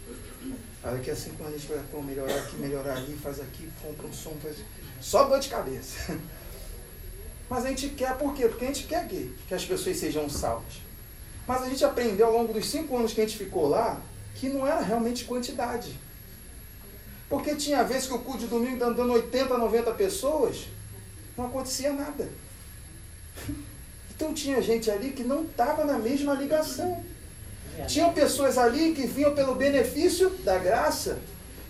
Daqui 0.83 1.11
a 1.11 1.17
cinco 1.17 1.43
anos 1.43 1.55
a 1.55 1.59
gente 1.59 1.73
vai 1.93 2.03
melhorar 2.03 2.35
aqui, 2.35 2.57
melhorar 2.57 2.97
ali, 2.97 3.17
faz 3.17 3.41
aqui, 3.41 3.71
compra 3.83 4.07
um 4.07 4.13
som, 4.13 4.37
faz. 4.43 4.57
Só 5.01 5.25
dor 5.25 5.41
de 5.41 5.49
cabeça. 5.49 6.19
Mas 7.49 7.65
a 7.65 7.69
gente 7.69 7.91
quer 7.91 8.17
por 8.17 8.35
quê? 8.35 8.49
Porque 8.49 8.65
a 8.65 8.69
gente 8.69 8.85
quer 8.85 9.07
que, 9.07 9.35
que 9.47 9.55
as 9.55 9.65
pessoas 9.65 9.97
sejam 9.97 10.29
salvas. 10.29 10.75
Mas 11.47 11.63
a 11.63 11.69
gente 11.69 11.85
aprendeu 11.85 12.27
ao 12.27 12.33
longo 12.33 12.53
dos 12.53 12.67
cinco 12.67 12.97
anos 12.97 13.13
que 13.13 13.21
a 13.21 13.27
gente 13.27 13.39
ficou 13.39 13.69
lá 13.69 14.01
que 14.35 14.49
não 14.49 14.67
era 14.67 14.81
realmente 14.81 15.25
quantidade. 15.25 15.99
Porque 17.29 17.55
tinha 17.55 17.83
vezes 17.85 18.07
que 18.07 18.15
o 18.15 18.19
culto 18.19 18.41
de 18.41 18.47
domingo 18.47 18.75
estava 18.75 18.95
dando 18.95 19.13
80, 19.13 19.57
90 19.57 19.93
pessoas, 19.93 20.67
não 21.37 21.47
acontecia 21.47 21.93
nada. 21.93 22.29
Então 24.17 24.33
tinha 24.33 24.63
gente 24.63 24.89
ali 24.89 25.11
que 25.11 25.25
não 25.25 25.43
estava 25.43 25.85
na 25.85 25.99
mesma 25.99 26.35
ligação. 26.35 27.05
Tinham 27.87 28.13
pessoas 28.13 28.57
ali 28.57 28.93
que 28.95 29.07
vinham 29.07 29.35
pelo 29.35 29.55
benefício 29.55 30.31
da 30.45 30.59
graça. 30.59 31.19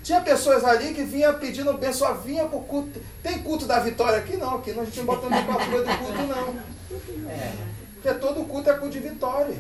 Tinha 0.03 0.21
pessoas 0.21 0.63
ali 0.65 0.93
que 0.93 1.03
vinham 1.03 1.39
pedindo 1.39 1.73
bem, 1.75 1.93
só 1.93 2.13
vinha 2.13 2.45
para 2.45 2.59
o 2.59 2.63
culto. 2.63 3.01
Tem 3.23 3.39
culto 3.43 3.65
da 3.65 3.81
vitória 3.81 4.19
aqui? 4.19 4.37
Não, 4.37 4.57
aqui 4.57 4.73
nós 4.73 4.83
a 4.83 4.85
gente 4.85 4.99
não 4.99 5.07
bota 5.07 5.31
nomenclatura 5.31 5.83
do 5.83 5.99
culto, 5.99 6.23
não. 6.23 7.31
É. 7.31 7.53
Porque 7.95 8.19
todo 8.19 8.45
culto 8.45 8.69
é 8.69 8.75
culto 8.75 8.91
de 8.91 8.99
vitória. 8.99 9.55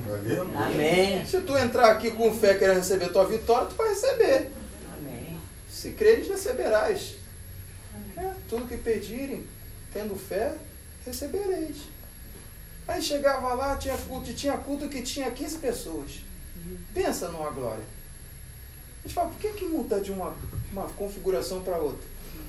Amém. 0.54 1.24
Se 1.24 1.40
tu 1.40 1.56
entrar 1.56 1.92
aqui 1.92 2.10
com 2.10 2.30
fé 2.34 2.52
querendo 2.54 2.76
receber 2.76 3.08
tua 3.08 3.24
vitória, 3.24 3.68
tu 3.68 3.74
vai 3.74 3.88
receber. 3.88 4.50
Amém. 4.98 5.40
Se 5.70 5.92
creres, 5.92 6.28
receberás. 6.28 7.14
É, 8.18 8.30
tudo 8.48 8.68
que 8.68 8.76
pedirem, 8.76 9.46
tendo 9.94 10.14
fé, 10.14 10.52
recebereis. 11.06 11.76
Aí 12.86 13.00
chegava 13.00 13.54
lá, 13.54 13.76
tinha 13.76 13.96
culto, 13.96 14.34
tinha 14.34 14.58
culto 14.58 14.90
que 14.90 15.00
tinha 15.00 15.30
15 15.30 15.56
pessoas. 15.56 16.20
Pensa 16.92 17.28
numa 17.28 17.50
glória. 17.50 17.84
A 19.00 19.06
gente 19.06 19.14
fala, 19.14 19.28
por 19.28 19.38
que, 19.38 19.48
que 19.50 19.64
muda 19.66 20.00
de 20.00 20.10
uma, 20.10 20.34
uma 20.72 20.84
configuração 20.90 21.62
para 21.62 21.76
outra? 21.76 22.06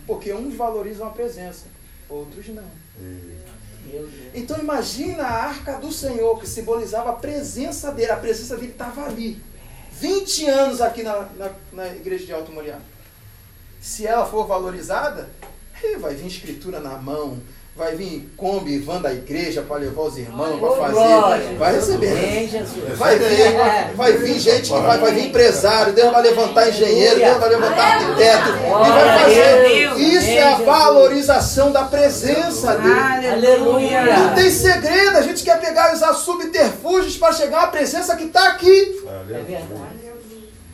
Porque 0.08 0.34
uns 0.34 0.55
valorizam 0.55 1.07
a 1.07 1.11
presença, 1.11 1.66
outros 2.07 2.47
não. 2.49 2.70
Então 4.34 4.57
imagina 4.59 5.24
a 5.24 5.45
arca 5.47 5.78
do 5.78 5.91
Senhor, 5.91 6.39
que 6.39 6.47
simbolizava 6.47 7.09
a 7.09 7.13
presença 7.13 7.91
dele. 7.91 8.11
A 8.11 8.18
presença 8.18 8.55
dele 8.55 8.72
estava 8.72 9.05
ali. 9.05 9.41
20 9.91 10.47
anos 10.47 10.82
aqui 10.82 11.03
na, 11.03 11.22
na, 11.38 11.51
na 11.72 11.88
igreja 11.88 12.26
de 12.26 12.34
Alto 12.34 12.51
Moriá. 12.51 12.80
Se 13.82 14.05
ela 14.05 14.26
for 14.26 14.47
valorizada, 14.47 15.30
vai 15.99 16.16
vir 16.16 16.28
escritura 16.28 16.80
na 16.80 16.97
mão, 16.97 17.39
vai 17.76 17.93
vir 17.93 18.30
Kombi, 18.38 18.80
van 18.80 19.01
da 19.01 19.11
igreja 19.11 19.61
para 19.61 19.78
levar 19.78 20.03
os 20.03 20.17
irmãos, 20.17 20.59
para 20.59 20.71
fazer. 20.71 20.93
glória. 20.93 21.57
Vai 21.57 21.76
receber. 21.76 22.49
Vai 22.95 23.19
vir, 23.19 23.95
vai 23.95 24.13
vir 24.13 24.39
gente 24.39 24.71
que 24.71 24.80
vai, 24.80 24.97
vai 24.97 25.11
vir 25.11 25.26
empresário, 25.26 25.91
Deus 25.91 26.11
vai 26.11 26.21
levantar 26.21 26.69
engenheiro, 26.69 27.19
Deus 27.19 27.38
vai 27.38 27.49
levantar 27.49 27.95
arquiteto, 27.97 28.49
e 28.49 28.91
vai 28.91 29.19
fazer. 29.19 29.99
Isso 29.99 30.30
é 30.30 30.43
a 30.43 30.55
valorização 30.55 31.71
da 31.73 31.84
presença 31.84 32.76
dele. 32.78 33.30
Aleluia. 33.30 34.19
Não 34.19 34.36
tem 34.36 34.49
segredo, 34.49 35.17
a 35.17 35.21
gente 35.21 35.43
quer 35.43 35.59
pegar 35.59 35.91
e 35.91 35.95
usar 35.95 36.13
subterfúgios 36.13 37.17
para 37.17 37.34
chegar 37.34 37.63
à 37.63 37.67
presença 37.67 38.15
que 38.15 38.23
está 38.23 38.47
aqui. 38.49 39.03
É 39.05 39.23
verdade. 39.26 40.05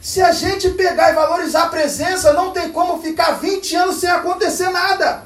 Se 0.01 0.19
a 0.19 0.31
gente 0.31 0.71
pegar 0.71 1.11
e 1.11 1.15
valorizar 1.15 1.65
a 1.65 1.69
presença, 1.69 2.33
não 2.33 2.51
tem 2.51 2.71
como 2.71 2.99
ficar 3.03 3.33
20 3.33 3.75
anos 3.75 3.97
sem 3.97 4.09
acontecer 4.09 4.71
nada. 4.71 5.23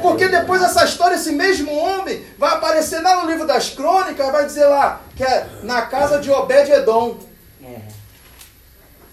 Porque 0.00 0.26
depois 0.26 0.62
dessa 0.62 0.86
história, 0.86 1.16
esse 1.16 1.32
mesmo 1.32 1.70
homem 1.76 2.24
vai 2.38 2.54
aparecer 2.54 3.00
lá 3.02 3.22
no 3.22 3.30
livro 3.30 3.46
das 3.46 3.68
crônicas, 3.68 4.32
vai 4.32 4.46
dizer 4.46 4.64
lá 4.64 5.02
que 5.14 5.22
é 5.22 5.46
na 5.62 5.82
casa 5.82 6.18
de 6.18 6.30
Obed-Edom. 6.30 7.18
É. 7.62 7.80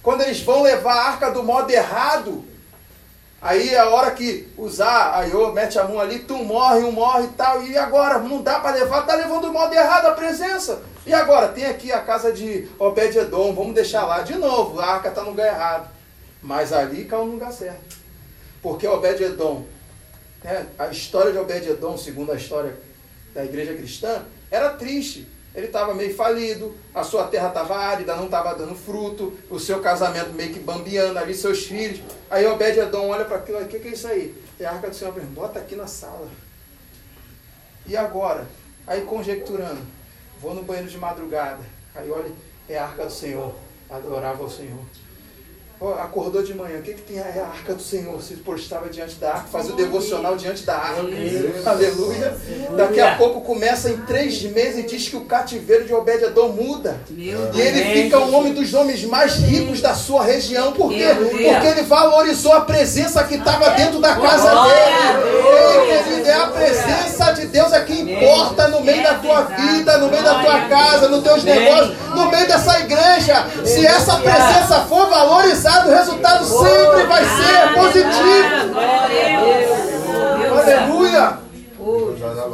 Quando 0.02 0.22
eles 0.22 0.40
vão 0.40 0.64
levar 0.64 0.94
a 0.94 1.08
arca 1.10 1.32
do 1.32 1.44
modo 1.44 1.70
errado, 1.70 2.46
aí 3.42 3.70
é 3.70 3.80
a 3.80 3.90
hora 3.90 4.12
que 4.12 4.48
usar, 4.58 5.18
aí 5.18 5.34
ô, 5.34 5.52
mete 5.52 5.78
a 5.78 5.84
mão 5.84 6.00
ali, 6.00 6.20
tu 6.20 6.36
morre, 6.38 6.84
um 6.84 6.92
morre 6.92 7.26
e 7.26 7.30
tal, 7.30 7.64
e 7.64 7.78
agora? 7.78 8.20
Não 8.20 8.42
dá 8.42 8.60
para 8.60 8.76
levar, 8.76 9.06
tá 9.06 9.16
levando 9.16 9.46
o 9.46 9.54
modo 9.54 9.74
errado 9.74 10.08
a 10.08 10.12
presença. 10.12 10.82
E 11.06 11.14
agora? 11.14 11.50
Tem 11.50 11.66
aqui 11.66 11.92
a 11.92 12.02
casa 12.02 12.32
de 12.32 12.68
Obed-Edom, 12.78 13.54
vamos 13.54 13.74
deixar 13.74 14.06
lá 14.06 14.22
de 14.22 14.36
novo, 14.36 14.80
a 14.80 14.86
arca 14.86 15.10
está 15.10 15.22
no 15.22 15.30
lugar 15.30 15.48
errado. 15.48 15.90
Mas 16.42 16.74
ali 16.74 17.06
caiu 17.06 17.26
no 17.26 17.34
lugar 17.34 17.52
certo. 17.52 17.98
Porque 18.62 18.88
Obed-Edom, 18.88 19.66
né, 20.44 20.66
a 20.78 20.88
história 20.88 21.32
de 21.32 21.38
Obed-Edom, 21.38 21.98
segundo 21.98 22.32
a 22.32 22.36
história 22.36 22.78
da 23.34 23.46
igreja 23.46 23.74
cristã, 23.74 24.24
era 24.52 24.72
triste. 24.72 25.28
Ele 25.56 25.68
estava 25.68 25.94
meio 25.94 26.14
falido, 26.16 26.76
a 26.94 27.04
sua 27.04 27.26
terra 27.28 27.48
estava 27.48 27.76
árida, 27.76 28.16
não 28.16 28.26
estava 28.26 28.54
dando 28.54 28.76
fruto, 28.76 29.34
o 29.50 29.60
seu 29.60 29.82
casamento 29.82 30.34
meio 30.34 30.54
que 30.54 30.60
bambiando 30.60 31.18
ali, 31.18 31.34
seus 31.34 31.66
filhos. 31.66 32.02
Aí 32.30 32.46
Obed-Edom 32.46 33.10
olha 33.10 33.26
para 33.26 33.38
aquilo, 33.38 33.60
o 33.60 33.68
que, 33.68 33.80
que 33.80 33.88
é 33.88 33.92
isso 33.92 34.08
aí? 34.08 34.36
É 34.60 34.66
a 34.66 34.74
arca 34.74 34.90
do 34.90 34.96
Senhor, 34.96 35.14
bota 35.14 35.60
aqui 35.60 35.76
na 35.76 35.88
sala. 35.88 36.28
E 37.88 37.98
agora? 37.98 38.48
Aí 38.86 39.02
conjecturando, 39.02 39.82
vou 40.40 40.54
no 40.54 40.64
banheiro 40.64 40.90
de 40.90 40.98
madrugada, 40.98 41.64
aí 41.96 42.10
olha, 42.12 42.32
é 42.70 42.78
a 42.78 42.86
arca 42.86 43.06
do 43.06 43.12
Senhor, 43.12 43.56
adorava 43.90 44.44
o 44.44 44.50
Senhor. 44.50 44.80
Acordou 45.80 46.42
de 46.42 46.56
manhã, 46.56 46.80
o 46.80 46.82
que, 46.82 46.96
que 46.96 47.02
tem? 47.02 47.20
A 47.20 47.50
arca 47.50 47.76
do 47.76 47.82
Senhor. 47.84 48.20
Se 48.20 48.34
postava 48.38 48.90
diante 48.90 49.14
da 49.16 49.34
arca, 49.34 49.48
fazia 49.52 49.74
o 49.74 49.76
devocional 49.76 50.36
diante 50.36 50.64
da 50.64 50.74
arca. 50.74 51.02
Aleluia. 51.68 52.36
Daqui 52.76 53.00
a 53.00 53.16
pouco 53.16 53.42
começa 53.42 53.88
em 53.92 53.98
três 53.98 54.42
meses 54.42 54.80
e 54.80 54.88
diz 54.88 55.08
que 55.08 55.16
o 55.16 55.26
cativeiro 55.26 55.86
de 55.86 55.94
Obed-Edom 55.94 56.50
muda. 56.50 57.00
Meu 57.12 57.54
E 57.54 57.62
ele 57.62 58.02
fica 58.04 58.18
um 58.18 58.36
homem 58.36 58.56
dos 58.56 58.74
homens 58.74 59.04
mais 59.04 59.36
ricos 59.36 59.80
da 59.80 59.94
sua 59.94 60.24
região. 60.24 60.72
Por 60.72 60.90
quê? 60.90 61.06
Porque 61.20 61.68
ele 61.68 61.84
valorizou 61.84 62.54
a 62.54 62.62
presença 62.62 63.24
que 63.26 63.36
estava 63.36 63.70
dentro 63.72 64.00
da 64.00 64.16
casa 64.16 64.50
dele. 64.50 65.38
Ei, 65.92 66.28
é 66.28 66.34
a 66.34 66.48
presença 66.48 67.32
de 67.34 67.48
Deus 67.48 67.72
é 67.72 67.82
que 67.82 67.94
importa 67.94 68.68
no 68.68 68.82
meio 68.82 69.04
da 69.04 69.14
tua 69.16 69.44
vida, 69.44 69.98
no 70.00 70.10
meio 70.10 70.24
da 70.24 70.40
tua 70.40 70.62
casa, 70.62 71.08
nos 71.08 71.24
teus 71.24 71.44
negócios, 71.44 71.96
no 72.16 72.30
meio 72.30 72.48
dessa 72.48 72.80
igreja. 72.80 73.48
Se 73.64 73.86
essa 73.86 74.18
presença 74.18 74.82
for 74.90 75.08
valorizada, 75.08 75.67
o 75.68 75.90
resultado 75.90 76.46
sempre 76.46 77.04
vai 77.06 77.24
ser 77.24 77.74
positivo. 77.74 78.74
Glória 78.74 79.38
a 79.38 79.42
Deus. 79.42 80.40
Deus. 80.40 80.58
Aleluia! 80.60 81.48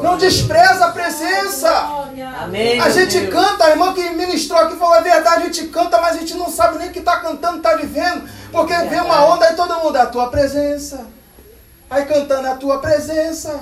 Não 0.01 0.17
despreza 0.17 0.85
a 0.85 0.91
presença. 0.91 1.69
Amém. 2.43 2.79
A 2.79 2.89
gente 2.89 3.19
Deus. 3.19 3.33
canta, 3.33 3.65
a 3.65 3.69
irmã 3.71 3.93
que 3.93 4.07
ministrou 4.11 4.59
aqui 4.59 4.75
falou 4.75 4.95
a 4.95 5.01
verdade, 5.01 5.43
a 5.43 5.45
gente 5.45 5.67
canta, 5.67 5.99
mas 5.99 6.15
a 6.15 6.19
gente 6.19 6.35
não 6.35 6.49
sabe 6.49 6.77
nem 6.77 6.89
o 6.89 6.91
que 6.91 6.99
está 6.99 7.17
cantando, 7.17 7.57
está 7.57 7.75
vivendo. 7.75 8.29
Porque 8.51 8.73
vem 8.73 9.01
uma 9.01 9.25
onda 9.25 9.51
e 9.51 9.55
todo 9.55 9.79
mundo, 9.79 9.95
a 9.95 10.05
tua 10.05 10.29
presença. 10.29 11.07
Aí 11.89 12.05
cantando 12.05 12.47
a 12.47 12.55
tua 12.55 12.79
presença. 12.79 13.59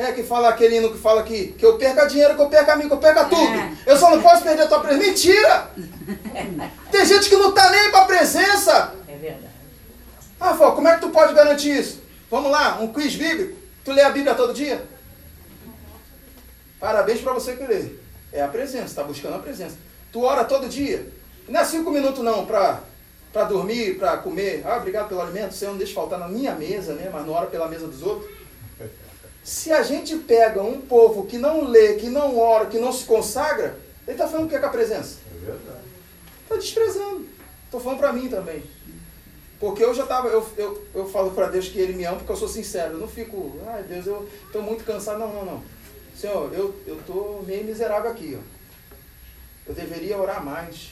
É 0.00 0.12
que 0.12 0.22
fala 0.22 0.48
aquele 0.48 0.78
hino 0.78 0.90
que 0.90 0.96
fala 0.96 1.22
que, 1.22 1.48
que 1.48 1.62
eu 1.62 1.76
perca 1.76 2.06
dinheiro, 2.06 2.34
que 2.34 2.40
eu 2.40 2.48
perca 2.48 2.72
amigo, 2.72 2.88
que 2.88 2.94
eu 2.94 2.98
perca 2.98 3.26
tudo. 3.26 3.52
É. 3.52 3.72
Eu 3.84 3.98
só 3.98 4.08
não 4.10 4.22
posso 4.22 4.42
perder 4.42 4.62
a 4.62 4.66
tua 4.66 4.80
presença. 4.80 5.06
Mentira! 5.06 5.70
Tem 6.90 7.04
gente 7.04 7.28
que 7.28 7.36
não 7.36 7.50
está 7.50 7.68
nem 7.70 7.90
para 7.90 8.00
a 8.00 8.06
presença. 8.06 8.94
É 9.06 9.14
verdade. 9.16 9.52
Ah, 10.40 10.54
Fó, 10.54 10.70
como 10.70 10.88
é 10.88 10.94
que 10.94 11.02
tu 11.02 11.10
pode 11.10 11.34
garantir 11.34 11.78
isso? 11.78 12.00
Vamos 12.30 12.50
lá, 12.50 12.78
um 12.80 12.90
quiz 12.90 13.14
bíblico. 13.14 13.58
Tu 13.84 13.92
lê 13.92 14.00
a 14.00 14.08
Bíblia 14.08 14.34
todo 14.34 14.54
dia? 14.54 14.82
Parabéns 16.80 17.20
para 17.20 17.34
você 17.34 17.54
que 17.54 17.64
lê. 17.64 17.90
É 18.32 18.40
a 18.40 18.48
presença, 18.48 18.86
está 18.86 19.02
buscando 19.02 19.36
a 19.36 19.40
presença. 19.40 19.76
Tu 20.10 20.22
ora 20.22 20.44
todo 20.44 20.66
dia. 20.66 21.06
Não 21.46 21.60
é 21.60 21.64
cinco 21.66 21.90
minutos 21.90 22.24
não, 22.24 22.46
para 22.46 22.80
para 23.34 23.44
dormir, 23.44 23.98
para 23.98 24.16
comer. 24.16 24.62
Ah, 24.64 24.78
obrigado 24.78 25.08
pelo 25.08 25.20
alimento. 25.20 25.52
Você 25.52 25.66
não 25.66 25.76
deixa 25.76 25.94
faltar 25.94 26.18
na 26.18 26.26
minha 26.26 26.54
mesa, 26.54 26.94
né? 26.94 27.10
Mas 27.12 27.26
não 27.26 27.34
ora 27.34 27.46
pela 27.46 27.68
mesa 27.68 27.86
dos 27.86 28.02
outros. 28.02 28.39
Se 29.42 29.72
a 29.72 29.82
gente 29.82 30.16
pega 30.16 30.62
um 30.62 30.80
povo 30.80 31.26
que 31.26 31.38
não 31.38 31.64
lê, 31.64 31.94
que 31.94 32.08
não 32.08 32.38
ora, 32.38 32.66
que 32.66 32.78
não 32.78 32.92
se 32.92 33.04
consagra, 33.04 33.78
ele 34.06 34.12
está 34.12 34.28
falando 34.28 34.46
o 34.46 34.48
que 34.48 34.56
é 34.56 34.58
com 34.58 34.66
a 34.66 34.70
presença? 34.70 35.18
É 35.34 35.44
verdade. 35.44 35.84
Está 36.42 36.56
desprezando. 36.56 37.26
Estou 37.64 37.80
falando 37.80 37.98
para 37.98 38.12
mim 38.12 38.28
também. 38.28 38.62
Porque 39.58 39.84
eu 39.84 39.94
já 39.94 40.04
estava, 40.04 40.28
eu, 40.28 40.46
eu, 40.56 40.86
eu 40.94 41.08
falo 41.08 41.30
para 41.32 41.48
Deus 41.48 41.68
que 41.68 41.78
Ele 41.78 41.92
me 41.92 42.04
ama 42.04 42.16
porque 42.16 42.32
eu 42.32 42.36
sou 42.36 42.48
sincero. 42.48 42.94
Eu 42.94 42.98
não 42.98 43.08
fico, 43.08 43.58
ai 43.66 43.82
Deus, 43.82 44.06
eu 44.06 44.28
estou 44.46 44.62
muito 44.62 44.84
cansado. 44.84 45.18
Não, 45.18 45.32
não, 45.32 45.44
não. 45.44 45.62
Senhor, 46.16 46.52
eu 46.52 46.74
estou 46.98 47.42
meio 47.46 47.64
miserável 47.64 48.10
aqui. 48.10 48.38
Ó. 48.38 49.68
Eu 49.68 49.74
deveria 49.74 50.18
orar 50.18 50.44
mais. 50.44 50.90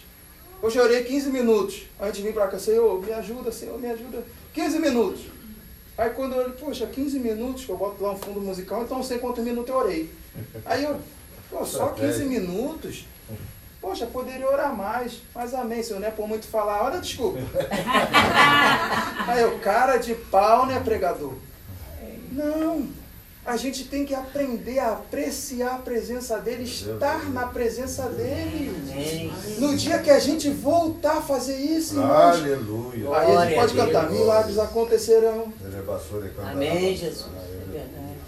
Hoje 0.63 0.79
eu 0.79 0.85
orei 0.85 1.03
15 1.05 1.31
minutos. 1.31 1.87
Antes 2.01 2.17
de 2.17 2.23
vir 2.23 2.35
para 2.35 2.49
cá, 2.49 2.59
Senhor, 2.59 3.01
me 3.05 3.13
ajuda, 3.13 3.51
Senhor, 3.51 3.79
me 3.79 3.89
ajuda. 3.89 4.25
15 4.53 4.79
minutos. 4.79 5.23
Aí 5.99 6.11
quando 6.11 6.35
eu 6.35 6.43
olho, 6.45 6.53
poxa, 6.53 6.87
15 6.87 7.19
minutos 7.19 7.65
que 7.65 7.71
eu 7.73 7.77
boto 7.77 8.01
lá 8.01 8.13
um 8.13 8.17
fundo 8.17 8.41
musical, 8.41 8.85
então 8.85 8.99
não 8.99 9.05
sei 9.05 9.19
quantos 9.19 9.43
minutos 9.43 9.69
eu 9.69 9.77
orei. 9.77 10.11
Aí 10.65 10.85
eu, 10.85 11.01
pô, 11.51 11.67
só 11.67 11.89
15 11.89 12.25
minutos? 12.25 13.05
Poxa, 13.81 14.07
poderia 14.07 14.49
orar 14.49 14.75
mais. 14.75 15.21
Mas 15.35 15.53
amém, 15.55 15.83
Senhor, 15.83 15.99
não 15.99 16.07
é 16.07 16.13
por 16.13 16.29
muito 16.29 16.47
falar. 16.47 16.85
Olha, 16.85 17.01
desculpa. 17.01 17.41
Aí 19.27 19.43
eu, 19.43 19.59
cara 19.59 19.97
de 19.97 20.15
pau, 20.15 20.67
né, 20.67 20.81
pregador? 20.81 21.35
Não. 22.31 22.89
A 23.49 23.57
gente 23.57 23.85
tem 23.85 24.05
que 24.05 24.15
aprender 24.15 24.79
a 24.79 24.93
apreciar 24.93 25.77
a 25.77 25.79
presença 25.79 26.37
dele, 26.39 26.65
estar 26.65 27.31
na 27.31 27.47
presença 27.47 28.03
dele. 28.11 29.33
No 29.59 29.75
dia 29.75 30.01
que 30.01 30.11
a 30.11 30.19
gente 30.19 30.51
voltar 30.51 31.17
a 31.17 31.23
fazer 31.23 31.57
isso, 31.57 31.95
irmãos, 31.95 32.11
Aleluia. 32.11 33.09
aí 33.09 33.15
a 33.15 33.21
gente 33.21 33.31
Glória 33.31 33.57
pode 33.57 33.75
cantar, 33.75 34.11
milagres 34.11 34.59
acontecerão. 34.59 35.51
Amém, 36.53 36.95
Jesus. 36.95 37.27
É 37.27 37.73
verdade. 37.73 38.19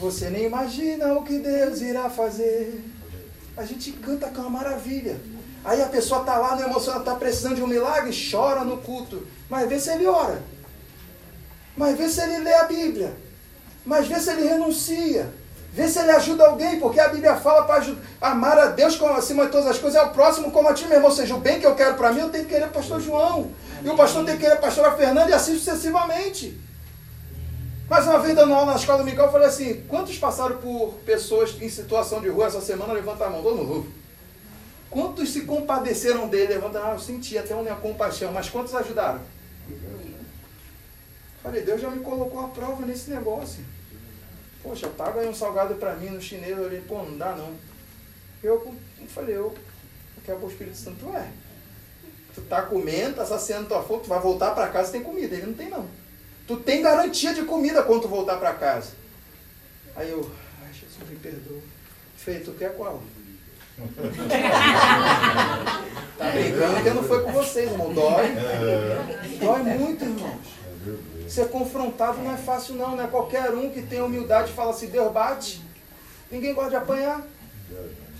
Você 0.00 0.30
nem 0.30 0.46
imagina 0.46 1.12
o 1.12 1.24
que 1.24 1.38
Deus 1.38 1.82
irá 1.82 2.08
fazer. 2.08 2.82
A 3.58 3.66
gente 3.66 3.92
canta 3.92 4.28
com 4.28 4.40
uma 4.40 4.48
maravilha. 4.48 5.20
Aí 5.62 5.82
a 5.82 5.88
pessoa 5.88 6.20
está 6.20 6.38
lá 6.38 6.56
no 6.56 6.62
emocional, 6.62 7.00
está 7.00 7.14
precisando 7.16 7.56
de 7.56 7.62
um 7.62 7.66
milagre, 7.66 8.16
chora 8.30 8.64
no 8.64 8.78
culto. 8.78 9.26
Mas 9.50 9.68
vê 9.68 9.78
se 9.78 9.90
ele 9.90 10.06
ora. 10.06 10.42
Mas 11.76 11.98
vê 11.98 12.08
se 12.08 12.22
ele 12.22 12.38
lê 12.38 12.54
a 12.54 12.64
Bíblia. 12.64 13.14
Mas 13.84 14.06
vê 14.06 14.18
se 14.18 14.30
ele 14.30 14.48
renuncia. 14.48 15.32
Vê 15.72 15.86
se 15.86 15.98
ele 16.00 16.10
ajuda 16.10 16.46
alguém, 16.46 16.80
porque 16.80 16.98
a 16.98 17.08
Bíblia 17.08 17.36
fala 17.36 17.64
para 17.64 17.84
amar 18.20 18.58
a 18.58 18.66
Deus 18.66 18.96
como 18.96 19.14
acima 19.14 19.46
de 19.46 19.52
todas 19.52 19.68
as 19.68 19.78
coisas, 19.78 20.00
é 20.00 20.04
o 20.04 20.10
próximo 20.10 20.50
como 20.50 20.68
a 20.68 20.74
ti, 20.74 20.84
meu 20.86 20.96
irmão. 20.96 21.10
Ou 21.10 21.16
seja, 21.16 21.34
o 21.34 21.38
bem 21.38 21.60
que 21.60 21.66
eu 21.66 21.76
quero 21.76 21.94
para 21.94 22.12
mim, 22.12 22.20
eu 22.20 22.28
tenho 22.28 22.44
que 22.44 22.50
querer 22.50 22.68
pastor 22.68 23.00
João. 23.00 23.50
E 23.82 23.88
o 23.88 23.96
pastor 23.96 24.24
tem 24.24 24.36
que 24.36 24.42
querer 24.42 24.56
pastora 24.56 24.92
Fernanda 24.92 25.30
e 25.30 25.32
assim 25.32 25.54
sucessivamente. 25.54 26.58
Mais 27.88 28.06
uma 28.06 28.18
vez, 28.18 28.34
dando 28.34 28.52
aula 28.52 28.72
na 28.72 28.76
escola 28.76 28.98
dominical, 28.98 29.26
eu 29.26 29.32
falei 29.32 29.48
assim: 29.48 29.84
quantos 29.88 30.18
passaram 30.18 30.58
por 30.58 30.94
pessoas 31.06 31.56
em 31.60 31.68
situação 31.68 32.20
de 32.20 32.28
rua 32.28 32.46
essa 32.46 32.60
semana? 32.60 32.92
Levanta 32.92 33.24
a 33.24 33.30
mão, 33.30 33.42
todo 33.42 33.56
mundo. 33.56 33.88
Quantos 34.90 35.32
se 35.32 35.42
compadeceram 35.42 36.28
dele? 36.28 36.54
Levanta 36.54 36.78
a 36.78 36.82
mão, 36.82 36.92
eu 36.92 36.98
senti 36.98 37.38
até 37.38 37.54
uma 37.54 37.74
compaixão, 37.76 38.32
mas 38.32 38.50
quantos 38.50 38.74
ajudaram? 38.74 39.20
Falei, 41.42 41.62
Deus 41.62 41.80
já 41.80 41.90
me 41.90 42.04
colocou 42.04 42.40
a 42.40 42.48
prova 42.48 42.84
nesse 42.84 43.10
negócio. 43.10 43.64
Poxa, 44.62 44.88
paga 44.88 45.20
aí 45.20 45.28
um 45.28 45.34
salgado 45.34 45.74
pra 45.76 45.94
mim 45.94 46.10
no 46.10 46.20
chinês. 46.20 46.56
Eu 46.56 46.64
olhei, 46.64 46.80
pô, 46.80 47.02
não 47.02 47.16
dá 47.16 47.34
não. 47.34 47.54
Eu, 48.42 48.74
eu 49.00 49.06
falei, 49.06 49.36
eu, 49.36 49.54
o 50.16 50.20
que 50.20 50.30
é 50.30 50.34
o 50.34 50.48
Espírito 50.48 50.76
Santo 50.76 51.08
é? 51.16 51.30
Tu 52.34 52.42
tá 52.42 52.62
comendo, 52.62 53.16
tá 53.16 53.26
saciando 53.26 53.68
tua 53.68 53.82
fome, 53.82 54.02
tu 54.02 54.08
vai 54.08 54.20
voltar 54.20 54.54
pra 54.54 54.68
casa 54.68 54.92
tem 54.92 55.02
comida. 55.02 55.34
Ele 55.34 55.46
não 55.46 55.54
tem 55.54 55.68
não. 55.68 55.88
Tu 56.46 56.56
tem 56.56 56.82
garantia 56.82 57.34
de 57.34 57.42
comida 57.42 57.82
quando 57.82 58.02
tu 58.02 58.08
voltar 58.08 58.36
pra 58.36 58.54
casa. 58.54 58.92
Aí 59.96 60.10
eu, 60.10 60.30
ai 60.62 60.72
Jesus, 60.72 61.08
me 61.08 61.16
perdoa. 61.16 61.60
Feito, 62.16 62.52
tu 62.52 62.58
quer 62.58 62.76
qual? 62.76 63.02
tá 66.18 66.30
brincando 66.32 66.82
que 66.82 66.90
não 66.90 67.02
foi 67.02 67.22
com 67.22 67.32
vocês, 67.32 67.70
irmão. 67.70 67.94
Dói. 67.94 68.26
É, 68.26 69.38
Dói 69.40 69.62
muito, 69.62 70.04
irmãos. 70.04 70.60
Ser 71.30 71.48
confrontado 71.48 72.18
não 72.18 72.34
é 72.34 72.36
fácil 72.36 72.74
não, 72.74 72.96
não 72.96 73.04
é 73.04 73.06
qualquer 73.06 73.54
um 73.54 73.70
que 73.70 73.82
tem 73.82 74.02
humildade 74.02 74.52
fala 74.52 74.72
assim, 74.72 74.88
Deus 74.88 75.12
bate. 75.12 75.62
Ninguém 76.28 76.52
gosta 76.52 76.70
de 76.70 76.76
apanhar. 76.76 77.24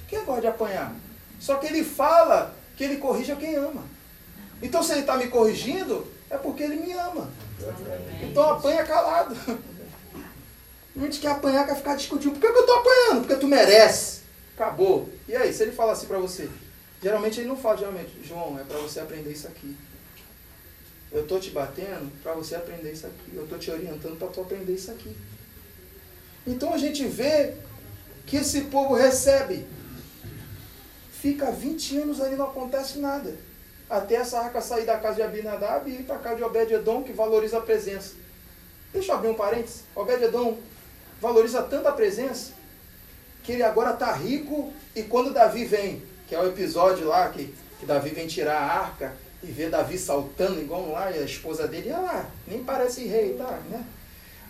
Quem 0.06 0.24
gosta 0.24 0.42
de 0.42 0.46
apanhar? 0.46 0.94
Só 1.40 1.56
que 1.56 1.66
ele 1.66 1.82
fala 1.82 2.54
que 2.76 2.84
ele 2.84 2.98
corrige 2.98 3.32
a 3.32 3.36
quem 3.36 3.56
ama. 3.56 3.82
Então 4.62 4.80
se 4.80 4.92
ele 4.92 5.00
está 5.00 5.16
me 5.16 5.26
corrigindo, 5.26 6.06
é 6.30 6.38
porque 6.38 6.62
ele 6.62 6.76
me 6.76 6.92
ama. 6.92 7.28
Então 8.22 8.48
apanha 8.48 8.84
calado. 8.84 9.36
A 10.96 11.00
gente 11.00 11.18
quer 11.18 11.32
apanhar, 11.32 11.66
quer 11.66 11.76
ficar 11.76 11.96
discutindo. 11.96 12.32
Por 12.32 12.40
que, 12.40 12.52
que 12.52 12.58
eu 12.58 12.60
estou 12.60 12.78
apanhando? 12.78 13.20
Porque 13.26 13.36
tu 13.36 13.48
merece. 13.48 14.20
Acabou. 14.54 15.08
E 15.26 15.34
aí, 15.34 15.52
se 15.52 15.64
ele 15.64 15.72
fala 15.72 15.92
assim 15.92 16.06
para 16.06 16.18
você? 16.18 16.48
Geralmente 17.02 17.40
ele 17.40 17.48
não 17.48 17.56
fala, 17.56 17.78
geralmente, 17.78 18.20
João, 18.22 18.58
é 18.58 18.62
para 18.62 18.78
você 18.78 19.00
aprender 19.00 19.30
isso 19.30 19.48
aqui. 19.48 19.76
Eu 21.12 21.22
estou 21.22 21.40
te 21.40 21.50
batendo 21.50 22.10
para 22.22 22.34
você 22.34 22.54
aprender 22.54 22.92
isso 22.92 23.06
aqui. 23.06 23.34
Eu 23.34 23.44
estou 23.44 23.58
te 23.58 23.70
orientando 23.70 24.16
para 24.16 24.28
tu 24.28 24.40
aprender 24.40 24.72
isso 24.72 24.90
aqui. 24.90 25.16
Então 26.46 26.72
a 26.72 26.78
gente 26.78 27.04
vê 27.06 27.54
que 28.26 28.36
esse 28.36 28.62
povo 28.62 28.94
recebe. 28.94 29.66
Fica 31.10 31.50
20 31.50 31.98
anos 31.98 32.20
ali 32.20 32.36
não 32.36 32.46
acontece 32.46 32.98
nada. 32.98 33.36
Até 33.88 34.14
essa 34.14 34.38
arca 34.38 34.60
sair 34.60 34.86
da 34.86 34.98
casa 34.98 35.16
de 35.16 35.22
Abinadab 35.22 35.90
e 35.90 35.96
ir 35.96 36.04
para 36.04 36.16
a 36.16 36.20
casa 36.20 36.36
de 36.36 36.44
Obed-Edom, 36.44 37.02
que 37.02 37.12
valoriza 37.12 37.58
a 37.58 37.60
presença. 37.60 38.14
Deixa 38.92 39.10
eu 39.10 39.16
abrir 39.16 39.28
um 39.28 39.34
parênteses. 39.34 39.82
Obed-Edom 39.96 40.58
valoriza 41.20 41.62
tanto 41.64 41.88
a 41.88 41.92
presença 41.92 42.52
que 43.42 43.52
ele 43.52 43.62
agora 43.64 43.90
está 43.92 44.12
rico 44.12 44.72
e 44.94 45.02
quando 45.02 45.32
Davi 45.32 45.64
vem, 45.64 46.02
que 46.28 46.34
é 46.34 46.40
o 46.40 46.46
episódio 46.46 47.06
lá 47.06 47.28
que, 47.30 47.52
que 47.80 47.86
Davi 47.86 48.10
vem 48.10 48.26
tirar 48.26 48.56
a 48.56 48.80
arca 48.80 49.16
e 49.42 49.46
vê 49.46 49.68
Davi 49.68 49.98
saltando 49.98 50.60
igual 50.60 50.90
lá, 50.90 51.10
e 51.10 51.18
a 51.18 51.24
esposa 51.24 51.66
dele, 51.66 51.90
ah 51.90 52.26
nem 52.46 52.62
parece 52.62 53.04
rei, 53.04 53.34
tá, 53.34 53.60
né? 53.70 53.84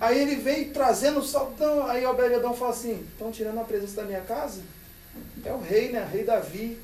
Aí 0.01 0.19
ele 0.19 0.37
vem 0.37 0.71
trazendo 0.71 1.21
o 1.21 1.27
saltão, 1.27 1.87
aí 1.87 2.07
Obed-Edom 2.07 2.55
fala 2.55 2.71
assim, 2.71 3.07
estão 3.13 3.31
tirando 3.31 3.61
a 3.61 3.65
presença 3.65 3.97
da 3.97 4.05
minha 4.05 4.23
casa? 4.23 4.63
É 5.45 5.53
o 5.53 5.61
rei, 5.61 5.93
né? 5.93 6.09
Rei 6.11 6.25
Davi. 6.25 6.81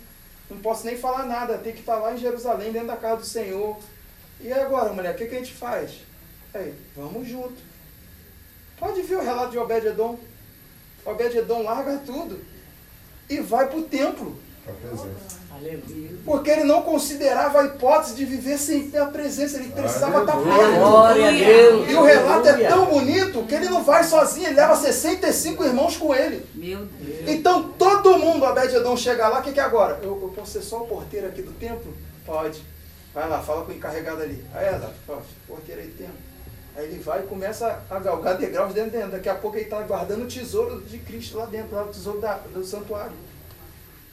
Não 0.50 0.58
posso 0.58 0.84
nem 0.84 0.96
falar 0.96 1.24
nada, 1.24 1.58
tem 1.58 1.72
que 1.72 1.80
estar 1.80 1.96
lá 1.96 2.14
em 2.14 2.18
Jerusalém, 2.18 2.72
dentro 2.72 2.88
da 2.88 2.96
casa 2.96 3.16
do 3.16 3.26
Senhor. 3.26 3.78
E 4.40 4.52
agora, 4.52 4.92
mulher, 4.92 5.14
o 5.14 5.16
que, 5.16 5.26
que 5.26 5.34
a 5.34 5.38
gente 5.38 5.54
faz? 5.54 5.92
Aí, 6.52 6.74
vamos 6.94 7.26
junto. 7.26 7.56
Pode 8.78 9.00
ver 9.02 9.16
o 9.16 9.22
relato 9.22 9.50
de 9.50 9.58
Obed-Edom. 9.58 10.18
Obed-Edom 11.04 11.62
larga 11.62 11.98
tudo 12.04 12.38
e 13.28 13.40
vai 13.40 13.66
para 13.66 13.78
o 13.78 13.82
templo. 13.82 14.38
A 14.68 14.72
presença. 14.72 15.40
Porque 16.24 16.50
ele 16.50 16.64
não 16.64 16.82
considerava 16.82 17.60
a 17.60 17.64
hipótese 17.66 18.14
de 18.14 18.24
viver 18.24 18.58
sem 18.58 18.90
ter 18.90 18.98
a 18.98 19.06
presença. 19.06 19.56
Ele 19.58 19.68
precisava 19.70 20.20
estar 20.20 20.32
perto. 20.36 20.80
E 21.90 21.94
o 21.94 22.02
relato 22.02 22.48
é 22.48 22.68
tão 22.68 22.86
bonito 22.86 23.42
que 23.44 23.54
ele 23.54 23.68
não 23.68 23.82
vai 23.84 24.02
sozinho, 24.04 24.46
ele 24.46 24.56
leva 24.56 24.74
65 24.76 25.64
irmãos 25.64 25.96
com 25.96 26.14
ele. 26.14 26.44
Meu 26.54 26.80
Deus. 26.84 27.28
Então 27.28 27.62
todo 27.78 28.18
mundo, 28.18 28.44
Obed-Edom, 28.44 28.96
chega 28.96 29.28
lá, 29.28 29.40
o 29.40 29.42
que, 29.42 29.52
que 29.52 29.60
é 29.60 29.62
agora? 29.62 29.98
Eu, 30.02 30.18
eu 30.22 30.28
posso 30.34 30.52
ser 30.52 30.62
só 30.62 30.82
o 30.82 30.86
porteiro 30.86 31.26
aqui 31.28 31.42
do 31.42 31.52
templo? 31.52 31.94
Pode. 32.24 32.60
Vai 33.14 33.28
lá, 33.28 33.40
fala 33.40 33.64
com 33.64 33.72
o 33.72 33.74
encarregado 33.74 34.22
ali. 34.22 34.44
Aí, 34.54 34.66
ó, 35.08 35.16
porteiro 35.46 35.80
aí 35.80 35.86
do 35.88 35.96
templo. 35.96 36.14
Aí 36.76 36.84
ele 36.84 36.98
vai 37.02 37.20
e 37.20 37.22
começa 37.22 37.80
a 37.88 37.98
galgar 37.98 38.36
degraus 38.36 38.74
dentro 38.74 38.90
dentro. 38.90 39.12
Daqui 39.12 39.28
a 39.30 39.34
pouco 39.34 39.56
ele 39.56 39.64
está 39.64 39.80
guardando 39.80 40.24
o 40.24 40.26
tesouro 40.28 40.82
de 40.82 40.98
Cristo 40.98 41.38
lá 41.38 41.46
dentro, 41.46 41.74
lá 41.74 41.84
o 41.84 41.88
tesouro 41.88 42.20
da- 42.20 42.38
do 42.52 42.62
santuário. 42.62 43.12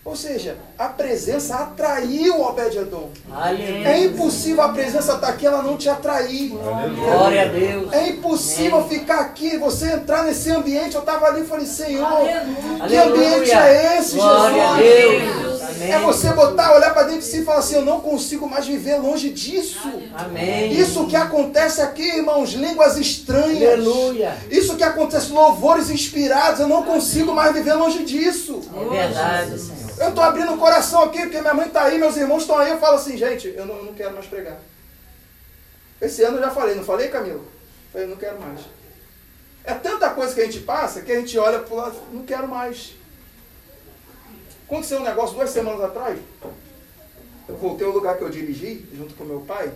Ou 0.06 0.18
seja, 0.18 0.58
a 0.78 0.90
presença 0.90 1.56
atraiu 1.56 2.42
Obed-Edom. 2.42 3.10
É 3.86 4.04
impossível 4.04 4.62
a 4.62 4.70
presença 4.70 5.14
estar 5.14 5.30
aqui, 5.30 5.46
ela 5.46 5.64
não 5.64 5.78
te 5.78 5.88
atrair. 5.88 6.50
Glória 6.50 7.44
a 7.44 7.46
Deus. 7.46 7.94
É 7.94 8.10
impossível 8.10 8.86
ficar 8.86 9.22
aqui, 9.22 9.58
você 9.58 9.94
entrar 9.94 10.26
nesse 10.26 10.52
ambiente. 10.52 10.96
Eu 10.96 11.00
estava 11.02 11.28
ali 11.28 11.44
e 11.44 11.46
falei, 11.46 11.66
Senhor, 11.66 12.06
que 12.06 12.98
Aleluia. 12.98 13.04
ambiente 13.06 13.52
é 13.52 13.98
esse, 13.98 14.16
Glória 14.16 14.72
a 14.72 14.78
Jesus? 14.78 15.64
É 15.82 15.98
você 16.00 16.32
botar, 16.34 16.76
olhar 16.76 16.94
para 16.94 17.04
dentro 17.04 17.22
de 17.22 17.26
si 17.26 17.40
e 17.40 17.46
falar 17.46 17.60
assim, 17.60 17.76
eu 17.76 17.86
não 17.86 18.02
consigo 18.02 18.48
mais 18.48 18.66
viver 18.66 18.98
longe 18.98 19.30
disso. 19.30 19.80
Amém. 20.14 20.74
Isso 20.74 21.08
que 21.08 21.16
acontece 21.16 21.82
aqui, 21.82 22.18
irmãos, 22.18 22.52
línguas 22.52 22.98
estranhas. 22.98 23.72
Aleluia. 23.72 24.36
Isso 24.52 24.76
que 24.76 24.84
acontece, 24.84 25.32
louvores 25.32 25.90
inspirados, 25.90 26.60
eu 26.60 26.68
não 26.68 26.84
consigo 26.84 27.34
mais 27.34 27.54
viver 27.54 27.74
longe 27.74 28.04
disso. 28.04 28.62
É 28.76 28.90
verdade, 28.90 29.60
Senhor. 29.60 29.83
Eu 30.04 30.10
estou 30.10 30.24
abrindo 30.24 30.54
o 30.54 30.58
coração 30.58 31.04
aqui, 31.04 31.22
porque 31.22 31.40
minha 31.40 31.54
mãe 31.54 31.68
está 31.68 31.86
aí, 31.86 31.98
meus 31.98 32.18
irmãos 32.18 32.42
estão 32.42 32.58
aí. 32.58 32.72
Eu 32.72 32.78
falo 32.78 32.98
assim, 32.98 33.16
gente, 33.16 33.48
eu 33.48 33.66
não, 33.66 33.78
eu 33.78 33.86
não 33.86 33.94
quero 33.94 34.14
mais 34.14 34.26
pregar. 34.26 34.60
Esse 36.02 36.24
ano 36.24 36.38
eu 36.38 36.42
já 36.42 36.52
falei, 36.52 36.76
não 36.76 36.84
falei, 36.84 37.08
Camilo? 37.08 37.48
Falei, 37.94 38.08
não 38.08 38.18
quero 38.18 38.38
mais. 38.42 38.60
É 39.64 39.74
tanta 39.74 40.10
coisa 40.10 40.36
que 40.36 40.42
a 40.42 40.46
gente 40.46 40.60
passa 40.60 41.02
que 41.02 41.12
a 41.12 41.18
gente 41.18 41.38
olha 41.38 41.60
para 41.60 41.74
o 41.74 41.78
lado, 41.78 41.96
não 42.12 42.26
quero 42.26 42.50
mais. 42.50 42.96
Aconteceu 44.66 45.00
um 45.00 45.04
negócio 45.04 45.36
duas 45.36 45.50
semanas 45.50 45.82
atrás. 45.82 46.20
Eu 47.48 47.56
voltei 47.56 47.88
ao 47.88 47.94
lugar 47.94 48.18
que 48.18 48.24
eu 48.26 48.30
dirigi, 48.30 48.86
junto 48.94 49.14
com 49.14 49.24
meu 49.24 49.40
pai. 49.42 49.72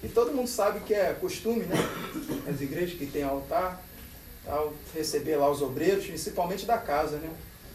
E 0.00 0.08
todo 0.08 0.32
mundo 0.32 0.48
sabe 0.48 0.78
que 0.80 0.94
é 0.94 1.12
costume, 1.20 1.64
né? 1.64 1.76
As 2.48 2.60
igrejas 2.60 2.96
que 2.96 3.06
tem 3.06 3.24
altar, 3.24 3.82
tal, 4.44 4.72
receber 4.94 5.34
lá 5.34 5.50
os 5.50 5.60
obreiros, 5.60 6.06
principalmente 6.06 6.64
da 6.64 6.78
casa, 6.78 7.16
né? 7.16 7.30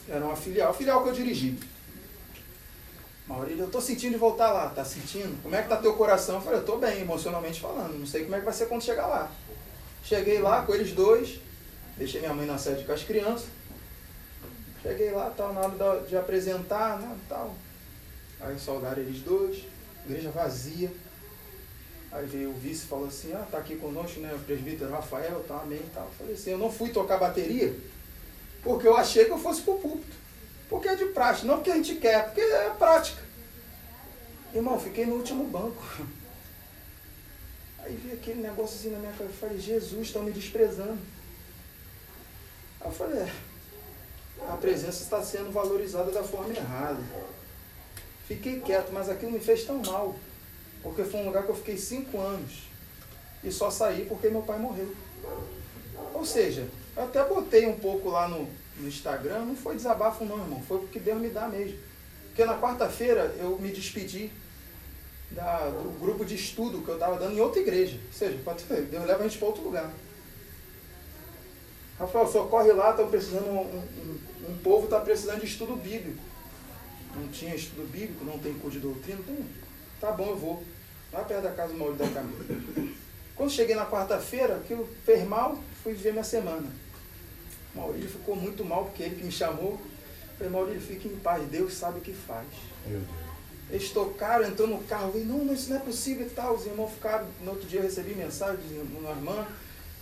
Era 0.07 0.25
uma 0.25 0.35
filial, 0.35 0.73
filial 0.73 1.03
que 1.03 1.09
eu 1.09 1.13
dirigi. 1.13 1.57
Maurílio, 3.27 3.63
eu 3.63 3.69
tô 3.69 3.79
sentindo 3.79 4.13
de 4.13 4.17
voltar 4.17 4.51
lá, 4.51 4.69
tá 4.69 4.83
sentindo? 4.83 5.41
Como 5.41 5.55
é 5.55 5.61
que 5.61 5.69
tá 5.69 5.77
teu 5.77 5.93
coração? 5.93 6.35
Eu 6.35 6.41
falei, 6.41 6.59
eu 6.59 6.65
tô 6.65 6.77
bem, 6.77 7.01
emocionalmente 7.01 7.61
falando, 7.61 7.97
não 7.97 8.05
sei 8.05 8.23
como 8.23 8.35
é 8.35 8.39
que 8.39 8.45
vai 8.45 8.53
ser 8.53 8.67
quando 8.67 8.83
chegar 8.83 9.07
lá. 9.07 9.31
Cheguei 10.03 10.41
lá 10.41 10.63
com 10.63 10.73
eles 10.73 10.91
dois, 10.91 11.39
deixei 11.95 12.19
minha 12.19 12.33
mãe 12.33 12.45
na 12.45 12.57
sede 12.57 12.83
com 12.83 12.91
as 12.91 13.03
crianças. 13.03 13.47
Cheguei 14.81 15.11
lá, 15.11 15.29
tal, 15.29 15.53
na 15.53 15.61
hora 15.61 16.01
de 16.01 16.17
apresentar, 16.17 16.99
né, 16.99 17.15
tal. 17.29 17.55
Aí 18.41 18.59
saudaram 18.59 19.01
eles 19.01 19.21
dois, 19.21 19.63
igreja 20.05 20.31
vazia. 20.31 20.91
Aí 22.11 22.25
veio 22.25 22.49
o 22.49 22.53
vice 22.53 22.83
e 22.83 22.87
falou 22.87 23.07
assim, 23.07 23.31
ah, 23.33 23.47
tá 23.49 23.59
aqui 23.59 23.77
conosco, 23.77 24.19
né, 24.19 24.33
o 24.33 24.39
presbítero 24.39 24.91
Rafael, 24.91 25.45
tá, 25.47 25.61
amém, 25.61 25.81
tal. 25.93 26.03
Eu 26.03 26.11
falei 26.17 26.33
assim, 26.33 26.51
eu 26.51 26.57
não 26.57 26.69
fui 26.71 26.89
tocar 26.89 27.17
bateria, 27.17 27.73
porque 28.63 28.87
eu 28.87 28.95
achei 28.95 29.25
que 29.25 29.31
eu 29.31 29.39
fosse 29.39 29.61
pro 29.61 29.79
púlpito. 29.79 30.15
Porque 30.69 30.87
é 30.87 30.95
de 30.95 31.05
praxe, 31.05 31.45
não 31.45 31.55
porque 31.55 31.71
a 31.71 31.75
gente 31.75 31.95
quer, 31.95 32.25
porque 32.25 32.41
é 32.41 32.69
prática. 32.69 33.21
Irmão, 34.53 34.79
fiquei 34.79 35.05
no 35.05 35.15
último 35.15 35.45
banco. 35.45 35.83
Aí 37.79 37.95
vi 37.95 38.13
aquele 38.13 38.41
negócio 38.41 38.77
assim 38.77 38.91
na 38.91 38.99
minha 38.99 39.11
cara, 39.11 39.29
eu 39.29 39.33
falei, 39.33 39.59
Jesus, 39.59 40.07
estão 40.07 40.23
me 40.23 40.31
desprezando. 40.31 40.97
Aí 42.79 42.87
eu 42.87 42.91
falei, 42.91 43.19
é, 43.19 43.31
a 44.47 44.57
presença 44.57 45.03
está 45.03 45.21
sendo 45.23 45.51
valorizada 45.51 46.11
da 46.11 46.23
forma 46.23 46.53
errada. 46.53 47.01
Fiquei 48.27 48.59
quieto, 48.59 48.91
mas 48.91 49.09
aquilo 49.09 49.31
me 49.31 49.39
fez 49.39 49.65
tão 49.65 49.79
mal. 49.79 50.15
Porque 50.81 51.03
foi 51.03 51.19
um 51.19 51.25
lugar 51.25 51.43
que 51.43 51.49
eu 51.49 51.55
fiquei 51.55 51.77
cinco 51.77 52.19
anos. 52.19 52.63
E 53.43 53.51
só 53.51 53.69
saí 53.69 54.05
porque 54.05 54.29
meu 54.29 54.41
pai 54.41 54.57
morreu. 54.57 54.95
Ou 56.13 56.25
seja, 56.25 56.67
eu 56.95 57.03
até 57.03 57.23
botei 57.23 57.65
um 57.67 57.77
pouco 57.77 58.09
lá 58.09 58.27
no, 58.27 58.47
no 58.77 58.87
Instagram, 58.87 59.45
não 59.45 59.55
foi 59.55 59.75
desabafo 59.75 60.25
não, 60.25 60.39
irmão. 60.39 60.61
Foi 60.67 60.79
porque 60.79 60.99
Deus 60.99 61.19
me 61.21 61.29
dá 61.29 61.47
mesmo. 61.47 61.77
Porque 62.27 62.45
na 62.45 62.57
quarta-feira 62.59 63.35
eu 63.39 63.57
me 63.59 63.71
despedi 63.71 64.31
da- 65.31 65.69
do 65.69 65.97
grupo 65.99 66.25
de 66.25 66.35
estudo 66.35 66.81
que 66.81 66.89
eu 66.89 66.95
estava 66.95 67.17
dando 67.17 67.33
em 67.35 67.39
outra 67.41 67.61
igreja. 67.61 67.97
Ou 68.07 68.13
seja, 68.13 68.37
Deus 68.89 69.05
leva 69.05 69.23
a 69.23 69.27
gente 69.27 69.37
para 69.37 69.47
outro 69.47 69.63
lugar. 69.63 69.91
Rafael, 71.99 72.27
socorre 72.27 72.71
lá, 72.71 72.91
estão 72.91 73.09
precisando, 73.09 73.45
um, 73.47 73.59
um, 73.61 74.51
um 74.51 74.57
povo 74.57 74.85
está 74.85 74.99
precisando 74.99 75.39
de 75.41 75.45
estudo 75.45 75.75
bíblico. 75.75 76.21
Não 77.15 77.27
tinha 77.27 77.53
estudo 77.53 77.87
bíblico, 77.91 78.23
não 78.25 78.39
tem 78.39 78.53
curso 78.53 78.77
de 78.77 78.83
doutrina, 78.83 79.19
tem. 79.25 79.45
Tá 79.99 80.11
bom, 80.11 80.29
eu 80.29 80.37
vou. 80.37 80.63
Lá 81.13 81.23
perto 81.23 81.43
da 81.43 81.51
casa 81.51 81.73
do 81.73 81.79
Maurício 81.79 82.05
da 82.05 82.11
Camila. 82.11 82.45
Quando 83.35 83.51
cheguei 83.51 83.75
na 83.75 83.85
quarta-feira, 83.85 84.55
aquilo 84.55 84.87
fez 85.05 85.27
mal, 85.27 85.61
fui 85.83 85.93
viver 85.93 86.11
minha 86.11 86.23
semana. 86.23 86.67
O 87.73 87.79
Maurício 87.79 88.09
ficou 88.09 88.35
muito 88.35 88.63
mal, 88.65 88.85
porque 88.85 89.03
ele 89.03 89.15
que 89.15 89.23
me 89.23 89.31
chamou. 89.31 89.71
Eu 89.71 90.37
falei, 90.37 90.51
Maurício, 90.51 90.81
fique 90.81 91.07
em 91.07 91.15
paz, 91.17 91.47
Deus 91.49 91.73
sabe 91.73 91.99
o 91.99 92.01
que 92.01 92.13
faz. 92.13 92.47
Meu 92.85 92.99
Deus. 92.99 93.21
Eles 93.69 93.89
tocaram, 93.91 94.45
entrou 94.45 94.67
no 94.67 94.83
carro, 94.83 95.07
eu 95.07 95.11
falei, 95.13 95.25
não, 95.27 95.45
não, 95.45 95.53
isso 95.53 95.69
não 95.69 95.77
é 95.77 95.79
possível 95.79 96.27
e 96.27 96.29
tal. 96.29 96.55
Os 96.55 96.65
irmãos 96.65 96.91
ficaram, 96.91 97.25
no 97.41 97.51
outro 97.51 97.67
dia 97.67 97.79
eu 97.79 97.83
recebi 97.83 98.13
mensagem 98.13 98.61
de 98.67 98.79
uma 98.97 99.11
irmã, 99.11 99.47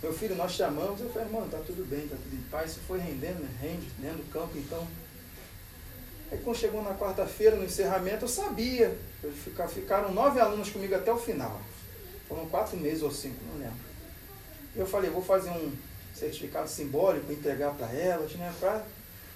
meu 0.02 0.12
filho, 0.12 0.34
nós 0.34 0.52
chamamos. 0.52 1.00
Eu 1.00 1.08
falei, 1.10 1.28
irmão, 1.28 1.48
tá 1.48 1.58
tudo 1.64 1.88
bem, 1.88 2.08
tá 2.08 2.16
tudo 2.16 2.34
em 2.34 2.42
paz. 2.50 2.72
Isso 2.72 2.80
foi 2.88 2.98
rendendo, 2.98 3.40
né? 3.40 3.48
Rende, 3.60 3.86
dentro 3.98 4.18
do 4.18 4.32
campo, 4.32 4.58
então. 4.58 4.86
Aí 6.32 6.38
quando 6.38 6.56
chegou 6.56 6.82
na 6.82 6.94
quarta-feira, 6.94 7.54
no 7.54 7.64
encerramento, 7.64 8.24
eu 8.24 8.28
sabia. 8.28 8.96
Eu 9.22 9.30
ficar, 9.30 9.68
ficaram 9.68 10.12
nove 10.12 10.40
alunos 10.40 10.70
comigo 10.70 10.94
até 10.94 11.12
o 11.12 11.18
final. 11.18 11.60
Foram 12.26 12.46
quatro 12.46 12.76
meses 12.76 13.02
ou 13.02 13.10
cinco, 13.10 13.36
não 13.52 13.58
lembro. 13.60 13.89
Eu 14.74 14.86
falei, 14.86 15.10
vou 15.10 15.22
fazer 15.22 15.50
um 15.50 15.72
certificado 16.14 16.68
simbólico, 16.68 17.32
entregar 17.32 17.74
para 17.74 17.92
elas, 17.92 18.32
né? 18.34 18.52
Para 18.60 18.84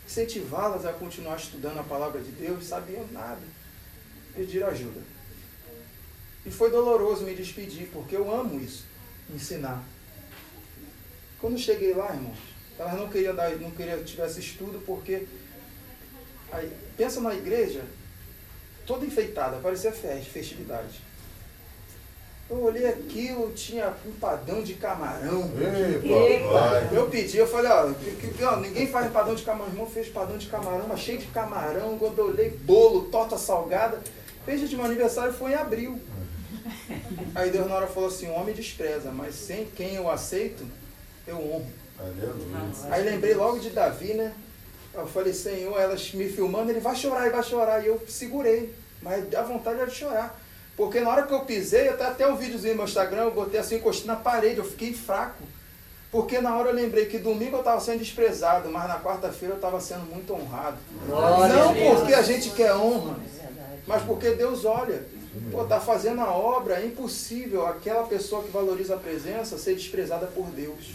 incentivá-las 0.06 0.84
a 0.84 0.92
continuar 0.92 1.36
estudando 1.36 1.78
a 1.78 1.84
palavra 1.84 2.20
de 2.20 2.30
Deus, 2.30 2.66
sabiam 2.66 3.06
nada. 3.12 3.42
Pedir 4.34 4.64
ajuda. 4.64 5.00
E 6.44 6.50
foi 6.50 6.70
doloroso 6.70 7.24
me 7.24 7.34
despedir, 7.34 7.88
porque 7.92 8.16
eu 8.16 8.32
amo 8.32 8.60
isso, 8.60 8.84
ensinar. 9.34 9.82
Quando 11.40 11.58
cheguei 11.58 11.94
lá, 11.94 12.14
irmãos, 12.14 12.38
elas 12.78 12.94
não 12.94 13.08
queriam 13.08 13.34
dar, 13.34 13.50
não 13.56 13.70
queriam 13.70 13.98
que 13.98 14.04
tivesse 14.04 14.40
estudo, 14.40 14.82
porque 14.84 15.26
aí, 16.52 16.70
pensa 16.96 17.20
na 17.20 17.34
igreja 17.34 17.84
toda 18.86 19.06
enfeitada, 19.06 19.58
parecia 19.58 19.92
festa, 19.92 20.30
festividade. 20.30 21.00
Eu 22.50 22.62
olhei 22.62 22.86
aquilo, 22.86 23.52
tinha 23.54 23.92
empadão 24.06 24.62
de 24.62 24.74
camarão. 24.74 25.50
Ei, 26.02 26.40
papai. 26.40 26.88
Eu 26.92 27.06
pedi, 27.08 27.38
eu 27.38 27.46
falei, 27.46 27.70
ó, 27.72 27.90
que- 27.92 28.28
que- 28.34 28.44
ó, 28.44 28.56
ninguém 28.56 28.86
faz 28.86 29.06
empadão 29.06 29.34
de 29.34 29.42
camarão, 29.42 29.70
irmão 29.72 29.86
fez 29.86 30.08
empadão 30.08 30.36
de 30.36 30.46
camarão, 30.48 30.86
mas 30.86 31.00
cheio 31.00 31.18
de 31.18 31.26
camarão, 31.28 31.96
quando 31.98 32.18
eu 32.18 32.26
olhei 32.26 32.50
bolo, 32.50 33.04
torta 33.06 33.38
salgada, 33.38 33.98
fez 34.44 34.68
de 34.68 34.76
meu 34.76 34.84
aniversário 34.84 35.32
foi 35.32 35.52
em 35.52 35.54
abril. 35.54 35.98
Aí 37.34 37.50
Deus 37.50 37.66
na 37.66 37.76
hora 37.76 37.86
falou 37.86 38.08
assim, 38.10 38.28
o 38.28 38.34
homem 38.34 38.54
despreza, 38.54 39.10
mas 39.10 39.34
sem 39.34 39.64
quem 39.66 39.94
eu 39.94 40.10
aceito, 40.10 40.64
eu 41.26 41.36
honro. 41.36 41.66
Aleluia. 41.98 42.34
Aí 42.90 43.04
lembrei 43.04 43.34
logo 43.34 43.58
de 43.58 43.70
Davi, 43.70 44.12
né? 44.14 44.32
Eu 44.92 45.06
falei, 45.06 45.32
Senhor, 45.32 45.78
elas 45.80 46.12
me 46.12 46.28
filmando, 46.28 46.70
ele 46.70 46.80
vai 46.80 46.94
chorar, 46.94 47.22
ele 47.22 47.34
vai 47.34 47.42
chorar. 47.42 47.82
E 47.82 47.86
eu 47.88 48.00
segurei, 48.06 48.72
mas 49.02 49.34
a 49.34 49.42
vontade 49.42 49.78
era 49.80 49.88
de 49.90 49.96
chorar. 49.96 50.40
Porque 50.76 51.00
na 51.00 51.10
hora 51.10 51.22
que 51.22 51.32
eu 51.32 51.40
pisei, 51.40 51.88
até, 51.88 52.04
até 52.04 52.26
um 52.26 52.36
videozinho 52.36 52.72
no 52.72 52.78
meu 52.78 52.86
Instagram, 52.86 53.24
eu 53.24 53.30
botei 53.30 53.60
assim, 53.60 53.76
encostei 53.76 54.06
na 54.06 54.16
parede, 54.16 54.58
eu 54.58 54.64
fiquei 54.64 54.92
fraco. 54.92 55.42
Porque 56.10 56.40
na 56.40 56.56
hora 56.56 56.70
eu 56.70 56.74
lembrei 56.74 57.06
que 57.06 57.18
domingo 57.18 57.56
eu 57.56 57.60
estava 57.60 57.80
sendo 57.80 57.98
desprezado, 57.98 58.70
mas 58.70 58.86
na 58.86 59.00
quarta-feira 59.00 59.54
eu 59.54 59.56
estava 59.56 59.80
sendo 59.80 60.04
muito 60.06 60.32
honrado. 60.32 60.76
Glória 61.06 61.54
Não 61.54 61.74
porque 61.74 62.14
a 62.14 62.22
gente 62.22 62.50
quer 62.50 62.74
honra, 62.74 63.16
mas 63.86 64.02
porque 64.02 64.30
Deus 64.30 64.64
olha. 64.64 65.02
Pô, 65.50 65.64
tá 65.64 65.80
fazendo 65.80 66.20
a 66.20 66.30
obra, 66.30 66.80
é 66.80 66.86
impossível 66.86 67.66
aquela 67.66 68.04
pessoa 68.04 68.44
que 68.44 68.50
valoriza 68.50 68.94
a 68.94 68.98
presença 68.98 69.58
ser 69.58 69.74
desprezada 69.74 70.26
por 70.28 70.46
Deus. 70.46 70.92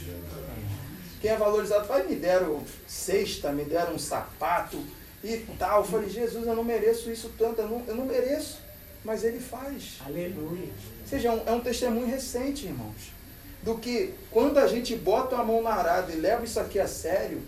Quem 1.22 1.32
é 1.32 1.36
valorizado, 1.36 1.86
vai, 1.86 2.04
me 2.04 2.16
deram 2.16 2.64
cesta, 2.88 3.52
me 3.52 3.66
deram 3.66 3.96
um 3.96 4.00
sapato 4.00 4.82
e 5.22 5.46
tal. 5.58 5.82
Eu 5.82 5.86
falei, 5.86 6.10
Jesus, 6.10 6.48
eu 6.48 6.56
não 6.56 6.64
mereço 6.64 7.12
isso 7.12 7.30
tanto, 7.38 7.60
eu 7.60 7.68
não, 7.68 7.84
eu 7.86 7.96
não 7.96 8.06
mereço. 8.06 8.60
Mas 9.04 9.24
ele 9.24 9.40
faz. 9.40 9.98
Aleluia. 10.06 10.70
Ou 11.02 11.08
seja, 11.08 11.30
é 11.30 11.32
um, 11.32 11.42
é 11.46 11.52
um 11.52 11.60
testemunho 11.62 12.08
recente, 12.08 12.66
irmãos. 12.66 13.12
Do 13.64 13.76
que 13.76 14.14
quando 14.32 14.58
a 14.58 14.68
gente 14.68 14.96
bota 14.96 15.36
a 15.36 15.44
mão 15.44 15.62
na 15.62 15.72
arada 15.74 16.12
e 16.12 16.16
leva 16.16 16.44
isso 16.46 16.60
aqui 16.60 16.80
a 16.80 16.88
sério, 16.88 17.42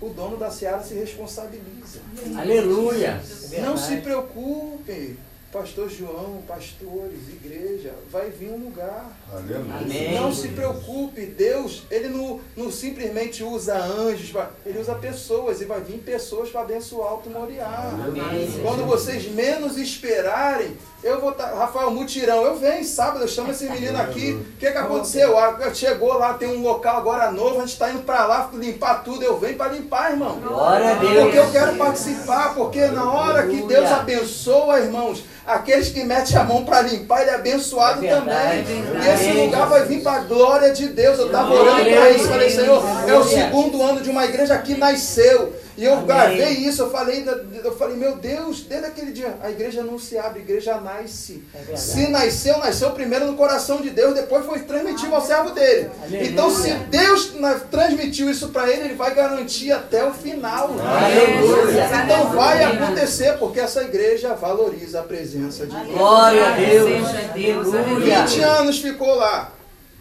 o 0.00 0.08
dono 0.10 0.36
da 0.36 0.50
seara 0.50 0.82
se 0.82 0.94
responsabiliza. 0.94 2.00
Aleluia. 2.38 3.20
É 3.52 3.60
Não 3.60 3.76
se 3.76 3.94
verdade. 3.96 4.00
preocupe, 4.02 5.18
pastor 5.56 5.88
João, 5.88 6.42
pastores, 6.46 7.28
igreja, 7.32 7.94
vai 8.12 8.28
vir 8.28 8.50
um 8.50 8.58
lugar. 8.58 9.06
Aleluia. 9.32 9.76
Amém. 9.80 10.14
Não 10.14 10.30
se 10.30 10.48
preocupe, 10.48 11.24
Deus, 11.24 11.84
ele 11.90 12.08
não, 12.08 12.40
não 12.54 12.70
simplesmente 12.70 13.42
usa 13.42 13.74
anjos, 13.74 14.34
ele 14.66 14.78
usa 14.78 14.94
pessoas 14.96 15.62
e 15.62 15.64
vai 15.64 15.80
vir 15.80 15.98
pessoas 15.98 16.50
para 16.50 16.60
abençoar 16.60 17.14
o 17.14 17.30
Moriá. 17.30 17.90
Amém. 18.06 18.60
Quando 18.62 18.84
vocês 18.86 19.30
menos 19.32 19.78
esperarem, 19.78 20.76
eu 21.02 21.20
vou 21.20 21.30
estar. 21.30 21.54
Rafael, 21.54 21.90
mutirão, 21.90 22.42
eu 22.42 22.58
venho 22.58 22.84
sábado, 22.84 23.22
eu 23.22 23.28
chamo 23.28 23.50
esse 23.50 23.68
menino 23.68 23.98
aqui. 23.98 24.32
O 24.32 24.58
que, 24.58 24.70
que 24.70 24.78
aconteceu? 24.78 25.38
Ah, 25.38 25.72
Chegou 25.72 26.14
lá, 26.18 26.34
tem 26.34 26.48
um 26.48 26.62
local 26.62 26.98
agora 26.98 27.30
novo, 27.30 27.56
a 27.56 27.60
gente 27.60 27.72
está 27.72 27.90
indo 27.90 28.02
para 28.02 28.26
lá 28.26 28.50
limpar 28.52 29.04
tudo. 29.04 29.22
Eu 29.22 29.38
venho 29.38 29.56
para 29.56 29.72
limpar, 29.72 30.10
irmão. 30.10 30.38
Glória 30.40 30.92
a 30.92 30.94
Deus. 30.94 31.22
Porque 31.22 31.38
eu 31.38 31.50
quero 31.50 31.76
participar, 31.76 32.54
porque 32.54 32.86
na 32.86 33.10
hora 33.10 33.46
que 33.46 33.62
Deus 33.62 33.90
abençoa, 33.90 34.80
irmãos, 34.80 35.24
aqueles 35.46 35.88
que 35.88 36.02
metem 36.04 36.36
a 36.36 36.44
mão 36.44 36.64
para 36.64 36.82
limpar, 36.82 37.22
ele 37.22 37.30
é 37.30 37.34
abençoado 37.34 38.04
É 38.04 38.08
verdade, 38.08 38.64
também. 38.64 39.02
é 39.02 39.10
E 39.10 39.14
esse 39.14 39.32
lugar 39.32 39.68
vai 39.68 39.84
vir 39.84 40.02
para 40.02 40.12
a 40.12 40.20
glória 40.20 40.72
de 40.72 40.88
Deus. 40.88 41.18
Eu 41.18 41.26
estava 41.26 41.52
orando 41.54 41.84
para 41.84 42.10
isso, 42.10 42.28
falei, 42.28 42.50
Senhor, 42.50 42.82
é 43.06 43.14
o 43.14 43.24
segundo 43.24 43.82
ano 43.82 44.00
de 44.00 44.10
uma 44.10 44.24
igreja 44.24 44.58
que 44.58 44.74
nasceu. 44.76 45.54
E 45.76 45.84
eu 45.84 45.92
Amém. 45.92 46.06
gravei 46.06 46.52
isso, 46.52 46.82
eu 46.82 46.90
falei, 46.90 47.24
eu 47.62 47.76
falei, 47.76 47.96
meu 47.96 48.16
Deus, 48.16 48.62
desde 48.62 48.86
aquele 48.86 49.12
dia, 49.12 49.36
a 49.42 49.50
igreja 49.50 49.82
não 49.82 49.98
se 49.98 50.16
abre, 50.16 50.40
a 50.40 50.42
igreja 50.42 50.80
nasce. 50.80 51.44
É. 51.70 51.76
Se 51.76 52.08
nasceu, 52.08 52.58
nasceu 52.58 52.92
primeiro 52.92 53.26
no 53.26 53.36
coração 53.36 53.82
de 53.82 53.90
Deus, 53.90 54.14
depois 54.14 54.46
foi 54.46 54.60
transmitido 54.60 55.14
ao 55.14 55.20
servo 55.20 55.50
dele. 55.50 55.90
Aleluia. 56.02 56.30
Então, 56.30 56.50
se 56.50 56.72
Deus 56.72 57.32
transmitiu 57.70 58.30
isso 58.30 58.48
para 58.48 58.70
ele, 58.70 58.86
ele 58.86 58.94
vai 58.94 59.14
garantir 59.14 59.70
até 59.70 60.02
o 60.04 60.14
final. 60.14 60.70
Aleluia. 60.80 61.90
Então 62.04 62.30
vai 62.30 62.64
acontecer, 62.64 63.36
porque 63.38 63.60
essa 63.60 63.82
igreja 63.82 64.34
valoriza 64.34 65.00
a 65.00 65.02
presença 65.02 65.66
de 65.66 65.76
Deus. 65.76 65.88
Glória 65.88 66.46
a 66.46 66.56
Deus. 66.56 67.06
Seja 67.06 67.32
Deus, 67.34 67.74
Aleluia. 67.74 68.26
20 68.26 68.40
anos 68.40 68.78
ficou 68.78 69.14
lá. 69.14 69.52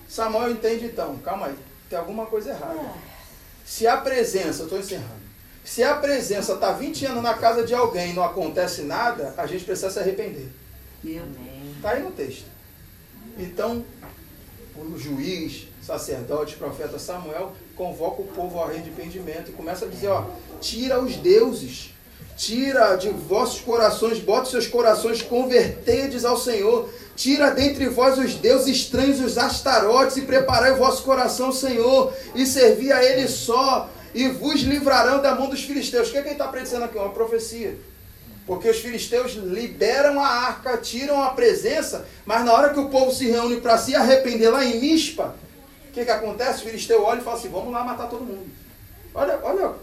Samuel 0.08 0.52
entende 0.52 0.86
então, 0.86 1.18
calma 1.18 1.48
aí, 1.48 1.56
tem 1.90 2.00
alguma 2.00 2.26
coisa 2.28 2.52
errada. 2.52 2.80
Se 3.66 3.86
a 3.88 3.98
presença, 3.98 4.62
eu 4.62 4.66
estou 4.66 4.80
encerrando. 4.80 5.25
Se 5.66 5.84
a 5.84 5.96
presença 5.96 6.54
está 6.54 6.72
20 6.72 7.08
anos 7.08 7.24
na 7.24 7.34
casa 7.34 7.66
de 7.66 7.74
alguém 7.74 8.12
e 8.12 8.14
não 8.14 8.24
acontece 8.24 8.84
nada, 8.84 9.34
a 9.36 9.48
gente 9.48 9.66
precisa 9.66 9.90
se 9.90 9.98
arrepender. 9.98 10.48
Está 11.76 11.92
aí 11.92 12.04
no 12.04 12.12
texto. 12.12 12.46
Então, 13.38 13.84
o 14.78 14.98
juiz, 14.98 15.68
sacerdote, 15.82 16.56
profeta 16.56 17.00
Samuel 17.00 17.54
convoca 17.76 18.22
o 18.22 18.28
povo 18.28 18.60
ao 18.60 18.70
arrependimento 18.70 19.50
e 19.50 19.54
começa 19.54 19.86
a 19.86 19.88
dizer: 19.88 20.10
ó, 20.10 20.26
tira 20.62 21.02
os 21.02 21.16
deuses, 21.16 21.96
tira 22.38 22.96
de 22.96 23.10
vossos 23.10 23.60
corações, 23.62 24.20
bota 24.20 24.50
seus 24.50 24.68
corações, 24.68 25.24
convertedes 25.24 26.24
ao 26.26 26.38
Senhor, 26.38 26.90
tira 27.16 27.50
dentre 27.50 27.90
vós 27.90 28.20
os 28.20 28.36
deuses 28.36 28.68
estranhos, 28.68 29.20
os 29.20 29.38
astarotes, 29.38 30.18
e 30.18 30.22
preparai 30.22 30.74
o 30.74 30.78
vosso 30.78 31.02
coração, 31.02 31.52
Senhor, 31.52 32.14
e 32.36 32.46
servi 32.46 32.92
a 32.92 33.04
Ele 33.04 33.28
só, 33.28 33.90
e 34.16 34.30
vos 34.30 34.62
livrarão 34.62 35.22
da 35.22 35.36
mão 35.36 35.50
dos 35.50 35.66
filisteus. 35.66 36.08
O 36.08 36.12
que, 36.14 36.18
é 36.18 36.22
que 36.22 36.30
ele 36.30 36.36
está 36.36 36.48
predizendo 36.48 36.86
aqui? 36.86 36.98
Uma 36.98 37.10
profecia. 37.10 37.78
Porque 38.48 38.70
os 38.70 38.78
filisteus 38.78 39.34
liberam 39.34 40.24
a 40.24 40.28
arca, 40.28 40.78
tiram 40.78 41.22
a 41.22 41.32
presença, 41.32 42.08
mas 42.26 42.46
na 42.46 42.54
hora 42.54 42.74
que 42.74 42.80
o 42.80 42.88
povo 42.88 43.12
se 43.12 43.30
reúne 43.30 43.60
para 43.60 43.78
se 43.78 43.94
arrepender 43.94 44.50
lá 44.50 44.64
em 44.64 44.80
Mispa, 44.80 45.36
o 45.90 45.92
que, 45.92 46.06
que 46.06 46.12
acontece? 46.12 46.62
O 46.62 46.66
filisteu 46.66 47.04
olha 47.04 47.20
e 47.20 47.24
fala 47.24 47.36
assim: 47.36 47.50
vamos 47.50 47.74
lá 47.74 47.84
matar 47.84 48.08
todo 48.08 48.24
mundo. 48.24 48.50
Olha, 49.14 49.38
olha, 49.44 49.74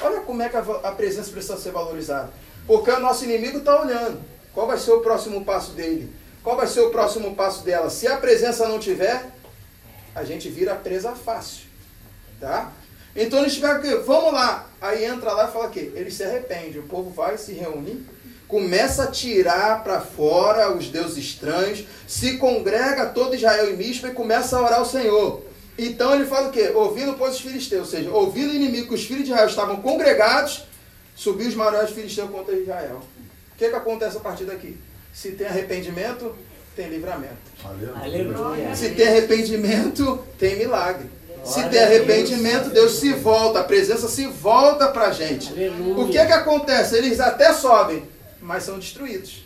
olha 0.00 0.20
como 0.22 0.42
é 0.42 0.48
que 0.48 0.56
a, 0.56 0.92
presença 0.92 1.30
precisa 1.30 1.56
ser 1.56 1.70
valorizada. 1.70 2.30
Porque 2.66 2.90
o 2.90 2.98
nosso 2.98 3.22
inimigo 3.22 3.58
está 3.58 3.80
olhando. 3.80 4.20
Qual 4.52 4.66
vai 4.66 4.78
ser 4.78 4.90
o 4.90 5.00
próximo 5.00 5.44
passo 5.44 5.72
dele? 5.72 6.12
Qual 6.42 6.56
vai 6.56 6.66
ser 6.66 6.80
o 6.80 6.90
próximo 6.90 7.36
passo 7.36 7.62
dela? 7.62 7.88
Se 7.88 8.08
a 8.08 8.16
presença 8.16 8.66
não 8.66 8.80
tiver, 8.80 9.30
a 10.12 10.24
gente 10.24 10.48
vira 10.48 10.74
presa 10.74 11.14
fácil. 11.14 11.66
Tá? 12.40 12.72
Então 13.16 13.40
eles 13.40 13.54
tiveram 13.54 13.80
que, 13.80 13.94
vamos 13.96 14.32
lá. 14.32 14.68
Aí 14.80 15.04
entra 15.04 15.32
lá 15.32 15.48
e 15.48 15.52
fala 15.52 15.70
que 15.70 15.80
ele 15.80 16.10
se 16.10 16.22
arrepende. 16.22 16.78
O 16.78 16.82
povo 16.82 17.10
vai, 17.10 17.38
se 17.38 17.52
reúne, 17.52 18.06
começa 18.46 19.04
a 19.04 19.10
tirar 19.10 19.82
para 19.82 20.00
fora 20.00 20.70
os 20.72 20.88
deuses 20.88 21.16
estranhos, 21.16 21.84
se 22.06 22.36
congrega 22.36 23.06
todo 23.06 23.34
Israel 23.34 23.70
em 23.70 23.76
Mispa 23.76 24.08
e 24.08 24.12
começa 24.12 24.56
a 24.56 24.62
orar 24.62 24.78
ao 24.78 24.84
Senhor. 24.84 25.42
Então 25.78 26.14
ele 26.14 26.26
fala 26.26 26.48
o 26.48 26.52
quê? 26.52 26.70
Ouvindo 26.74 27.14
pois 27.14 27.34
os 27.34 27.40
filisteus, 27.40 27.82
ou 27.82 27.98
seja, 27.98 28.10
ouvindo 28.10 28.50
o 28.50 28.54
inimigo 28.54 28.88
que 28.88 28.94
os 28.94 29.04
filhos 29.04 29.24
de 29.24 29.30
Israel 29.30 29.48
estavam 29.48 29.76
congregados, 29.76 30.64
subiu 31.14 31.48
os 31.48 31.54
maiores 31.54 31.90
filisteus 31.90 32.30
contra 32.30 32.54
Israel. 32.54 33.02
O 33.52 33.58
que, 33.58 33.68
que 33.68 33.74
acontece 33.74 34.16
a 34.16 34.20
partir 34.20 34.44
daqui? 34.44 34.78
Se 35.12 35.32
tem 35.32 35.46
arrependimento, 35.46 36.34
tem 36.74 36.88
livramento. 36.88 37.36
Aleluia. 37.64 38.74
Se 38.74 38.90
tem 38.90 39.08
arrependimento, 39.08 40.22
tem 40.38 40.56
milagre. 40.56 41.15
Se 41.46 41.60
tem 41.62 41.70
Deus. 41.70 41.82
arrependimento, 41.84 42.70
Deus 42.70 42.98
se 42.98 43.12
volta, 43.12 43.60
a 43.60 43.64
presença 43.64 44.08
se 44.08 44.26
volta 44.26 44.88
para 44.88 45.06
a 45.08 45.12
gente. 45.12 45.50
Aleluia. 45.52 46.04
O 46.04 46.06
que 46.08 46.12
que 46.26 46.32
acontece? 46.32 46.96
Eles 46.96 47.20
até 47.20 47.52
sobem, 47.52 48.04
mas 48.40 48.62
são 48.64 48.78
destruídos. 48.78 49.44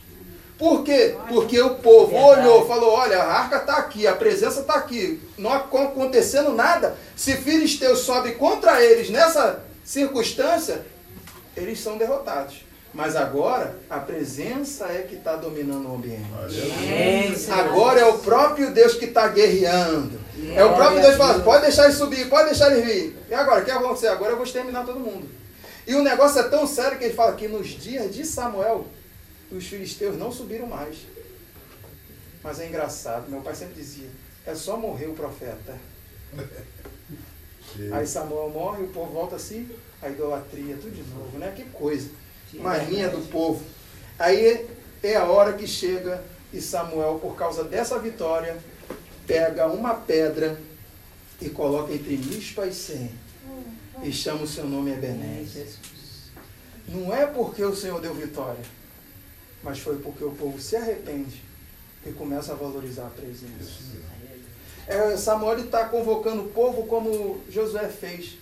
Por 0.59 0.85
quê? 0.85 1.17
Porque 1.29 1.59
o 1.61 1.77
povo 1.77 2.13
Verdade. 2.13 2.41
olhou, 2.47 2.67
falou: 2.67 2.91
olha, 2.93 3.19
a 3.23 3.33
arca 3.33 3.57
está 3.57 3.77
aqui, 3.79 4.07
a 4.07 4.13
presença 4.15 4.61
está 4.61 4.75
aqui, 4.75 5.19
não 5.39 5.51
ac- 5.51 5.75
acontecendo 5.75 6.53
nada. 6.53 6.97
Se 7.17 7.35
filisteus 7.37 8.01
sobe 8.01 8.33
contra 8.33 8.83
eles 8.85 9.09
nessa 9.09 9.61
circunstância, 9.83 10.83
eles 11.57 11.81
são 11.81 11.97
derrotados. 11.97 12.57
Mas 12.93 13.17
agora, 13.17 13.79
a 13.89 13.99
presença 14.01 14.85
é 14.87 15.07
que 15.09 15.15
está 15.15 15.37
dominando 15.37 15.89
o 15.89 15.95
ambiente. 15.95 16.27
Agora 17.51 18.01
é 18.01 18.05
o 18.05 18.19
próprio 18.19 18.71
Deus 18.75 18.95
que 18.95 19.07
está 19.07 19.29
guerreando. 19.29 20.20
É 20.55 20.65
o 20.65 20.75
próprio 20.75 21.01
Glória 21.01 21.03
Deus 21.03 21.17
falando, 21.17 21.45
pode 21.45 21.63
deixar 21.63 21.85
eles 21.85 21.97
subir, 21.97 22.29
pode 22.29 22.51
deixar 22.51 22.71
eles 22.71 22.85
vir. 22.85 23.17
E 23.29 23.35
agora, 23.35 23.61
o 23.61 23.65
que 23.65 23.71
vai 23.71 23.83
acontecer? 23.83 24.09
Agora 24.09 24.33
eu 24.33 24.37
vou 24.37 24.45
exterminar 24.45 24.85
todo 24.85 25.01
mundo. 25.01 25.29
E 25.87 25.95
o 25.95 26.03
negócio 26.03 26.41
é 26.41 26.45
tão 26.45 26.67
sério 26.67 26.99
que 26.99 27.05
ele 27.05 27.15
fala 27.15 27.35
que 27.35 27.49
nos 27.49 27.69
dias 27.69 28.15
de 28.15 28.25
Samuel, 28.25 28.87
os 29.51 29.67
filisteus 29.67 30.17
não 30.17 30.31
subiram 30.31 30.67
mais. 30.67 30.99
Mas 32.43 32.61
é 32.61 32.69
engraçado, 32.69 33.31
meu 33.31 33.41
pai 33.41 33.55
sempre 33.55 33.75
dizia, 33.75 34.09
é 34.47 34.55
só 34.55 34.77
morrer 34.77 35.07
o 35.07 35.15
profeta. 35.15 35.77
Aí 37.93 38.07
Samuel 38.07 38.51
morre, 38.51 38.83
o 38.83 38.89
povo 38.89 39.13
volta 39.13 39.37
assim, 39.37 39.69
a 40.03 40.09
idolatria, 40.09 40.77
tudo 40.81 40.95
de 40.95 41.03
novo, 41.11 41.39
né? 41.39 41.53
Que 41.55 41.65
coisa. 41.65 42.11
Mania 42.55 43.09
do 43.09 43.31
povo. 43.31 43.65
Aí 44.19 44.67
é 45.03 45.17
a 45.17 45.25
hora 45.25 45.53
que 45.53 45.67
chega 45.67 46.23
e 46.53 46.61
Samuel, 46.61 47.19
por 47.21 47.37
causa 47.37 47.63
dessa 47.63 47.99
vitória, 47.99 48.57
pega 49.31 49.69
uma 49.69 49.95
pedra 49.95 50.59
e 51.41 51.49
coloca 51.51 51.93
entre 51.93 52.17
Mispa 52.17 52.67
e 52.67 52.75
Sem. 52.75 53.13
E 54.03 54.11
chama 54.11 54.43
o 54.43 54.47
seu 54.47 54.67
nome 54.67 54.91
Ebenezer. 54.91 55.69
Não 56.89 57.15
é 57.15 57.27
porque 57.27 57.63
o 57.63 57.77
Senhor 57.77 58.01
deu 58.01 58.13
vitória, 58.13 58.65
mas 59.63 59.79
foi 59.79 60.01
porque 60.01 60.25
o 60.25 60.33
povo 60.33 60.61
se 60.61 60.75
arrepende 60.75 61.45
e 62.05 62.11
começa 62.11 62.53
a 62.53 62.57
valorizar 62.57 63.07
a 63.07 63.11
presença. 63.11 63.79
É, 64.89 65.17
Samuel 65.17 65.61
está 65.61 65.85
convocando 65.85 66.43
o 66.43 66.49
povo 66.49 66.87
como 66.89 67.41
Josué 67.49 67.89
fez. 67.89 68.37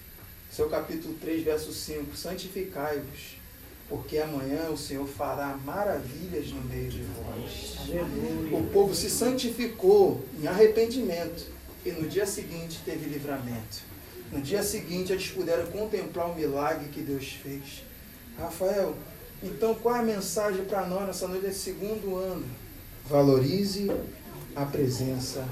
Seu 0.51 0.71
capítulo 0.71 1.13
3, 1.21 1.45
verso 1.45 1.71
5. 1.71 2.17
Santificai-vos, 2.17 3.38
porque 3.89 4.19
amanhã 4.19 4.69
o 4.71 4.77
Senhor 4.77 5.07
fará 5.07 5.59
maravilhas 5.65 6.49
no 6.49 6.61
meio 6.63 6.91
de 6.91 7.03
vós. 7.03 7.79
O 8.53 8.63
povo 8.71 8.95
se 8.95 9.09
santificou 9.09 10.23
em 10.39 10.47
arrependimento 10.47 11.47
e 11.85 11.91
no 11.93 12.07
dia 12.07 12.27
seguinte 12.27 12.81
teve 12.85 13.09
livramento. 13.09 13.89
No 14.31 14.43
dia 14.43 14.63
seguinte 14.63 15.13
eles 15.13 15.29
puderam 15.29 15.67
contemplar 15.67 16.31
o 16.31 16.35
milagre 16.35 16.89
que 16.91 17.01
Deus 17.01 17.33
fez. 17.43 17.83
Rafael, 18.39 18.95
então 19.43 19.75
qual 19.75 19.97
é 19.97 19.99
a 20.01 20.03
mensagem 20.03 20.65
para 20.65 20.87
nós 20.87 21.07
nessa 21.07 21.27
noite 21.27 21.47
desse 21.47 21.61
segundo 21.61 22.17
ano? 22.17 22.45
Valorize 23.07 23.91
a 24.55 24.67
presença 24.67 25.47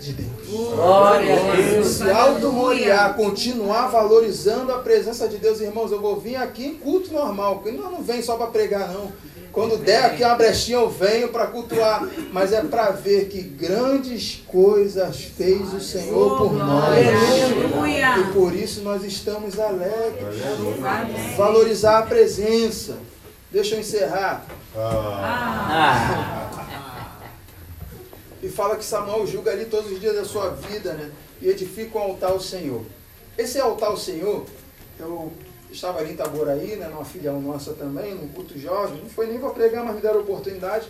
de 0.00 0.12
Deus. 0.14 0.30
Glória 0.74 1.34
a 1.34 1.56
Deus. 1.56 1.86
Se 1.88 2.10
auto-moriar, 2.10 3.14
continuar 3.14 3.88
valorizando 3.88 4.72
a 4.72 4.78
presença 4.78 5.28
de 5.28 5.36
Deus, 5.36 5.60
irmãos, 5.60 5.92
eu 5.92 6.00
vou 6.00 6.18
vir 6.18 6.36
aqui 6.36 6.64
em 6.66 6.74
culto 6.74 7.12
normal, 7.12 7.56
porque 7.56 7.70
não, 7.76 7.90
não 7.90 8.02
vem 8.02 8.22
só 8.22 8.36
para 8.36 8.46
pregar, 8.48 8.88
não. 8.92 9.12
Quando 9.52 9.76
der 9.78 10.04
aqui 10.04 10.22
uma 10.22 10.36
brechinha, 10.36 10.78
eu 10.78 10.88
venho 10.88 11.28
para 11.30 11.48
cultuar, 11.48 12.08
mas 12.32 12.52
é 12.52 12.62
para 12.62 12.90
ver 12.90 13.26
que 13.28 13.42
grandes 13.42 14.42
coisas 14.46 15.22
fez 15.36 15.74
o 15.74 15.80
Senhor 15.80 16.38
por 16.38 16.52
nós. 16.52 16.84
Aleluia. 16.84 18.18
E 18.20 18.24
por 18.32 18.54
isso 18.54 18.80
nós 18.82 19.02
estamos 19.02 19.58
alegres. 19.58 20.36
Valorizar 21.36 21.98
a 21.98 22.02
presença. 22.02 22.94
Deixa 23.50 23.74
eu 23.74 23.80
encerrar. 23.80 24.46
Ah, 24.76 25.66
Ah, 25.72 26.39
E 28.42 28.48
fala 28.48 28.76
que 28.76 28.84
Samuel 28.84 29.26
julga 29.26 29.50
ali 29.50 29.66
todos 29.66 29.90
os 29.92 30.00
dias 30.00 30.14
da 30.14 30.24
sua 30.24 30.50
vida, 30.50 30.94
né? 30.94 31.12
E 31.40 31.48
edifica 31.48 31.98
um 31.98 32.02
altar 32.02 32.30
ao 32.30 32.40
Senhor. 32.40 32.82
Esse 33.36 33.60
altar 33.60 33.90
ao 33.90 33.96
Senhor, 33.96 34.46
eu 34.98 35.32
estava 35.70 35.98
ali 35.98 36.10
em 36.10 36.14
Itaboraí, 36.14 36.76
né? 36.76 36.88
Numa 36.88 37.04
filial 37.04 37.40
nossa 37.40 37.74
também, 37.74 38.14
num 38.14 38.28
culto 38.28 38.58
jovem. 38.58 39.02
Não 39.02 39.10
foi 39.10 39.26
nem 39.26 39.38
para 39.38 39.50
pregar, 39.50 39.84
mas 39.84 39.94
me 39.94 40.00
deram 40.00 40.20
oportunidade. 40.20 40.88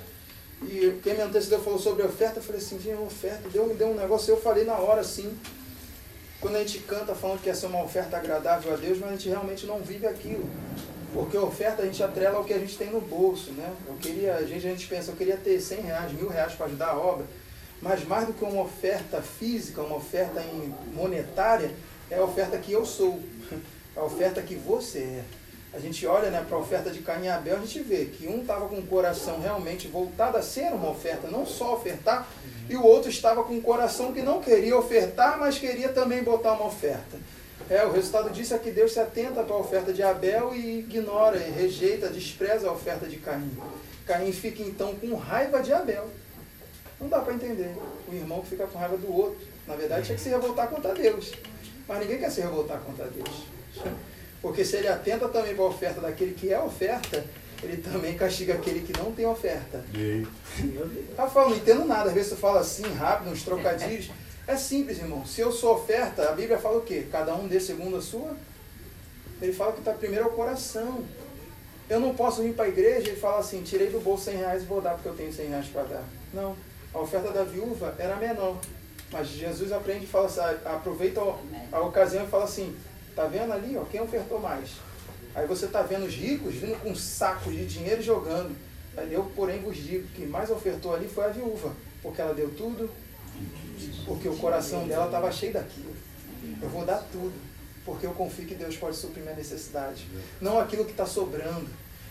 E 0.62 0.98
quem 1.02 1.14
me 1.14 1.22
antecedeu 1.22 1.60
falou 1.60 1.78
sobre 1.78 2.02
oferta. 2.04 2.38
Eu 2.38 2.42
falei 2.42 2.60
assim, 2.60 2.78
gente, 2.78 2.94
uma 2.94 3.06
oferta. 3.06 3.48
Deus 3.48 3.68
me 3.68 3.74
deu 3.74 3.88
um 3.88 3.94
negócio. 3.94 4.30
Eu 4.30 4.40
falei 4.40 4.64
na 4.64 4.74
hora, 4.74 5.00
assim. 5.00 5.36
Quando 6.40 6.56
a 6.56 6.60
gente 6.60 6.78
canta 6.80 7.14
falando 7.14 7.40
que 7.40 7.48
ia 7.48 7.54
ser 7.54 7.66
uma 7.66 7.82
oferta 7.82 8.16
agradável 8.16 8.72
a 8.72 8.76
Deus, 8.76 8.98
mas 8.98 9.10
a 9.10 9.12
gente 9.12 9.28
realmente 9.28 9.66
não 9.66 9.80
vive 9.80 10.06
aquilo. 10.06 10.48
Porque 11.12 11.36
a 11.36 11.42
oferta 11.42 11.82
a 11.82 11.86
gente 11.86 12.02
atrela 12.02 12.38
ao 12.38 12.44
que 12.44 12.52
a 12.52 12.58
gente 12.58 12.78
tem 12.78 12.90
no 12.90 13.00
bolso, 13.00 13.50
né? 13.52 13.70
Eu 13.86 13.94
queria, 13.96 14.36
a 14.36 14.42
gente, 14.42 14.66
a 14.66 14.70
gente 14.70 14.86
pensa, 14.86 15.10
eu 15.10 15.16
queria 15.16 15.36
ter 15.36 15.60
100 15.60 15.80
reais, 15.80 16.12
mil 16.12 16.28
reais 16.28 16.52
para 16.52 16.66
ajudar 16.66 16.90
a 16.90 16.98
obra, 16.98 17.26
mas 17.80 18.04
mais 18.04 18.26
do 18.26 18.32
que 18.32 18.44
uma 18.44 18.62
oferta 18.62 19.22
física, 19.22 19.82
uma 19.82 19.96
oferta 19.96 20.42
monetária, 20.92 21.70
é 22.10 22.18
a 22.18 22.24
oferta 22.24 22.58
que 22.58 22.72
eu 22.72 22.84
sou, 22.84 23.20
a 23.96 24.02
oferta 24.02 24.42
que 24.42 24.54
você 24.54 24.98
é. 24.98 25.24
A 25.72 25.78
gente 25.78 26.04
olha 26.04 26.30
né, 26.30 26.44
para 26.46 26.56
a 26.56 26.60
oferta 26.60 26.90
de 26.90 27.00
Caim 27.00 27.26
e 27.26 27.28
Abel, 27.28 27.56
a 27.56 27.60
gente 27.60 27.80
vê 27.80 28.06
que 28.06 28.26
um 28.26 28.40
estava 28.40 28.66
com 28.66 28.76
o 28.76 28.86
coração 28.86 29.40
realmente 29.40 29.86
voltado 29.86 30.36
a 30.36 30.42
ser 30.42 30.72
uma 30.72 30.90
oferta, 30.90 31.28
não 31.28 31.46
só 31.46 31.74
ofertar, 31.74 32.28
e 32.68 32.74
o 32.74 32.84
outro 32.84 33.08
estava 33.08 33.44
com 33.44 33.54
um 33.54 33.60
coração 33.60 34.12
que 34.12 34.20
não 34.20 34.40
queria 34.40 34.76
ofertar, 34.76 35.38
mas 35.38 35.58
queria 35.58 35.90
também 35.90 36.24
botar 36.24 36.54
uma 36.54 36.66
oferta. 36.66 37.16
É, 37.68 37.86
o 37.86 37.92
resultado 37.92 38.30
disso 38.30 38.52
é 38.52 38.58
que 38.58 38.72
Deus 38.72 38.92
se 38.92 38.98
atenta 38.98 39.44
para 39.44 39.54
a 39.54 39.58
oferta 39.58 39.92
de 39.92 40.02
Abel 40.02 40.52
e 40.52 40.80
ignora, 40.80 41.38
rejeita, 41.38 42.08
despreza 42.08 42.68
a 42.68 42.72
oferta 42.72 43.06
de 43.06 43.18
Caim. 43.18 43.56
Caim 44.04 44.32
fica 44.32 44.60
então 44.64 44.96
com 44.96 45.14
raiva 45.14 45.62
de 45.62 45.72
Abel. 45.72 46.10
Não 47.00 47.08
dá 47.08 47.20
para 47.20 47.34
entender. 47.34 47.74
O 48.08 48.14
irmão 48.14 48.42
que 48.42 48.50
fica 48.50 48.66
com 48.66 48.78
raiva 48.78 48.96
do 48.96 49.12
outro. 49.12 49.38
Na 49.66 49.74
verdade, 49.74 50.06
tinha 50.06 50.16
que 50.16 50.22
se 50.22 50.28
revoltar 50.28 50.68
contra 50.68 50.94
Deus. 50.94 51.32
Mas 51.88 52.00
ninguém 52.00 52.18
quer 52.18 52.30
se 52.30 52.40
revoltar 52.40 52.80
contra 52.80 53.06
Deus. 53.06 53.46
Porque 54.42 54.64
se 54.64 54.76
ele 54.76 54.88
atenta 54.88 55.28
também 55.28 55.54
para 55.54 55.64
a 55.64 55.68
oferta 55.68 56.00
daquele 56.00 56.32
que 56.32 56.52
é 56.52 56.58
oferta, 56.58 57.24
ele 57.62 57.76
também 57.78 58.16
castiga 58.16 58.54
aquele 58.54 58.80
que 58.80 58.98
não 58.98 59.12
tem 59.12 59.26
oferta. 59.26 59.84
Rafael, 61.16 61.50
não 61.50 61.56
entendo 61.56 61.84
nada. 61.84 62.08
Às 62.08 62.14
vezes 62.14 62.30
tu 62.30 62.36
fala 62.36 62.60
assim, 62.60 62.86
rápido, 62.94 63.30
uns 63.30 63.42
trocadilhos. 63.42 64.10
É 64.46 64.56
simples, 64.56 64.98
irmão. 64.98 65.26
Se 65.26 65.40
eu 65.40 65.52
sou 65.52 65.74
oferta, 65.74 66.28
a 66.28 66.32
Bíblia 66.32 66.58
fala 66.58 66.78
o 66.78 66.82
quê? 66.82 67.06
Cada 67.10 67.34
um 67.34 67.46
dê 67.46 67.60
segundo 67.60 67.96
a 67.96 68.02
sua. 68.02 68.34
Ele 69.40 69.52
fala 69.52 69.72
que 69.72 69.78
está 69.80 69.92
primeiro 69.92 70.24
ao 70.24 70.32
coração. 70.32 71.04
Eu 71.88 72.00
não 72.00 72.14
posso 72.14 72.42
vir 72.42 72.54
para 72.54 72.64
a 72.64 72.68
igreja 72.68 73.10
e 73.10 73.16
falar 73.16 73.38
assim, 73.38 73.62
tirei 73.62 73.90
do 73.90 74.00
bolso 74.00 74.24
100 74.24 74.36
reais 74.36 74.62
e 74.62 74.66
vou 74.66 74.80
dar 74.80 74.94
porque 74.94 75.08
eu 75.08 75.14
tenho 75.14 75.32
100 75.32 75.48
reais 75.48 75.66
para 75.66 75.82
dar. 75.82 76.04
Não. 76.32 76.56
A 76.92 76.98
oferta 76.98 77.30
da 77.30 77.44
viúva 77.44 77.94
era 77.98 78.16
menor. 78.16 78.58
Mas 79.12 79.28
Jesus 79.28 79.72
aprende 79.72 80.04
e 80.04 80.08
fala 80.08 80.26
assim, 80.26 80.40
aproveita 80.64 81.20
a 81.72 81.80
ocasião 81.80 82.24
e 82.24 82.28
fala 82.28 82.44
assim, 82.44 82.76
tá 83.16 83.26
vendo 83.26 83.52
ali, 83.52 83.76
ó, 83.76 83.84
quem 83.84 84.00
ofertou 84.00 84.38
mais? 84.38 84.70
Aí 85.34 85.46
você 85.46 85.66
tá 85.66 85.82
vendo 85.82 86.06
os 86.06 86.14
ricos 86.14 86.54
vindo 86.54 86.80
com 86.80 86.94
sacos 86.94 87.52
de 87.52 87.66
dinheiro 87.66 88.00
jogando. 88.00 88.56
Eu, 89.10 89.24
porém, 89.34 89.60
vos 89.60 89.76
digo 89.76 90.06
que 90.08 90.26
mais 90.26 90.50
ofertou 90.50 90.94
ali 90.94 91.08
foi 91.08 91.24
a 91.24 91.28
viúva, 91.28 91.72
porque 92.02 92.20
ela 92.20 92.34
deu 92.34 92.50
tudo, 92.50 92.90
porque 94.04 94.28
o 94.28 94.36
coração 94.36 94.86
dela 94.86 95.06
estava 95.06 95.32
cheio 95.32 95.52
daquilo. 95.52 95.94
Eu 96.60 96.68
vou 96.68 96.84
dar 96.84 96.98
tudo, 97.10 97.32
porque 97.84 98.06
eu 98.06 98.12
confio 98.12 98.46
que 98.46 98.54
Deus 98.54 98.76
pode 98.76 98.96
suprir 98.96 99.22
minha 99.22 99.34
necessidade, 99.34 100.06
não 100.40 100.58
aquilo 100.58 100.84
que 100.84 100.90
está 100.92 101.06
sobrando. 101.06 101.68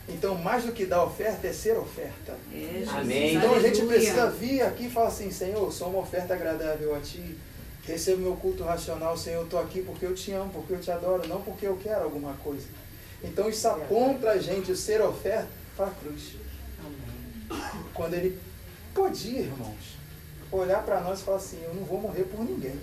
Então, 0.09 0.35
mais 0.35 0.63
do 0.65 0.71
que 0.71 0.85
dar 0.85 1.03
oferta 1.03 1.47
é 1.47 1.53
ser 1.53 1.77
oferta. 1.77 2.35
É. 2.53 2.83
Amém. 2.87 3.35
Então 3.35 3.53
a 3.53 3.59
gente 3.59 3.85
precisa 3.85 4.29
vir 4.29 4.61
aqui 4.61 4.87
e 4.87 4.89
falar 4.89 5.07
assim, 5.07 5.31
Senhor, 5.31 5.71
sou 5.71 5.89
uma 5.89 5.99
oferta 5.99 6.33
agradável 6.33 6.95
a 6.95 6.99
Ti. 6.99 7.37
Recebo 7.83 8.21
meu 8.21 8.35
culto 8.35 8.63
racional, 8.63 9.17
Senhor, 9.17 9.39
eu 9.39 9.45
estou 9.45 9.59
aqui 9.59 9.81
porque 9.81 10.05
eu 10.05 10.13
te 10.13 10.31
amo, 10.31 10.51
porque 10.51 10.73
eu 10.73 10.79
te 10.79 10.91
adoro, 10.91 11.27
não 11.27 11.41
porque 11.41 11.65
eu 11.65 11.75
quero 11.77 12.03
alguma 12.03 12.33
coisa. 12.33 12.67
Então 13.23 13.49
isso 13.49 13.67
aponta 13.67 14.19
pra 14.19 14.37
gente 14.37 14.71
o 14.71 14.75
ser 14.75 15.01
oferta 15.01 15.47
para 15.75 15.87
a 15.87 15.91
cruz. 15.91 16.35
Quando 17.93 18.13
ele 18.13 18.39
podia, 18.93 19.39
irmãos, 19.39 19.97
olhar 20.51 20.83
para 20.83 21.01
nós 21.01 21.19
e 21.19 21.23
falar 21.23 21.37
assim, 21.37 21.59
eu 21.63 21.73
não 21.73 21.83
vou 21.83 21.99
morrer 21.99 22.23
por 22.23 22.43
ninguém. 22.45 22.79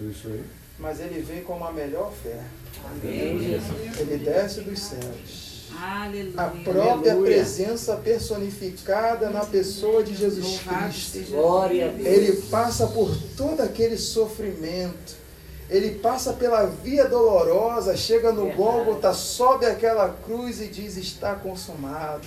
isso 0.00 0.26
aí. 0.28 0.44
Mas 0.78 0.98
ele 0.98 1.22
veio 1.22 1.44
com 1.44 1.56
uma 1.56 1.70
melhor 1.70 2.08
oferta. 2.08 2.44
Amém, 2.84 3.38
Jesus. 3.38 4.00
Ele 4.00 4.24
desce 4.24 4.62
dos 4.62 4.80
céus. 4.80 5.51
Aleluia. 5.80 6.34
A 6.36 6.48
própria 6.48 7.12
Aleluia. 7.12 7.34
presença 7.34 7.96
personificada 7.96 9.30
na 9.30 9.44
pessoa 9.44 10.02
de 10.02 10.14
Jesus 10.14 10.60
Cristo. 10.60 11.30
Glória 11.30 11.88
a 11.88 11.92
Deus. 11.92 12.06
Ele 12.06 12.42
passa 12.50 12.86
por 12.88 13.16
todo 13.36 13.60
aquele 13.60 13.96
sofrimento. 13.96 15.22
Ele 15.70 15.92
passa 16.00 16.34
pela 16.34 16.66
via 16.66 17.06
dolorosa, 17.08 17.96
chega 17.96 18.30
no 18.30 18.42
Verdade. 18.42 18.56
Gólgota, 18.58 19.14
sobe 19.14 19.66
aquela 19.66 20.08
cruz 20.10 20.60
e 20.60 20.66
diz: 20.66 20.96
Está 20.96 21.34
consumado. 21.34 22.26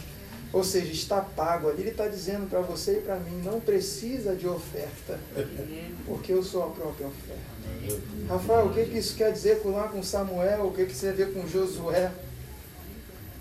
Ou 0.51 0.63
seja, 0.63 0.91
está 0.91 1.19
pago. 1.19 1.69
Ali 1.69 1.81
ele 1.81 1.89
está 1.89 2.07
dizendo 2.07 2.49
para 2.49 2.61
você 2.61 2.93
e 2.93 3.01
para 3.01 3.17
mim: 3.17 3.41
não 3.43 3.59
precisa 3.59 4.35
de 4.35 4.47
oferta, 4.47 5.19
porque 6.05 6.31
eu 6.31 6.41
sou 6.41 6.63
a 6.63 6.67
própria 6.67 7.07
oferta. 7.07 7.55
Rafael, 8.27 8.67
o 8.67 8.73
que, 8.73 8.85
que 8.85 8.97
isso 8.97 9.15
quer 9.15 9.31
dizer 9.31 9.61
com 9.61 9.71
lá 9.71 9.89
com 9.89 10.01
Samuel? 10.01 10.67
O 10.67 10.71
que, 10.71 10.85
que 10.85 10.95
você 10.95 11.11
vê 11.11 11.25
com 11.25 11.45
Josué? 11.47 12.11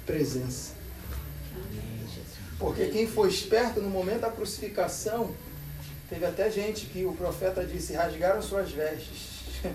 Presença. 0.07 0.73
Porque 2.59 2.87
quem 2.87 3.07
foi 3.07 3.29
esperto 3.29 3.81
no 3.81 3.91
momento 3.91 4.21
da 4.21 4.31
crucificação, 4.31 5.35
teve 6.09 6.25
até 6.25 6.51
gente 6.51 6.87
que 6.87 7.05
o 7.05 7.13
profeta 7.13 7.65
disse, 7.65 7.95
rasgaram 7.95 8.41
suas 8.41 8.71
vestes. 8.71 9.63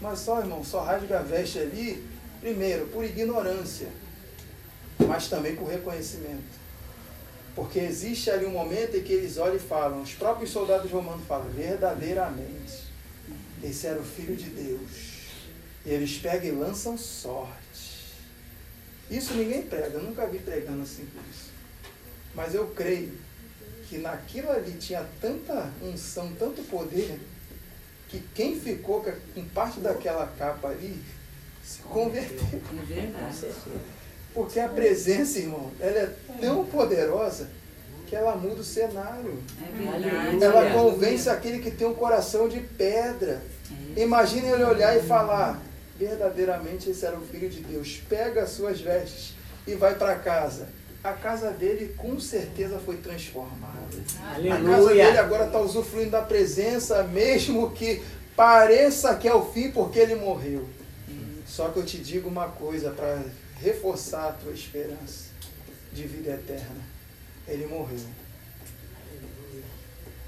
Mas 0.00 0.20
só, 0.20 0.40
irmão, 0.40 0.64
só 0.64 0.82
rasga 0.82 1.20
a 1.20 1.22
veste 1.22 1.58
ali, 1.58 2.04
primeiro, 2.40 2.86
por 2.88 3.04
ignorância, 3.04 3.86
mas 5.06 5.28
também 5.28 5.54
por 5.54 5.68
reconhecimento. 5.68 6.60
Porque 7.54 7.78
existe 7.78 8.28
ali 8.28 8.44
um 8.44 8.50
momento 8.50 8.96
em 8.96 9.02
que 9.02 9.12
eles 9.12 9.38
olham 9.38 9.54
e 9.54 9.60
falam, 9.60 10.02
os 10.02 10.12
próprios 10.14 10.50
soldados 10.50 10.90
romanos 10.90 11.24
falam, 11.26 11.48
verdadeiramente, 11.50 12.82
esse 13.62 13.86
era 13.86 14.00
o 14.00 14.04
Filho 14.04 14.34
de 14.34 14.50
Deus. 14.50 15.12
E 15.86 15.90
eles 15.90 16.18
pegam 16.18 16.48
e 16.48 16.50
lançam 16.50 16.98
sorte. 16.98 17.91
Isso 19.12 19.34
ninguém 19.34 19.62
prega, 19.62 19.98
eu 19.98 20.02
nunca 20.02 20.26
vi 20.26 20.38
pregando 20.38 20.82
assim 20.82 21.04
por 21.04 21.22
isso. 21.30 21.50
Mas 22.34 22.54
eu 22.54 22.66
creio 22.68 23.12
que 23.88 23.98
naquilo 23.98 24.50
ali 24.50 24.72
tinha 24.72 25.06
tanta 25.20 25.70
unção, 25.82 26.32
tanto 26.38 26.62
poder, 26.62 27.20
que 28.08 28.20
quem 28.34 28.58
ficou 28.58 29.04
com 29.34 29.44
parte 29.48 29.80
daquela 29.80 30.26
capa 30.38 30.68
ali 30.68 30.98
se 31.62 31.82
converteu. 31.82 32.60
É. 32.90 33.78
Porque 34.32 34.58
a 34.58 34.68
presença, 34.68 35.38
irmão, 35.38 35.70
ela 35.78 35.98
é 35.98 36.16
tão 36.40 36.64
poderosa 36.64 37.50
que 38.06 38.16
ela 38.16 38.34
muda 38.34 38.62
o 38.62 38.64
cenário. 38.64 39.38
É. 40.40 40.42
Ela 40.42 40.72
convence 40.72 41.28
aquele 41.28 41.58
que 41.58 41.70
tem 41.70 41.86
um 41.86 41.94
coração 41.94 42.48
de 42.48 42.60
pedra. 42.60 43.42
Imagina 43.94 44.48
ele 44.48 44.64
olhar 44.64 44.96
e 44.96 45.02
falar: 45.02 45.60
verdadeiramente 46.06 46.90
esse 46.90 47.06
era 47.06 47.16
o 47.16 47.20
Filho 47.20 47.48
de 47.48 47.60
Deus. 47.60 48.02
Pega 48.08 48.42
as 48.42 48.50
suas 48.50 48.80
vestes 48.80 49.34
e 49.66 49.74
vai 49.74 49.94
para 49.94 50.16
casa. 50.16 50.68
A 51.02 51.12
casa 51.12 51.50
dele 51.50 51.94
com 51.96 52.18
certeza 52.18 52.78
foi 52.78 52.96
transformada. 52.96 53.78
A 54.20 54.30
casa 54.32 54.40
dele 54.40 54.50
Aleluia. 54.50 55.20
agora 55.20 55.46
está 55.46 55.60
usufruindo 55.60 56.10
da 56.10 56.22
presença, 56.22 57.02
mesmo 57.04 57.70
que 57.70 58.02
pareça 58.36 59.14
que 59.16 59.28
é 59.28 59.34
o 59.34 59.44
fim 59.52 59.70
porque 59.70 59.98
ele 59.98 60.14
morreu. 60.16 60.68
Só 61.46 61.68
que 61.68 61.78
eu 61.78 61.84
te 61.84 61.98
digo 61.98 62.28
uma 62.28 62.48
coisa 62.48 62.90
para 62.90 63.22
reforçar 63.60 64.28
a 64.28 64.32
tua 64.32 64.52
esperança 64.52 65.26
de 65.92 66.06
vida 66.06 66.30
eterna. 66.30 66.82
Ele 67.46 67.66
morreu. 67.66 67.98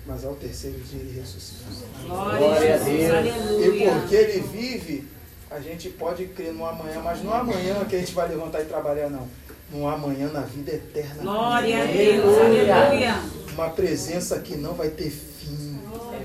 Mas 0.07 0.25
ao 0.25 0.35
terceiro 0.35 0.79
dia 0.81 1.01
ele 1.01 1.19
ressuscitou. 1.19 1.89
Glória 2.07 2.75
a 2.75 2.79
Deus. 2.79 2.89
E 2.89 3.07
Aleluia. 3.07 3.93
porque 3.93 4.15
ele 4.15 4.41
vive, 4.41 5.09
a 5.55 5.61
gente 5.61 5.89
pode 5.89 6.25
crer 6.27 6.53
no 6.53 6.67
amanhã, 6.67 7.01
mas 7.03 7.23
não 7.23 7.33
amanhã 7.33 7.85
que 7.89 7.95
a 7.95 7.99
gente 8.01 8.13
vai 8.13 8.29
levantar 8.29 8.61
e 8.61 8.65
trabalhar, 8.65 9.09
não. 9.09 9.29
No 9.73 9.87
amanhã 9.87 10.29
na 10.33 10.41
vida 10.41 10.73
eterna. 10.73 11.23
Glória 11.23 11.83
a 11.83 11.87
Deus. 11.87 12.39
Aleluia. 12.39 13.21
Uma 13.53 13.71
presença 13.71 14.41
que 14.41 14.57
não 14.57 14.75
vai 14.75 14.89
ter 14.89 15.11
fim. 15.11 15.79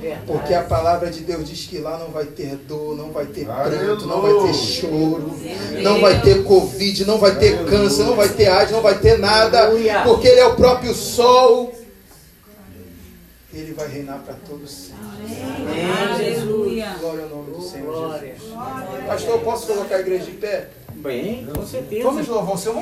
É. 0.04 0.18
Porque 0.26 0.54
a 0.54 0.64
palavra 0.64 1.12
de 1.12 1.20
Deus 1.20 1.48
diz 1.48 1.68
que 1.68 1.78
lá 1.78 2.00
não 2.00 2.08
vai 2.08 2.26
ter 2.26 2.56
dor, 2.56 2.96
não 2.98 3.12
vai 3.12 3.28
ter 3.28 3.46
pranto, 3.46 4.08
não 4.08 4.22
vai 4.22 4.48
ter 4.48 4.54
choro, 4.54 5.38
não 5.84 6.02
vai 6.02 6.22
ter 6.22 6.44
Covid, 6.44 7.06
não 7.06 7.20
vai 7.20 7.36
ter 7.38 7.66
câncer, 7.66 8.06
não 8.06 8.16
vai 8.16 8.30
ter 8.30 8.48
AIDS, 8.48 8.72
não 8.72 8.82
vai 8.82 8.98
ter 8.98 9.20
nada, 9.20 9.70
porque 10.06 10.28
Ele 10.28 10.40
é 10.40 10.48
o 10.48 10.56
próprio 10.56 10.94
sol. 10.96 11.76
Ele 13.54 13.74
vai 13.74 13.88
reinar 13.88 14.20
para 14.20 14.36
todos 14.48 14.72
sempre. 14.72 15.00
Aleluia. 16.82 17.00
Glória 17.00 17.24
ao 17.24 17.30
nome 17.30 17.52
do 17.52 17.62
Senhor 17.62 17.94
Glória. 17.94 18.36
Jesus. 18.36 18.54
Pastor, 19.06 19.30
eu 19.32 19.40
posso 19.40 19.68
colocar 19.68 19.96
a 19.96 20.00
igreja 20.00 20.26
de 20.26 20.32
pé? 20.32 20.70
Bem, 20.94 21.48
com 21.54 21.66
certeza. 21.66 22.04
Vamos 22.04 22.28
louvar 22.28 22.56
o 22.56 22.58
Senhor. 22.58 22.76